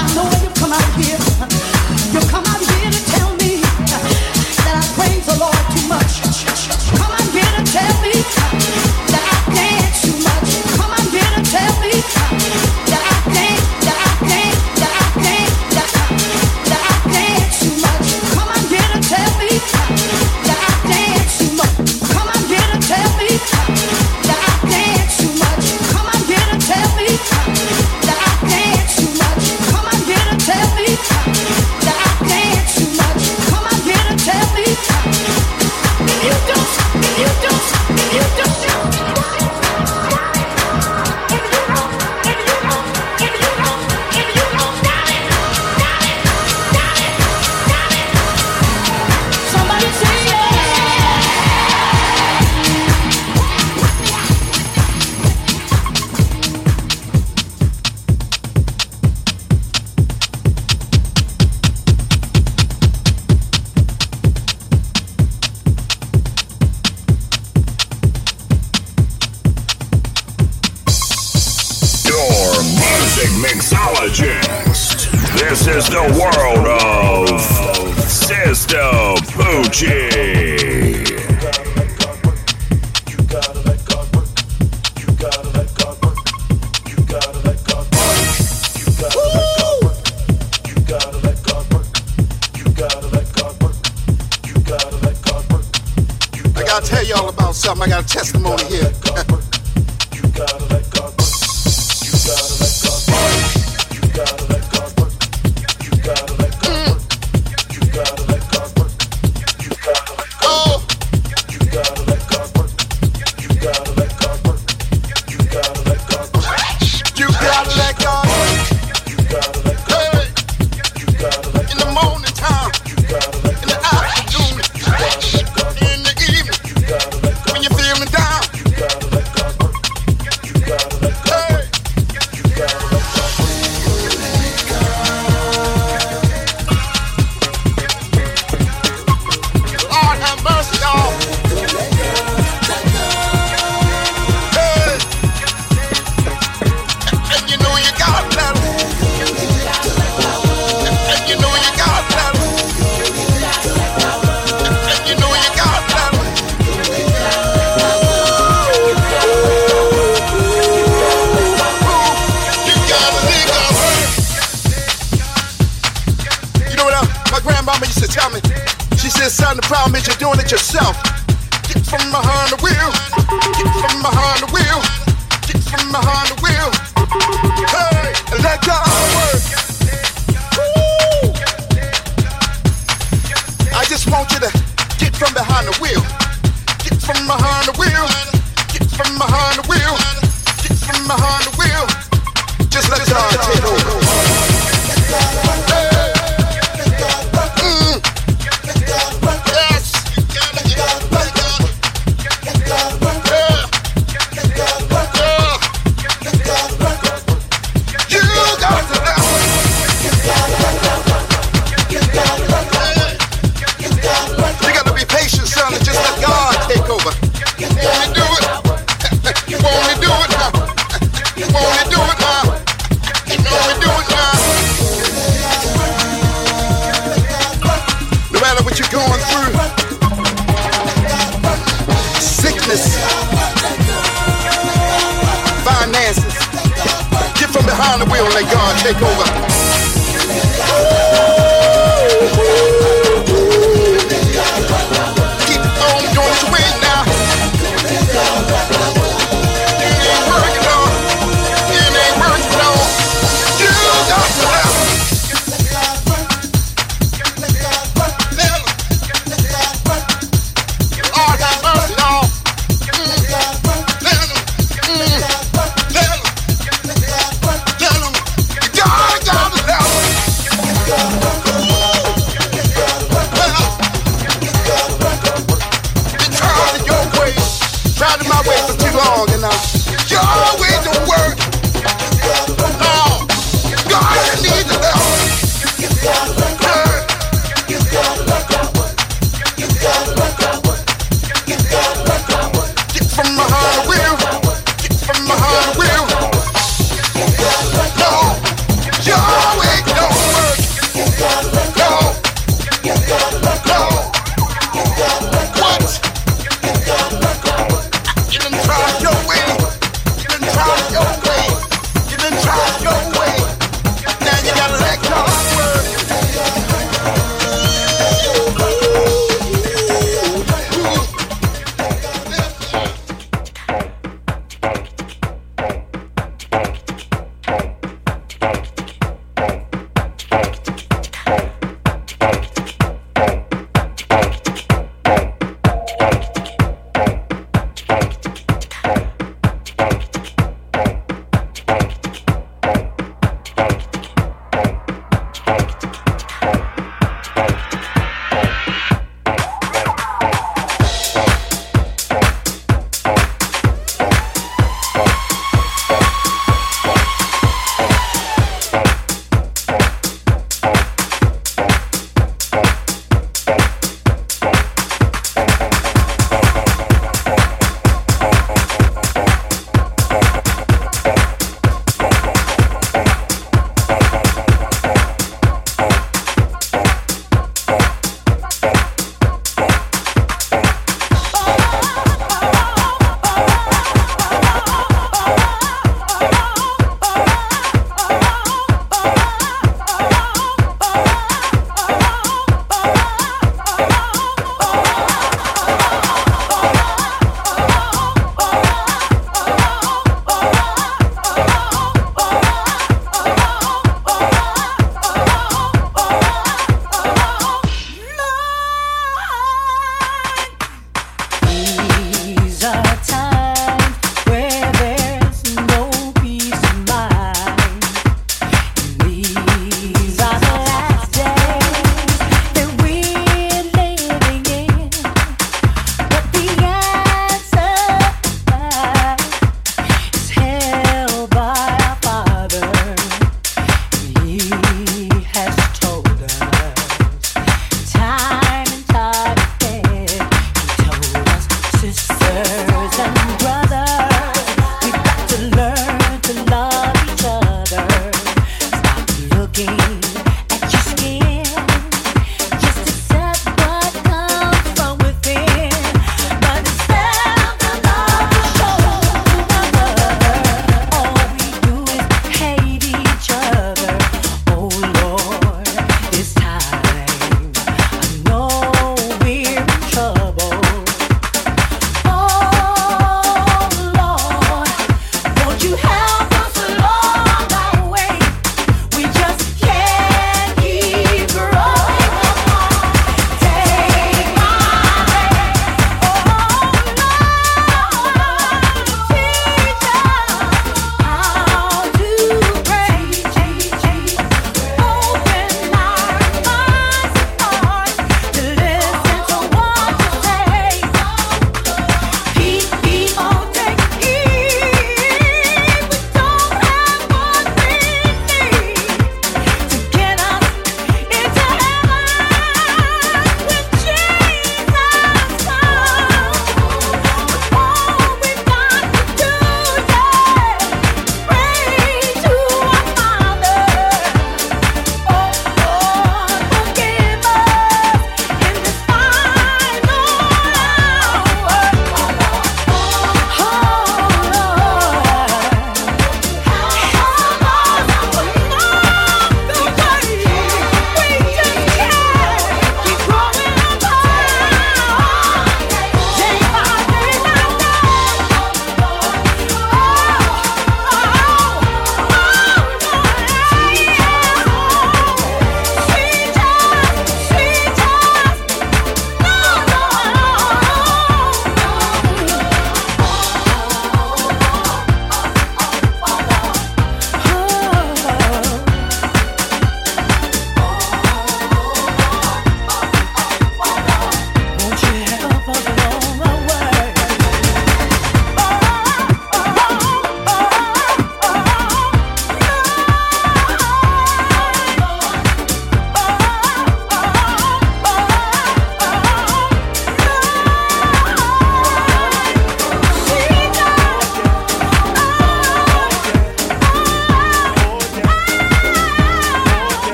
I 0.00 0.14
know 0.14 0.24
where 0.24 0.42
you 0.42 0.50
come 0.56 0.72
out 0.72 0.88
here. 0.96 1.18
You 2.14 2.20
come 2.30 2.44
out 2.46 2.60
here. 2.64 2.97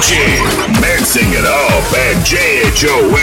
Gucci, 0.00 0.80
mixing 0.80 1.30
it 1.34 1.44
up 1.44 1.92
at 1.92 2.24
JHOM. 2.24 3.19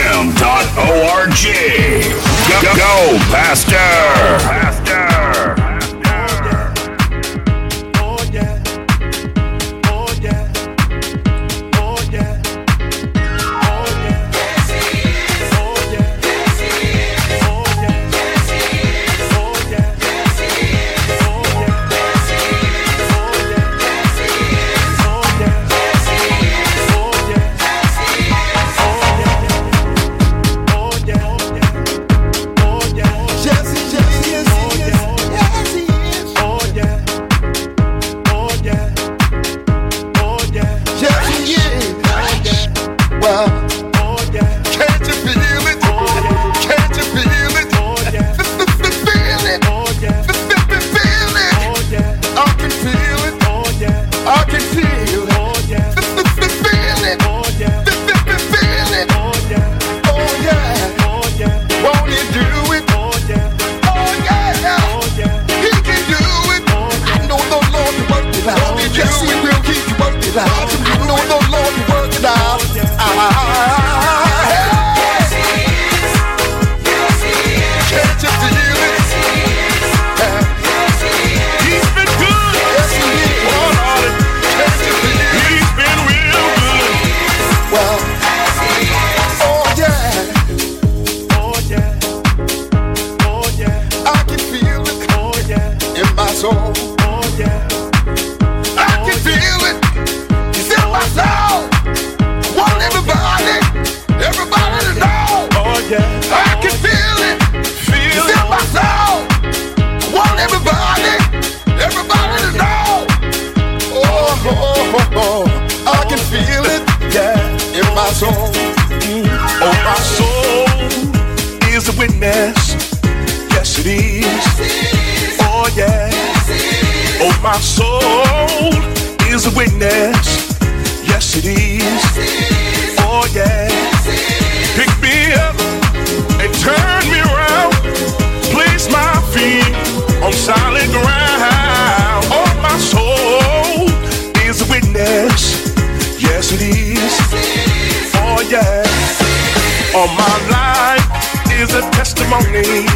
a 151.78 151.90
testimony. 151.92 152.86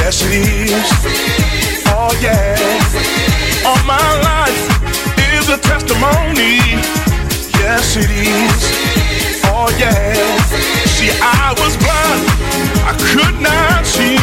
Yes, 0.00 0.22
it 0.24 0.32
is. 0.32 0.88
Oh, 1.88 2.12
yeah. 2.22 2.56
All 3.66 3.82
my 3.84 4.08
life 4.24 4.64
is 5.36 5.48
a 5.50 5.58
testimony. 5.58 6.56
Yes, 7.60 7.96
it 7.96 8.08
is. 8.08 8.62
Oh, 9.44 9.68
yeah. 9.78 10.14
See, 10.96 11.10
I 11.20 11.52
was 11.60 11.76
blind. 11.84 12.24
I 12.88 12.94
could 13.12 13.36
not 13.40 13.84
see. 13.84 14.16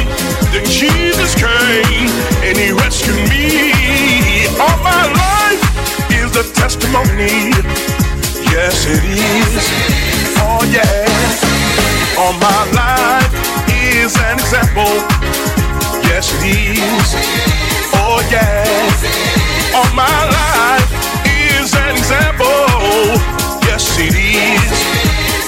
Then 0.52 0.66
Jesus 0.66 1.36
came 1.36 2.10
and 2.42 2.58
he 2.58 2.72
rescued 2.72 3.22
me. 3.30 4.48
All 4.58 4.78
my 4.82 5.04
life 5.26 5.64
is 6.12 6.36
a 6.36 6.46
testimony. 6.54 7.54
Yes, 8.50 8.88
it 8.88 9.04
is. 9.06 9.64
Oh, 10.42 10.66
yeah 10.72 11.49
all 12.20 12.34
my 12.34 12.62
life 12.76 13.32
is 13.72 14.12
an 14.28 14.38
example. 14.40 14.94
Yes, 16.04 16.28
it 16.36 16.44
is. 16.76 17.10
Oh, 17.96 18.20
yeah. 18.30 19.78
All 19.78 19.90
my 19.96 20.20
life 20.28 20.92
is 21.24 21.74
an 21.76 21.96
example. 21.96 22.68
Yes, 23.64 23.98
it 23.98 24.16
is. 24.16 24.76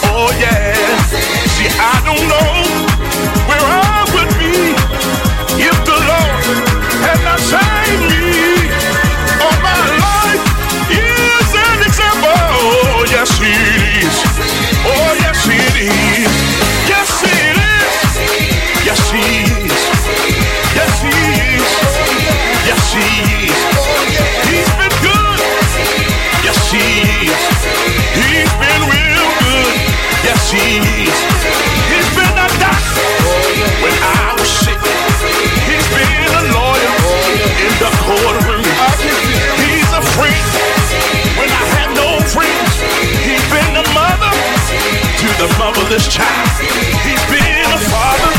Oh, 0.07 0.31
yeah. 0.39 0.97
See, 1.55 1.67
I 1.75 1.95
don't 2.07 2.25
know 2.31 2.50
the 45.41 45.57
motherless 45.57 46.05
child. 46.07 46.49
He's 47.01 47.25
been 47.33 47.65
a 47.65 47.81
father 47.89 48.31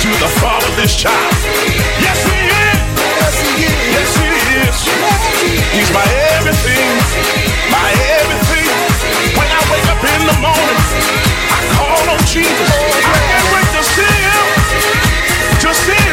to 0.00 0.10
the 0.16 0.30
fatherless 0.40 0.96
child. 0.96 1.36
Yes, 2.00 2.24
he 2.24 2.40
is. 2.48 2.80
Yes, 3.92 4.16
he 4.16 4.32
is. 4.56 4.78
He's 5.76 5.92
my 5.92 6.08
everything. 6.40 6.88
My 7.68 7.88
everything. 8.16 8.64
When 9.36 9.44
I 9.44 9.60
wake 9.68 9.88
up 9.92 10.00
in 10.00 10.20
the 10.24 10.36
morning, 10.40 10.80
I 11.52 11.60
call 11.76 12.16
on 12.16 12.20
Jesus. 12.24 12.72
I 12.96 13.18
can't 13.28 13.48
wait 13.52 13.68
to 13.76 13.82
see 13.84 14.16
him. 14.32 14.46
To 15.60 15.74
see 15.74 16.00
him. 16.00 16.07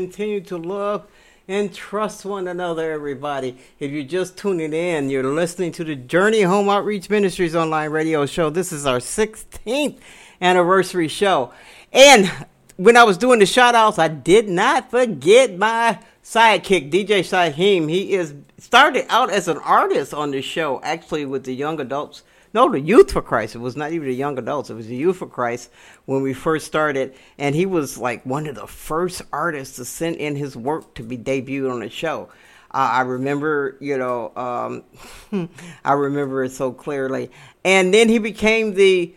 Continue 0.00 0.40
to 0.40 0.56
love 0.56 1.06
and 1.46 1.74
trust 1.74 2.24
one 2.24 2.48
another, 2.48 2.90
everybody. 2.90 3.58
If 3.78 3.90
you're 3.90 4.02
just 4.02 4.38
tuning 4.38 4.72
in, 4.72 5.10
you're 5.10 5.22
listening 5.22 5.72
to 5.72 5.84
the 5.84 5.94
Journey 5.94 6.40
Home 6.40 6.70
Outreach 6.70 7.10
Ministries 7.10 7.54
online 7.54 7.90
radio 7.90 8.24
show. 8.24 8.48
This 8.48 8.72
is 8.72 8.86
our 8.86 8.96
16th 8.96 9.98
anniversary 10.40 11.08
show. 11.08 11.52
And 11.92 12.32
when 12.78 12.96
I 12.96 13.04
was 13.04 13.18
doing 13.18 13.40
the 13.40 13.44
shout 13.44 13.74
outs, 13.74 13.98
I 13.98 14.08
did 14.08 14.48
not 14.48 14.90
forget 14.90 15.58
my 15.58 15.98
sidekick, 16.24 16.90
DJ 16.90 17.20
Shyhiem. 17.20 17.90
He 17.90 18.14
is 18.14 18.32
started 18.56 19.04
out 19.10 19.30
as 19.30 19.48
an 19.48 19.58
artist 19.58 20.14
on 20.14 20.30
the 20.30 20.40
show, 20.40 20.80
actually 20.82 21.26
with 21.26 21.44
the 21.44 21.54
young 21.54 21.78
adults. 21.78 22.22
No, 22.52 22.70
the 22.70 22.80
Youth 22.80 23.12
for 23.12 23.22
Christ. 23.22 23.54
It 23.54 23.58
was 23.58 23.76
not 23.76 23.92
even 23.92 24.08
the 24.08 24.14
young 24.14 24.38
adults. 24.38 24.70
It 24.70 24.74
was 24.74 24.88
the 24.88 24.96
Youth 24.96 25.18
for 25.18 25.26
Christ 25.26 25.70
when 26.06 26.22
we 26.22 26.34
first 26.34 26.66
started. 26.66 27.14
And 27.38 27.54
he 27.54 27.66
was 27.66 27.96
like 27.96 28.24
one 28.26 28.46
of 28.46 28.56
the 28.56 28.66
first 28.66 29.22
artists 29.32 29.76
to 29.76 29.84
send 29.84 30.16
in 30.16 30.34
his 30.34 30.56
work 30.56 30.94
to 30.94 31.02
be 31.02 31.16
debuted 31.16 31.72
on 31.72 31.80
the 31.80 31.88
show. 31.88 32.28
Uh, 32.72 32.90
I 32.92 33.00
remember, 33.02 33.76
you 33.80 33.98
know, 33.98 34.32
um, 34.36 35.48
I 35.84 35.92
remember 35.92 36.44
it 36.44 36.50
so 36.50 36.72
clearly. 36.72 37.30
And 37.64 37.94
then 37.94 38.08
he 38.08 38.18
became 38.18 38.74
the 38.74 39.14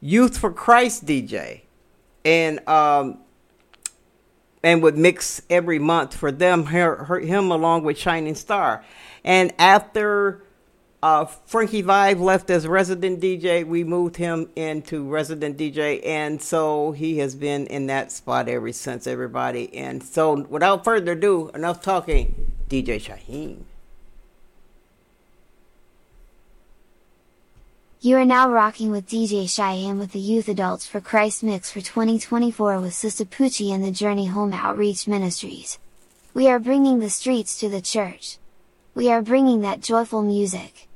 Youth 0.00 0.36
for 0.36 0.52
Christ 0.52 1.06
DJ. 1.06 1.62
And 2.24 2.66
um, 2.68 3.18
and 4.62 4.82
would 4.82 4.96
mix 4.96 5.42
every 5.50 5.78
month 5.78 6.14
for 6.14 6.30
them, 6.30 6.66
her, 6.66 7.04
her, 7.04 7.18
him 7.18 7.50
along 7.50 7.82
with 7.82 7.98
Shining 7.98 8.34
Star. 8.34 8.84
And 9.24 9.52
after 9.58 10.44
uh, 11.02 11.24
Frankie 11.24 11.82
Vibe 11.82 12.20
left 12.20 12.48
as 12.48 12.66
resident 12.66 13.20
DJ, 13.20 13.66
we 13.66 13.82
moved 13.82 14.16
him 14.16 14.48
into 14.54 15.08
resident 15.08 15.58
DJ, 15.58 16.04
and 16.06 16.40
so 16.40 16.92
he 16.92 17.18
has 17.18 17.34
been 17.34 17.66
in 17.66 17.88
that 17.88 18.12
spot 18.12 18.48
ever 18.48 18.72
since, 18.72 19.06
everybody. 19.06 19.74
And 19.74 20.02
so, 20.02 20.42
without 20.42 20.84
further 20.84 21.12
ado, 21.12 21.50
enough 21.54 21.82
talking, 21.82 22.52
DJ 22.68 23.00
Shyhiem. 23.00 23.64
You 28.00 28.16
are 28.16 28.24
now 28.24 28.50
rocking 28.50 28.90
with 28.90 29.08
DJ 29.08 29.44
Shyhiem 29.44 29.98
with 29.98 30.12
the 30.12 30.18
Youth 30.18 30.48
Adults 30.48 30.86
for 30.86 31.00
Christ 31.00 31.42
Mix 31.42 31.70
for 31.70 31.80
2024 31.80 32.80
with 32.80 32.94
Sister 32.94 33.24
Poochie 33.24 33.72
and 33.72 33.84
the 33.84 33.92
Journey 33.92 34.26
Home 34.26 34.52
Outreach 34.52 35.06
Ministries. 35.06 35.78
We 36.34 36.48
are 36.48 36.58
bringing 36.58 36.98
the 36.98 37.10
streets 37.10 37.58
to 37.60 37.68
the 37.68 37.80
church. 37.80 38.38
We 38.94 39.10
are 39.10 39.22
bringing 39.22 39.60
that 39.60 39.80
joyful 39.80 40.22
music. 40.22 40.88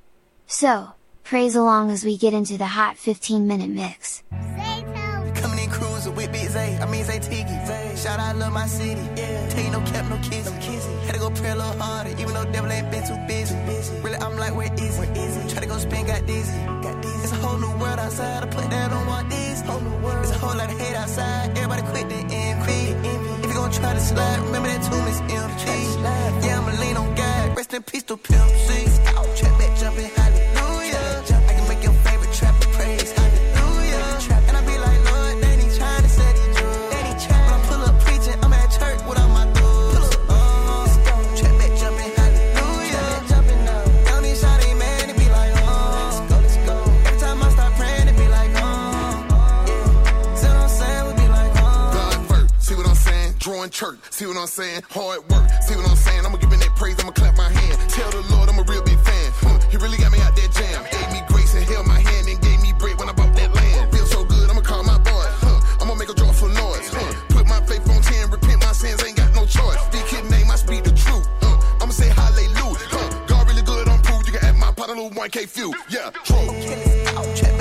So, 0.48 0.92
praise 1.24 1.56
along 1.56 1.90
as 1.90 2.04
we 2.04 2.16
get 2.16 2.32
into 2.32 2.56
the 2.56 2.66
hot 2.66 2.96
15 2.96 3.48
minute 3.48 3.68
mix. 3.68 4.22
Coming 4.30 5.58
in 5.58 5.70
cruising 5.70 6.14
with 6.14 6.30
Big 6.32 6.48
Zay, 6.48 6.78
I 6.80 6.86
mean 6.88 7.04
Zay 7.04 7.18
Tiggy. 7.18 7.96
Shout 7.96 8.20
out, 8.20 8.36
love 8.36 8.52
my 8.52 8.66
city. 8.66 9.00
Yeah. 9.16 9.48
Tell 9.48 9.64
you 9.64 9.70
no 9.70 9.80
cap, 9.80 10.08
no 10.08 10.16
kiss. 10.18 10.46
Had 11.06 11.14
to 11.14 11.18
go 11.20 11.30
pray 11.30 11.50
a 11.50 11.56
little 11.56 11.72
harder, 11.82 12.10
even 12.10 12.32
though 12.32 12.44
devil 12.52 12.70
ain't 12.70 12.90
been 12.92 13.04
too 13.06 13.18
busy. 13.26 13.56
Really, 14.02 14.16
I'm 14.18 14.36
like, 14.36 14.54
where 14.54 14.72
is 14.72 14.98
it? 15.00 15.50
Try 15.50 15.60
to 15.60 15.66
go 15.66 15.78
spin, 15.78 16.06
got 16.06 16.24
dizzy. 16.26 16.58
Got 16.82 17.02
dizzy. 17.02 17.22
It's 17.24 17.32
a 17.32 17.36
whole 17.36 17.58
new 17.58 17.78
world 17.78 17.98
outside. 17.98 18.44
I 18.44 18.46
put 18.46 18.70
that 18.70 18.92
on 18.92 19.06
one 19.06 19.28
this. 19.28 19.62
Whole 19.62 19.80
new 19.80 19.96
world. 19.98 20.24
It's 20.24 20.30
a 20.30 20.38
whole 20.38 20.56
lot 20.56 20.70
of 20.70 20.78
hate 20.78 20.94
outside. 20.94 21.58
Everybody 21.58 21.82
quit 21.82 22.08
the 22.08 22.20
envy. 22.34 23.08
If 23.42 23.46
you 23.46 23.54
gon' 23.54 23.72
try 23.72 23.94
to 23.94 24.00
slide, 24.00 24.40
remember 24.42 24.68
that 24.68 24.82
tomb 24.86 25.06
is 25.08 25.20
empty. 25.20 26.46
Yeah, 26.46 26.60
I'ma 26.60 26.80
lean 26.80 26.96
on 26.96 27.14
God. 27.16 27.56
Rest 27.56 27.74
in 27.74 27.82
peace 27.82 28.04
to 28.04 28.16
Pimp 28.16 28.48
C. 28.66 28.84
Trap 29.36 29.58
back, 29.58 29.76
jumping, 29.78 30.15
church, 53.76 54.00
see 54.08 54.24
what 54.24 54.38
I'm 54.38 54.46
saying? 54.46 54.80
Hard 54.88 55.20
work, 55.28 55.44
see 55.60 55.76
what 55.76 55.84
I'm 55.84 56.00
saying? 56.00 56.24
I'ma 56.24 56.40
give 56.40 56.48
him 56.48 56.60
that 56.64 56.72
praise, 56.80 56.96
I'ma 56.96 57.12
clap 57.12 57.36
my 57.36 57.52
hand. 57.52 57.76
Tell 57.92 58.08
the 58.08 58.24
Lord 58.32 58.48
I'm 58.48 58.56
a 58.56 58.64
real 58.64 58.80
big 58.80 58.96
fan. 59.04 59.28
Hmm, 59.44 59.60
he 59.68 59.76
really 59.76 60.00
got 60.00 60.12
me 60.12 60.18
out 60.24 60.32
that 60.32 60.48
jam. 60.48 60.80
Gave 60.88 61.12
me 61.12 61.20
grace 61.28 61.52
and 61.52 61.60
held 61.68 61.84
my 61.84 62.00
hand 62.00 62.24
and 62.24 62.40
gave 62.40 62.56
me 62.64 62.72
bread 62.80 62.96
when 62.96 63.10
I 63.10 63.12
bought 63.12 63.36
that 63.36 63.52
land. 63.52 63.92
Feel 63.92 64.06
so 64.08 64.24
good, 64.24 64.48
I'ma 64.48 64.64
call 64.64 64.80
my 64.82 64.96
boy. 64.96 65.28
Huh, 65.44 65.60
I'ma 65.84 65.92
make 65.92 66.08
a 66.08 66.16
joyful 66.16 66.48
noise. 66.48 66.88
Huh, 66.88 67.12
put 67.28 67.44
my 67.44 67.60
faith 67.68 67.84
on 67.84 68.00
10, 68.00 68.30
repent 68.32 68.64
my 68.64 68.72
sins, 68.72 69.04
ain't 69.04 69.20
got 69.20 69.28
no 69.36 69.44
choice. 69.44 69.76
Speak 69.92 70.08
his 70.08 70.24
name, 70.24 70.48
I 70.48 70.56
speak 70.56 70.80
the 70.80 70.96
truth. 70.96 71.28
Huh, 71.44 71.60
I'ma 71.76 71.92
say 71.92 72.08
hallelujah. 72.08 72.80
Huh, 72.88 73.12
God 73.28 73.44
really 73.44 73.60
good 73.60 73.92
on 73.92 74.00
proof. 74.00 74.24
You 74.24 74.32
can 74.32 74.40
add 74.40 74.56
my 74.56 74.72
pot 74.72 74.88
a 74.88 74.96
little 74.96 75.12
1K 75.12 75.52
few. 75.52 75.76
Yeah, 75.92 76.16
true. 76.24 77.55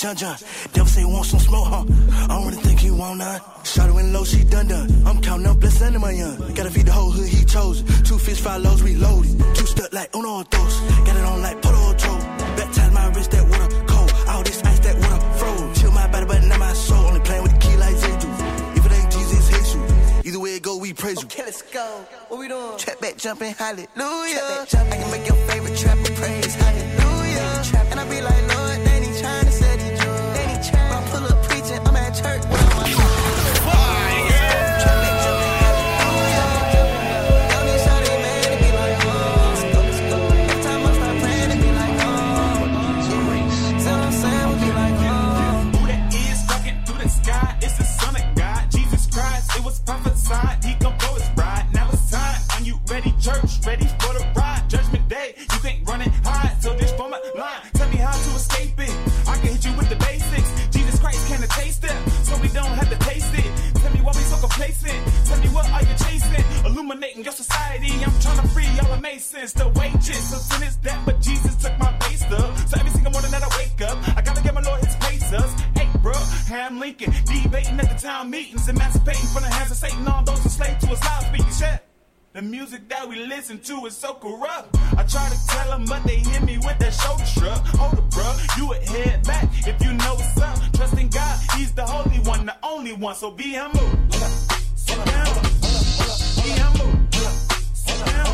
John 0.00 0.16
John. 0.16 0.36
Devil 0.72 0.86
say 0.86 1.00
he 1.00 1.04
want 1.04 1.26
some 1.26 1.40
smoke, 1.40 1.66
huh? 1.66 1.84
I 2.24 2.28
don't 2.28 2.46
really 2.48 2.62
think 2.62 2.80
he 2.80 2.90
want 2.90 3.18
none. 3.18 3.38
Shot 3.64 3.92
went 3.92 4.14
low, 4.14 4.24
she 4.24 4.44
done 4.44 4.66
done. 4.68 4.88
I'm 5.06 5.20
counting 5.20 5.46
up 5.46 5.60
blessings 5.60 5.94
in 5.94 6.00
my 6.00 6.10
young. 6.12 6.38
Gotta 6.54 6.70
feed 6.70 6.86
the 6.86 6.92
whole 6.92 7.10
hood, 7.10 7.28
he 7.28 7.44
chose. 7.44 7.82
Two 8.08 8.16
fish, 8.16 8.40
five 8.40 8.62
loads, 8.62 8.82
reloaded. 8.82 9.38
Two 9.54 9.66
stuck 9.66 9.92
like 9.92 10.16
uno 10.16 10.42
dos. 10.44 10.80
Got 11.04 11.16
it 11.16 11.24
on 11.24 11.42
like 11.42 11.60
polo 11.60 11.92
Joe. 11.96 12.16
Baptize 12.56 12.92
my 12.94 13.08
wrist, 13.08 13.30
that 13.32 13.44
water 13.44 13.84
cold. 13.86 14.10
All 14.26 14.42
this 14.42 14.62
ice, 14.64 14.78
that 14.78 14.96
water 14.96 15.20
froze. 15.36 15.80
Chill 15.82 15.92
my 15.92 16.06
body, 16.10 16.24
but 16.24 16.44
not 16.44 16.58
my 16.58 16.72
soul. 16.72 17.04
Only 17.04 17.20
playing 17.20 17.42
with 17.42 17.52
the 17.52 17.58
key 17.58 17.76
like 17.76 17.96
Zay 17.96 18.18
do. 18.20 18.28
If 18.80 18.86
it 18.86 18.92
ain't 18.92 19.12
Jesus, 19.12 19.50
Jesus. 19.50 20.24
Either 20.24 20.40
way 20.40 20.56
it 20.56 20.62
go, 20.62 20.78
we 20.78 20.94
praise 20.94 21.20
you. 21.20 21.26
Okay, 21.26 21.42
let's 21.42 21.60
go. 21.60 21.84
What 22.28 22.40
we 22.40 22.48
doing? 22.48 22.78
Trap 22.78 23.00
back, 23.00 23.18
jumping, 23.18 23.52
hallelujah. 23.52 23.84
Trap 23.92 24.48
back, 24.48 24.68
jump. 24.70 24.92
I 24.92 24.96
can 24.96 25.10
make 25.10 25.28
your 25.28 25.36
favorite 25.46 25.76
trapper 25.76 26.14
praise, 26.14 26.54
hallelujah. 26.54 27.62
Trap, 27.64 27.86
and 27.90 28.00
I 28.00 28.08
be 28.08 28.22
like, 28.22 28.49
ready. 53.66 53.86
For 54.00 54.12
the 54.14 54.24
ride? 54.36 54.64
Judgment 54.68 55.08
day. 55.08 55.34
You 55.36 55.58
think 55.58 55.88
running 55.88 56.10
high. 56.24 56.56
So 56.60 56.74
this 56.76 56.92
for 56.92 57.08
my 57.08 57.20
line. 57.36 57.62
Tell 57.74 57.88
me 57.88 57.96
how 57.96 58.12
to 58.12 58.30
escape 58.36 58.78
it. 58.78 58.94
I 59.26 59.36
can 59.38 59.48
hit 59.54 59.64
you 59.64 59.72
with 59.76 59.88
the 59.88 59.96
basics. 59.96 60.50
Jesus 60.70 60.98
Christ 61.00 61.26
can 61.28 61.40
not 61.40 61.50
taste 61.50 61.84
it, 61.84 61.96
so 62.26 62.36
we 62.40 62.48
don't 62.48 62.74
have 62.80 62.90
to 62.90 62.98
taste 63.08 63.34
it. 63.34 63.50
Tell 63.80 63.92
me 63.92 64.00
why 64.00 64.12
we 64.14 64.22
so 64.22 64.36
complacent. 64.38 64.98
Tell 65.26 65.40
me 65.40 65.48
what 65.48 65.66
are 65.70 65.82
you 65.82 65.94
chasing? 66.04 66.44
Illuminating 66.66 67.24
your 67.24 67.32
society. 67.32 67.92
I'm 68.04 68.14
trying 68.20 68.40
to 68.40 68.48
free 68.48 68.68
all 68.80 68.94
the 68.94 69.00
masons. 69.00 69.52
The 69.52 69.68
wages, 69.68 70.22
so 70.30 70.36
sin 70.36 70.62
is 70.62 70.76
that, 70.78 71.04
but 71.04 71.20
Jesus 71.20 71.56
took 71.56 71.78
my 71.78 71.92
pay 72.00 72.16
stub. 72.16 72.56
So 72.68 72.78
every 72.78 72.90
single 72.90 73.12
morning 73.12 73.30
that 73.32 73.42
I 73.42 73.50
wake 73.58 73.80
up, 73.82 73.96
I 74.16 74.22
gotta 74.22 74.42
get 74.42 74.54
my 74.54 74.62
Lord 74.62 74.80
his 74.84 74.96
pacers. 74.96 75.50
Hey, 75.74 75.88
bro, 76.02 76.14
Ham 76.48 76.78
Lincoln, 76.78 77.12
debating 77.26 77.80
at 77.80 77.88
the 77.90 77.98
town 78.00 78.30
meetings, 78.30 78.68
emancipating 78.68 79.28
from 79.32 79.42
the 79.42 79.50
hands 79.50 79.70
of 79.70 79.76
Satan. 79.76 80.06
All 80.06 80.22
those 80.22 80.42
enslaved 80.44 80.80
to 80.82 80.86
his 80.88 81.00
shit. 81.00 81.39
The 82.40 82.46
music 82.46 82.88
that 82.88 83.06
we 83.06 83.16
listen 83.26 83.58
to 83.58 83.84
is 83.84 83.94
so 83.94 84.14
corrupt. 84.14 84.74
I 84.96 85.04
try 85.04 85.28
to 85.28 85.46
tell 85.48 85.68
them, 85.72 85.84
but 85.84 86.02
they 86.04 86.20
hit 86.20 86.42
me 86.42 86.56
with 86.56 86.78
that 86.78 86.94
shoulder 86.94 87.26
shrug. 87.26 87.58
Hold 87.76 87.98
up, 87.98 88.10
bro, 88.10 88.34
you 88.56 88.66
would 88.68 88.82
head 88.88 89.26
back 89.26 89.44
if 89.66 89.84
you 89.84 89.92
know 89.92 90.14
what's 90.14 90.40
up. 90.40 90.58
Trust 90.72 90.96
in 90.98 91.10
God, 91.10 91.38
He's 91.54 91.74
the 91.74 91.84
holy 91.84 92.16
one, 92.20 92.46
the 92.46 92.56
only 92.62 92.94
one. 92.94 93.14
So 93.14 93.30
be 93.30 93.52
humble. 93.52 93.80
Sit 94.74 95.04
down. 95.04 95.34
Be 96.40 96.50
humble. 96.56 96.92
Sit 97.74 98.06
down. 98.06 98.32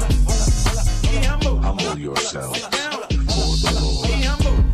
Be 1.03 1.27
humble. 1.27 1.57
Humble 1.59 1.99
yourself 1.99 2.57
for 2.57 2.70
the 2.70 3.81
Lord. 3.83 4.07
Be 4.07 4.23
humble. 4.23 4.65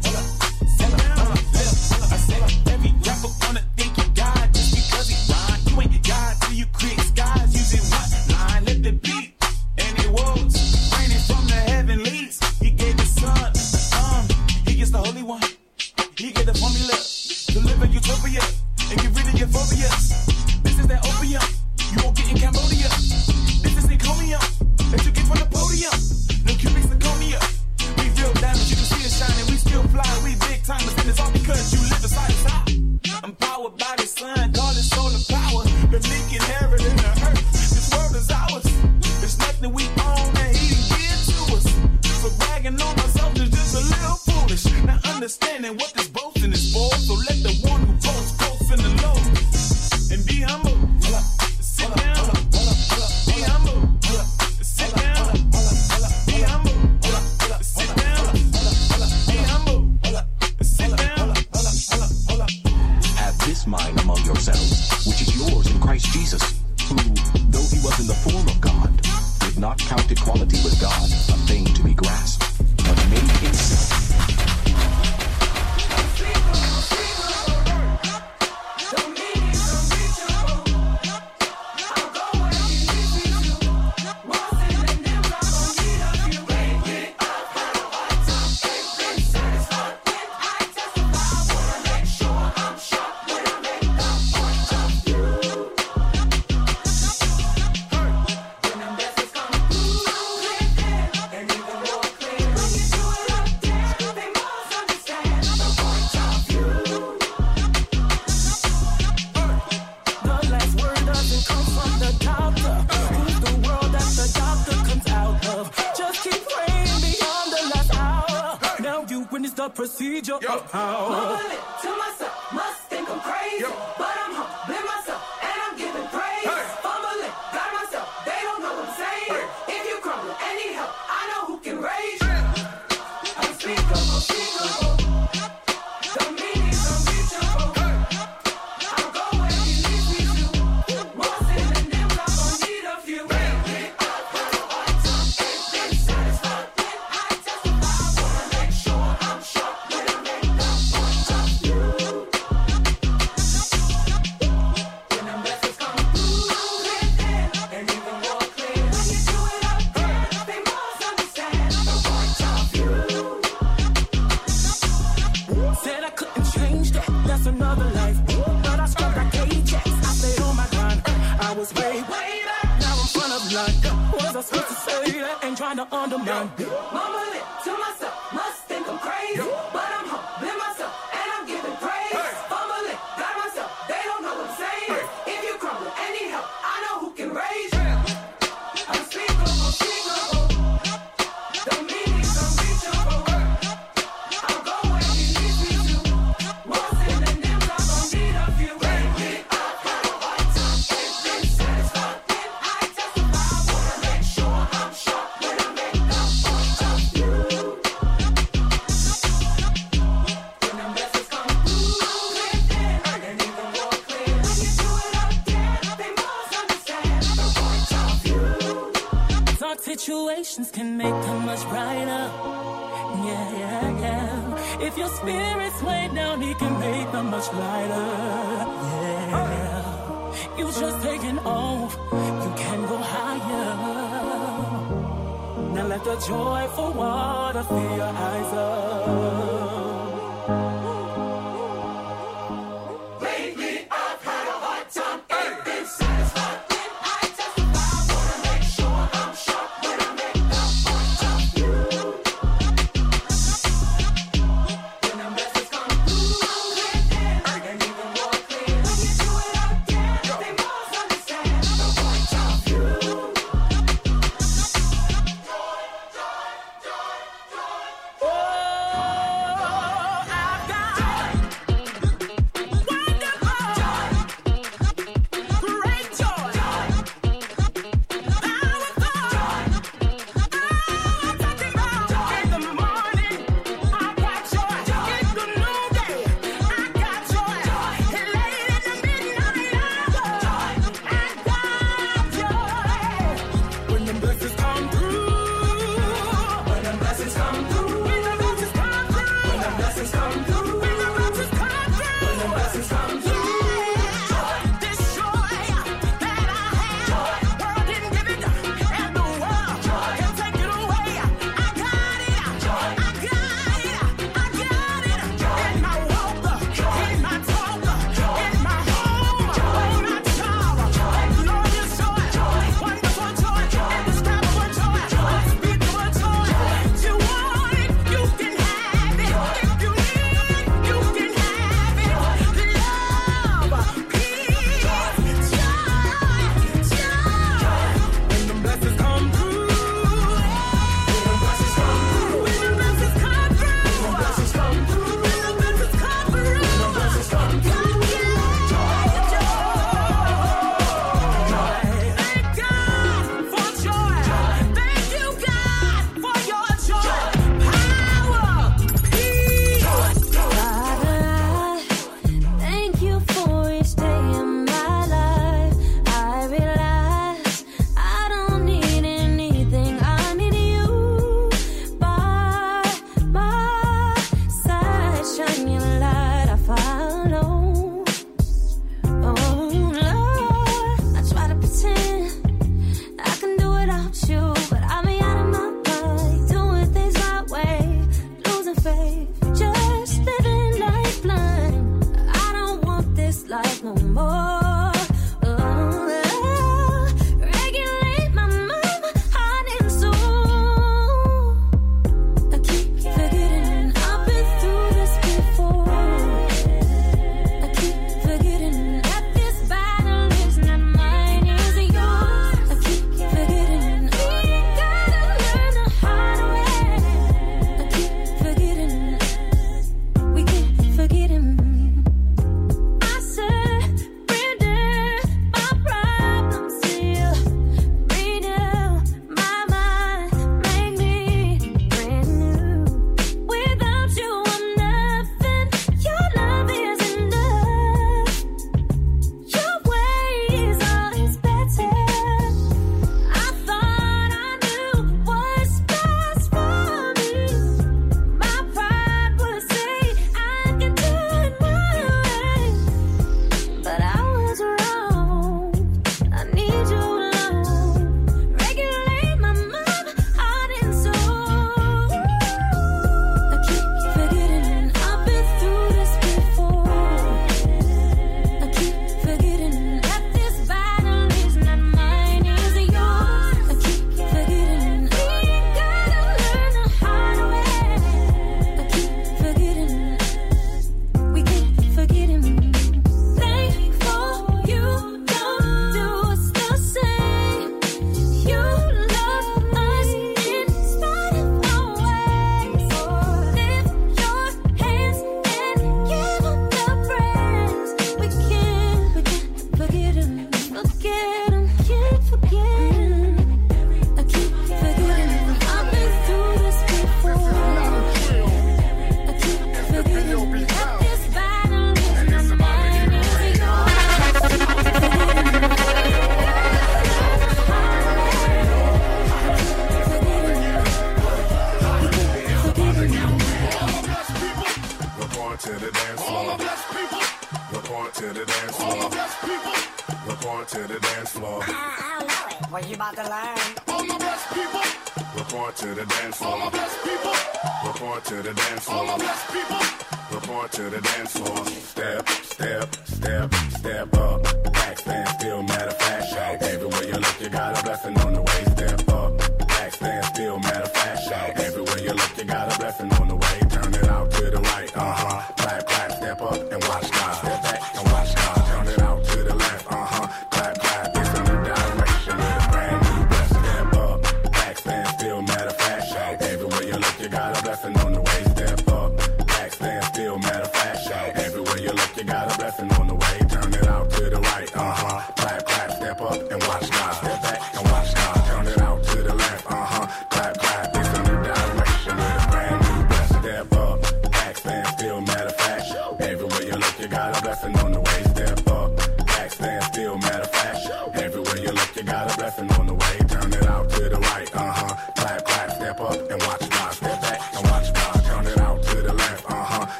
The 236.12 236.18
joyful 236.26 236.92
water 236.92 237.62
fill 237.62 238.12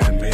at 0.00 0.14
me. 0.20 0.30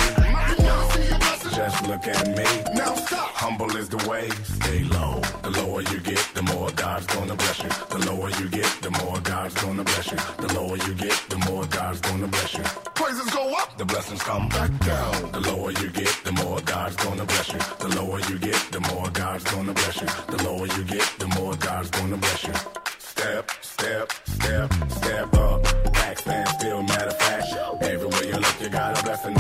Just 1.56 1.86
look 1.88 2.06
at 2.06 2.26
me. 2.36 2.44
Now 2.74 2.94
stop. 2.94 3.30
Humble 3.43 3.74
is 3.76 3.88
the 3.88 3.98
way. 4.09 4.28
Stay 4.44 4.84
low. 4.84 5.20
The 5.43 5.51
lower 5.62 5.80
you 5.82 6.01
get, 6.01 6.22
the 6.34 6.43
more 6.43 6.70
God's 6.72 7.06
gonna 7.06 7.34
bless 7.34 7.62
you. 7.62 7.70
The 7.90 7.98
lower 8.10 8.30
you 8.40 8.48
get, 8.48 8.70
the 8.82 8.90
more 8.90 9.18
God's 9.20 9.55
gonna 9.55 9.84
bless 9.84 10.10
you. 10.12 10.18
The 10.38 10.52
lower 10.55 10.76
you 10.76 10.94
get, 10.94 11.16
the 11.28 11.38
more 11.48 11.64
God's 11.66 12.01
gonna 12.01 12.28
bless 12.28 12.55
you. 12.55 12.64
Praises 12.94 13.30
go 13.30 13.55
up. 13.55 13.78
The 13.78 13.84
blessings 13.84 14.22
come 14.22 14.48
back 14.48 14.70
down. 14.80 15.32
The 15.32 15.40
lower 15.40 15.70
you 15.70 15.88
get, 15.90 16.14
the 16.24 16.32
more 16.32 16.60
God's 16.60 16.97
gonna 16.97 17.24
bless 17.24 17.52
you. 17.52 17.59
The 17.78 17.88
lower 17.97 18.20
you 18.28 18.38
get, 18.38 18.60
the 18.72 18.80
more 18.93 19.09
God's 19.10 19.44
gonna 19.44 19.72
bless 19.72 20.01
you. 20.01 20.09
The 20.28 20.43
lower 20.44 20.66
you 20.66 20.84
get, 20.84 21.06
the 21.18 21.28
more 21.38 21.55
God's 21.56 21.90
gonna 21.90 22.16
bless 22.16 22.44
you. 22.44 22.55
Step, 22.98 23.51
step, 23.62 24.12
step, 24.24 24.74
step 24.90 25.34
up. 25.34 25.62
Back 25.93 26.18
stand 26.18 26.48
still, 26.48 26.82
matter 26.82 27.06
of 27.06 27.18
fact. 27.18 27.47
Everywhere 27.82 28.24
you 28.24 28.34
look, 28.34 28.60
you 28.60 28.68
got 28.68 28.98
a 28.98 29.05
blessing 29.05 29.34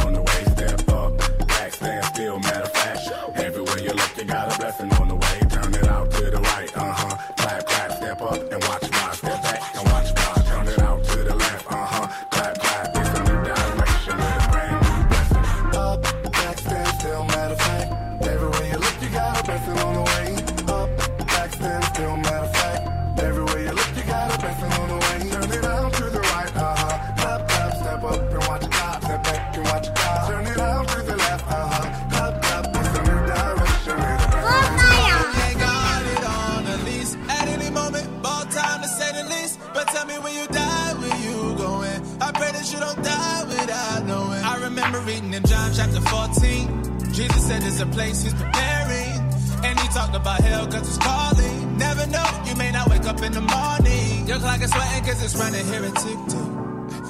Jesus 47.16 47.46
said 47.46 47.62
there's 47.62 47.80
a 47.80 47.86
place 47.86 48.22
he's 48.22 48.34
preparing. 48.34 49.16
And 49.64 49.80
he 49.80 49.88
talked 49.88 50.14
about 50.14 50.38
hell 50.42 50.66
cause 50.66 50.86
it's 50.86 50.98
calling. 50.98 51.78
Never 51.78 52.06
know, 52.08 52.28
you 52.44 52.54
may 52.56 52.70
not 52.70 52.90
wake 52.90 53.06
up 53.06 53.22
in 53.22 53.32
the 53.32 53.40
morning. 53.40 54.28
Your 54.28 54.38
clock 54.38 54.60
is 54.60 54.70
sweating 54.70 55.02
cause 55.02 55.22
it's 55.24 55.34
running 55.34 55.64
here 55.64 55.82
at 55.82 55.96
tick 55.96 56.20
tick. 56.28 56.56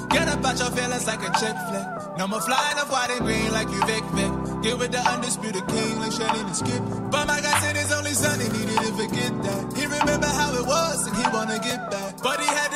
Get 0.09 0.29
up 0.29 0.45
out 0.45 0.57
your 0.57 0.71
feelings 0.71 1.05
like 1.05 1.19
a 1.19 1.31
chick 1.35 1.57
flick. 1.67 2.17
No 2.17 2.25
more 2.25 2.39
flying 2.39 2.77
up 2.79 2.89
white 2.89 3.11
and 3.11 3.25
green 3.25 3.51
like 3.51 3.67
you 3.67 3.83
Vic 3.85 4.03
Vic. 4.15 4.31
Get 4.63 4.79
with 4.79 4.91
the 4.93 5.03
undisputed 5.11 5.67
king 5.67 5.99
like 5.99 6.13
Shannon 6.13 6.45
and 6.45 6.55
Skip. 6.55 6.81
But 7.11 7.27
my 7.27 7.41
God 7.41 7.61
said 7.61 7.75
his 7.75 7.91
only 7.91 8.13
son, 8.13 8.39
he 8.39 8.47
needed 8.47 8.79
to 8.79 8.91
forget 8.95 9.33
that. 9.43 9.63
He 9.75 9.83
remember 9.85 10.27
how 10.27 10.55
it 10.55 10.65
was 10.65 11.05
and 11.05 11.17
he 11.17 11.23
wanna 11.35 11.59
get 11.59 11.91
back. 11.91 12.15
But 12.23 12.39
he 12.39 12.47
had 12.47 12.66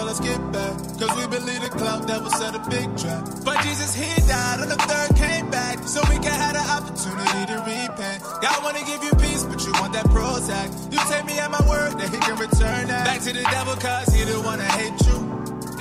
tell 0.00 0.08
us 0.08 0.20
get 0.20 0.40
back. 0.52 0.74
Cause 0.98 1.12
we 1.20 1.26
believe 1.28 1.60
the 1.60 1.68
cloud 1.68 2.06
devil 2.06 2.30
set 2.30 2.54
a 2.54 2.62
big 2.70 2.88
trap. 2.96 3.20
But 3.44 3.60
Jesus, 3.60 3.94
he 3.94 4.08
died 4.26 4.60
on 4.60 4.68
the 4.68 4.80
third, 4.88 5.14
came 5.14 5.50
back. 5.50 5.76
So 5.84 6.00
we 6.08 6.16
can 6.24 6.32
have 6.32 6.54
the 6.56 6.64
opportunity 6.76 7.42
to 7.52 7.56
repent. 7.68 8.22
God 8.40 8.58
wanna 8.64 8.84
give 8.90 9.04
you 9.04 9.12
peace, 9.20 9.44
but 9.44 9.60
you 9.66 9.72
want 9.80 9.92
that 9.92 10.06
Prozac. 10.06 10.68
You 10.92 11.00
take 11.12 11.26
me 11.26 11.38
at 11.38 11.50
my 11.50 11.60
word 11.68 12.00
that 12.00 12.08
he 12.08 12.16
can 12.16 12.36
return 12.40 12.88
that. 12.88 13.04
Back 13.04 13.20
to 13.28 13.32
the 13.32 13.44
devil 13.52 13.76
cause 13.76 14.08
he 14.14 14.24
the 14.24 14.40
one 14.40 14.58
that 14.58 14.72
hate 14.80 15.00
you. 15.04 15.18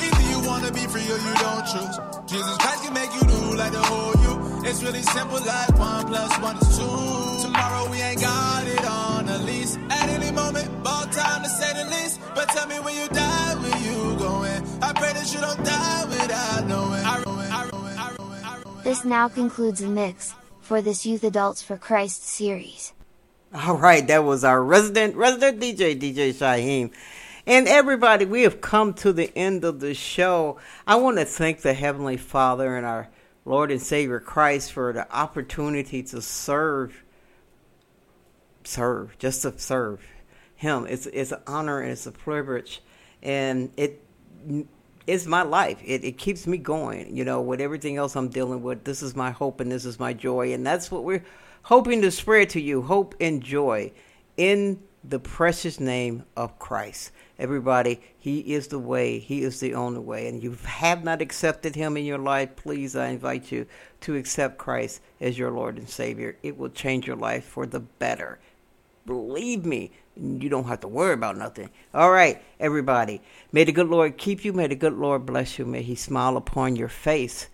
Either 0.03 0.25
you 0.31 0.39
wanna 0.43 0.71
be 0.71 0.83
free 0.91 1.07
or 1.07 1.19
you 1.27 1.33
don't 1.39 1.65
choose. 1.71 1.95
Jesus 2.27 2.55
Christ 2.59 2.83
can 2.83 2.93
make 2.93 3.11
you 3.15 3.23
do 3.23 3.41
like 3.55 3.71
the 3.71 3.83
whole 3.91 4.15
you. 4.25 4.33
It's 4.67 4.83
really 4.83 5.03
simple 5.15 5.39
like 5.39 5.71
one 5.79 6.05
plus 6.11 6.31
one 6.43 6.57
is 6.57 6.67
two. 6.77 7.47
Tomorrow 7.47 7.89
we 7.89 7.97
ain't 8.01 8.19
got 8.19 8.67
it 8.67 8.83
on 8.85 9.25
the 9.27 9.39
lease. 9.39 9.77
At 9.89 10.09
any 10.09 10.31
moment, 10.31 10.67
ball 10.83 11.05
time 11.07 11.41
to 11.43 11.49
say 11.49 11.71
the 11.79 11.85
least. 11.89 12.19
But 12.35 12.49
tell 12.49 12.67
me 12.67 12.79
when 12.79 12.95
you 12.95 13.07
die, 13.07 13.28
This 18.83 19.05
now 19.05 19.27
concludes 19.27 19.81
the 19.81 19.87
mix 19.87 20.33
for 20.61 20.81
this 20.81 21.05
Youth 21.05 21.23
Adults 21.23 21.61
for 21.61 21.77
Christ 21.77 22.23
series. 22.23 22.91
All 23.53 23.77
right, 23.77 24.07
that 24.07 24.23
was 24.23 24.43
our 24.43 24.63
resident 24.63 25.15
resident 25.15 25.61
DJ, 25.61 25.99
DJ 25.99 26.33
Shyhiem. 26.33 26.91
And 27.45 27.67
everybody, 27.67 28.25
we 28.25 28.41
have 28.41 28.61
come 28.61 28.95
to 28.95 29.13
the 29.13 29.31
end 29.37 29.63
of 29.63 29.79
the 29.79 29.93
show. 29.93 30.57
I 30.87 30.95
want 30.95 31.19
to 31.19 31.25
thank 31.25 31.61
the 31.61 31.75
Heavenly 31.75 32.17
Father 32.17 32.75
and 32.75 32.85
our 32.85 33.09
Lord 33.45 33.69
and 33.69 33.81
Savior 33.81 34.19
Christ 34.19 34.71
for 34.71 34.91
the 34.93 35.11
opportunity 35.15 36.01
to 36.01 36.21
serve, 36.21 37.03
serve, 38.63 39.17
just 39.19 39.43
to 39.43 39.57
serve 39.59 40.01
Him. 40.55 40.87
It's 40.89 41.05
it's 41.05 41.31
an 41.31 41.41
honor 41.45 41.79
and 41.79 41.91
it's 41.91 42.07
a 42.07 42.11
privilege, 42.11 42.81
and 43.21 43.71
it 43.77 44.03
it's 45.09 45.25
my 45.25 45.41
life. 45.41 45.79
It 45.83 46.03
it 46.03 46.17
keeps 46.17 46.45
me 46.47 46.57
going. 46.57 47.15
You 47.15 47.25
know, 47.25 47.41
with 47.41 47.61
everything 47.61 47.97
else 47.97 48.15
I'm 48.15 48.29
dealing 48.29 48.61
with, 48.61 48.83
this 48.83 49.01
is 49.01 49.15
my 49.15 49.31
hope 49.31 49.59
and 49.59 49.71
this 49.71 49.85
is 49.85 49.99
my 49.99 50.13
joy, 50.13 50.53
and 50.53 50.65
that's 50.65 50.91
what 50.91 51.03
we're 51.03 51.25
hoping 51.63 52.01
to 52.01 52.11
spread 52.11 52.49
to 52.51 52.61
you: 52.61 52.81
hope 52.81 53.15
and 53.19 53.41
joy 53.41 53.91
in 54.37 54.79
the 55.03 55.19
precious 55.19 55.79
name 55.79 56.23
of 56.35 56.59
Christ. 56.59 57.11
Everybody, 57.37 58.01
He 58.17 58.39
is 58.53 58.67
the 58.67 58.79
way, 58.79 59.19
He 59.19 59.41
is 59.41 59.59
the 59.59 59.73
only 59.73 59.99
way. 59.99 60.27
And 60.27 60.43
you 60.43 60.57
have 60.65 61.03
not 61.03 61.21
accepted 61.21 61.75
Him 61.75 61.95
in 61.95 62.05
your 62.05 62.17
life, 62.17 62.55
please, 62.55 62.95
I 62.95 63.07
invite 63.07 63.51
you 63.51 63.65
to 64.01 64.15
accept 64.15 64.57
Christ 64.57 65.01
as 65.21 65.37
your 65.37 65.51
Lord 65.51 65.77
and 65.77 65.89
Savior. 65.89 66.35
It 66.43 66.57
will 66.57 66.69
change 66.69 67.07
your 67.07 67.15
life 67.15 67.45
for 67.45 67.65
the 67.65 67.79
better. 67.79 68.39
Believe 69.09 69.65
me, 69.65 69.91
you 70.15 70.49
don't 70.49 70.67
have 70.67 70.81
to 70.81 70.87
worry 70.87 71.13
about 71.13 71.35
nothing. 71.35 71.69
All 71.95 72.11
right, 72.11 72.41
everybody. 72.59 73.21
May 73.51 73.63
the 73.63 73.71
good 73.71 73.87
Lord 73.87 74.17
keep 74.17 74.45
you. 74.45 74.53
May 74.53 74.67
the 74.67 74.75
good 74.75 74.93
Lord 74.93 75.25
bless 75.25 75.57
you. 75.57 75.65
May 75.65 75.81
He 75.81 75.95
smile 75.95 76.37
upon 76.37 76.75
your 76.75 76.89
face, 76.89 77.47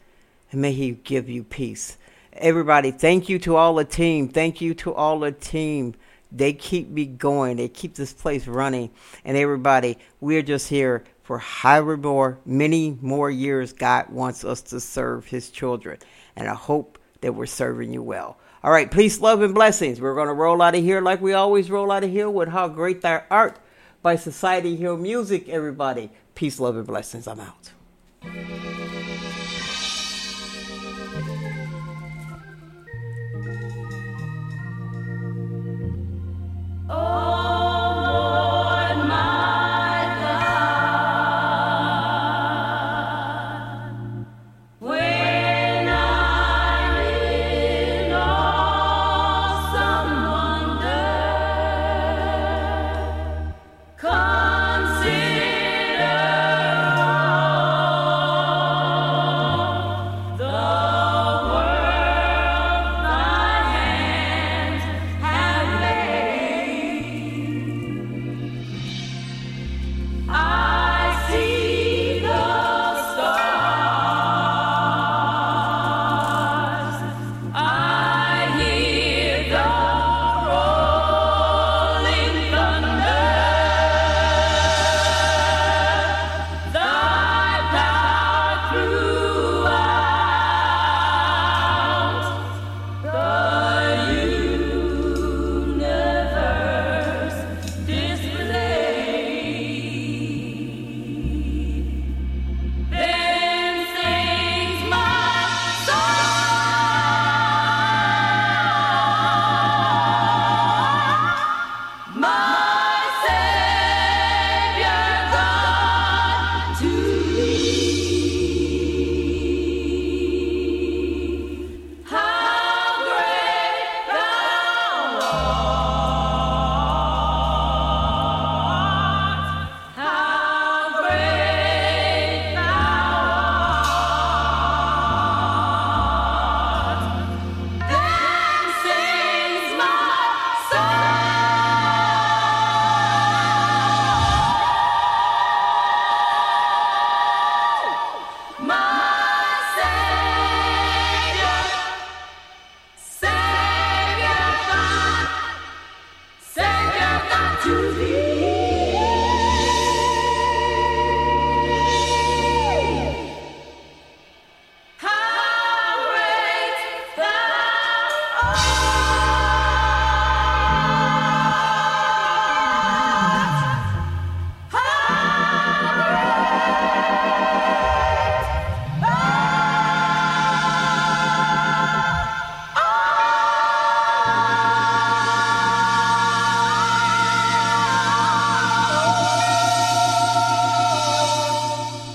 and 0.51 0.61
may 0.61 0.73
He 0.73 0.91
give 0.91 1.29
you 1.29 1.45
peace. 1.45 1.97
Everybody, 2.33 2.91
thank 2.91 3.29
you 3.29 3.39
to 3.39 3.55
all 3.55 3.75
the 3.75 3.85
team. 3.85 4.27
Thank 4.27 4.59
you 4.59 4.73
to 4.75 4.93
all 4.93 5.19
the 5.19 5.31
team. 5.31 5.95
They 6.29 6.51
keep 6.51 6.89
me 6.89 7.05
going. 7.05 7.55
They 7.55 7.69
keep 7.69 7.95
this 7.95 8.11
place 8.11 8.47
running. 8.47 8.91
And 9.23 9.37
everybody, 9.37 9.97
we're 10.19 10.41
just 10.41 10.67
here 10.67 11.05
for 11.23 11.37
however 11.37 11.95
more, 11.95 12.37
many 12.45 12.97
more 13.01 13.31
years 13.31 13.71
God 13.71 14.09
wants 14.09 14.43
us 14.43 14.61
to 14.63 14.81
serve 14.81 15.25
His 15.27 15.49
children. 15.49 15.99
And 16.35 16.49
I 16.49 16.53
hope 16.53 16.99
that 17.21 17.33
we're 17.33 17.45
serving 17.45 17.93
you 17.93 18.03
well. 18.03 18.37
All 18.65 18.71
right, 18.71 18.89
peace, 18.89 19.21
love, 19.21 19.43
and 19.43 19.53
blessings. 19.53 20.01
We're 20.01 20.15
going 20.15 20.27
to 20.27 20.33
roll 20.33 20.59
out 20.59 20.73
of 20.73 20.81
here 20.81 20.99
like 20.99 21.21
we 21.21 21.33
always 21.33 21.69
roll 21.69 21.91
out 21.91 22.03
of 22.03 22.09
here 22.09 22.27
with 22.27 22.49
How 22.49 22.67
Great 22.67 23.01
Thou 23.01 23.21
Art 23.29 23.59
by 24.01 24.15
Society 24.15 24.75
Hill 24.75 24.97
Music, 24.97 25.47
everybody. 25.47 26.09
Peace, 26.33 26.59
love, 26.59 26.75
and 26.75 26.87
blessings. 26.87 27.27
I'm 27.27 27.41
out. 27.41 27.69
Oh. 36.89 37.44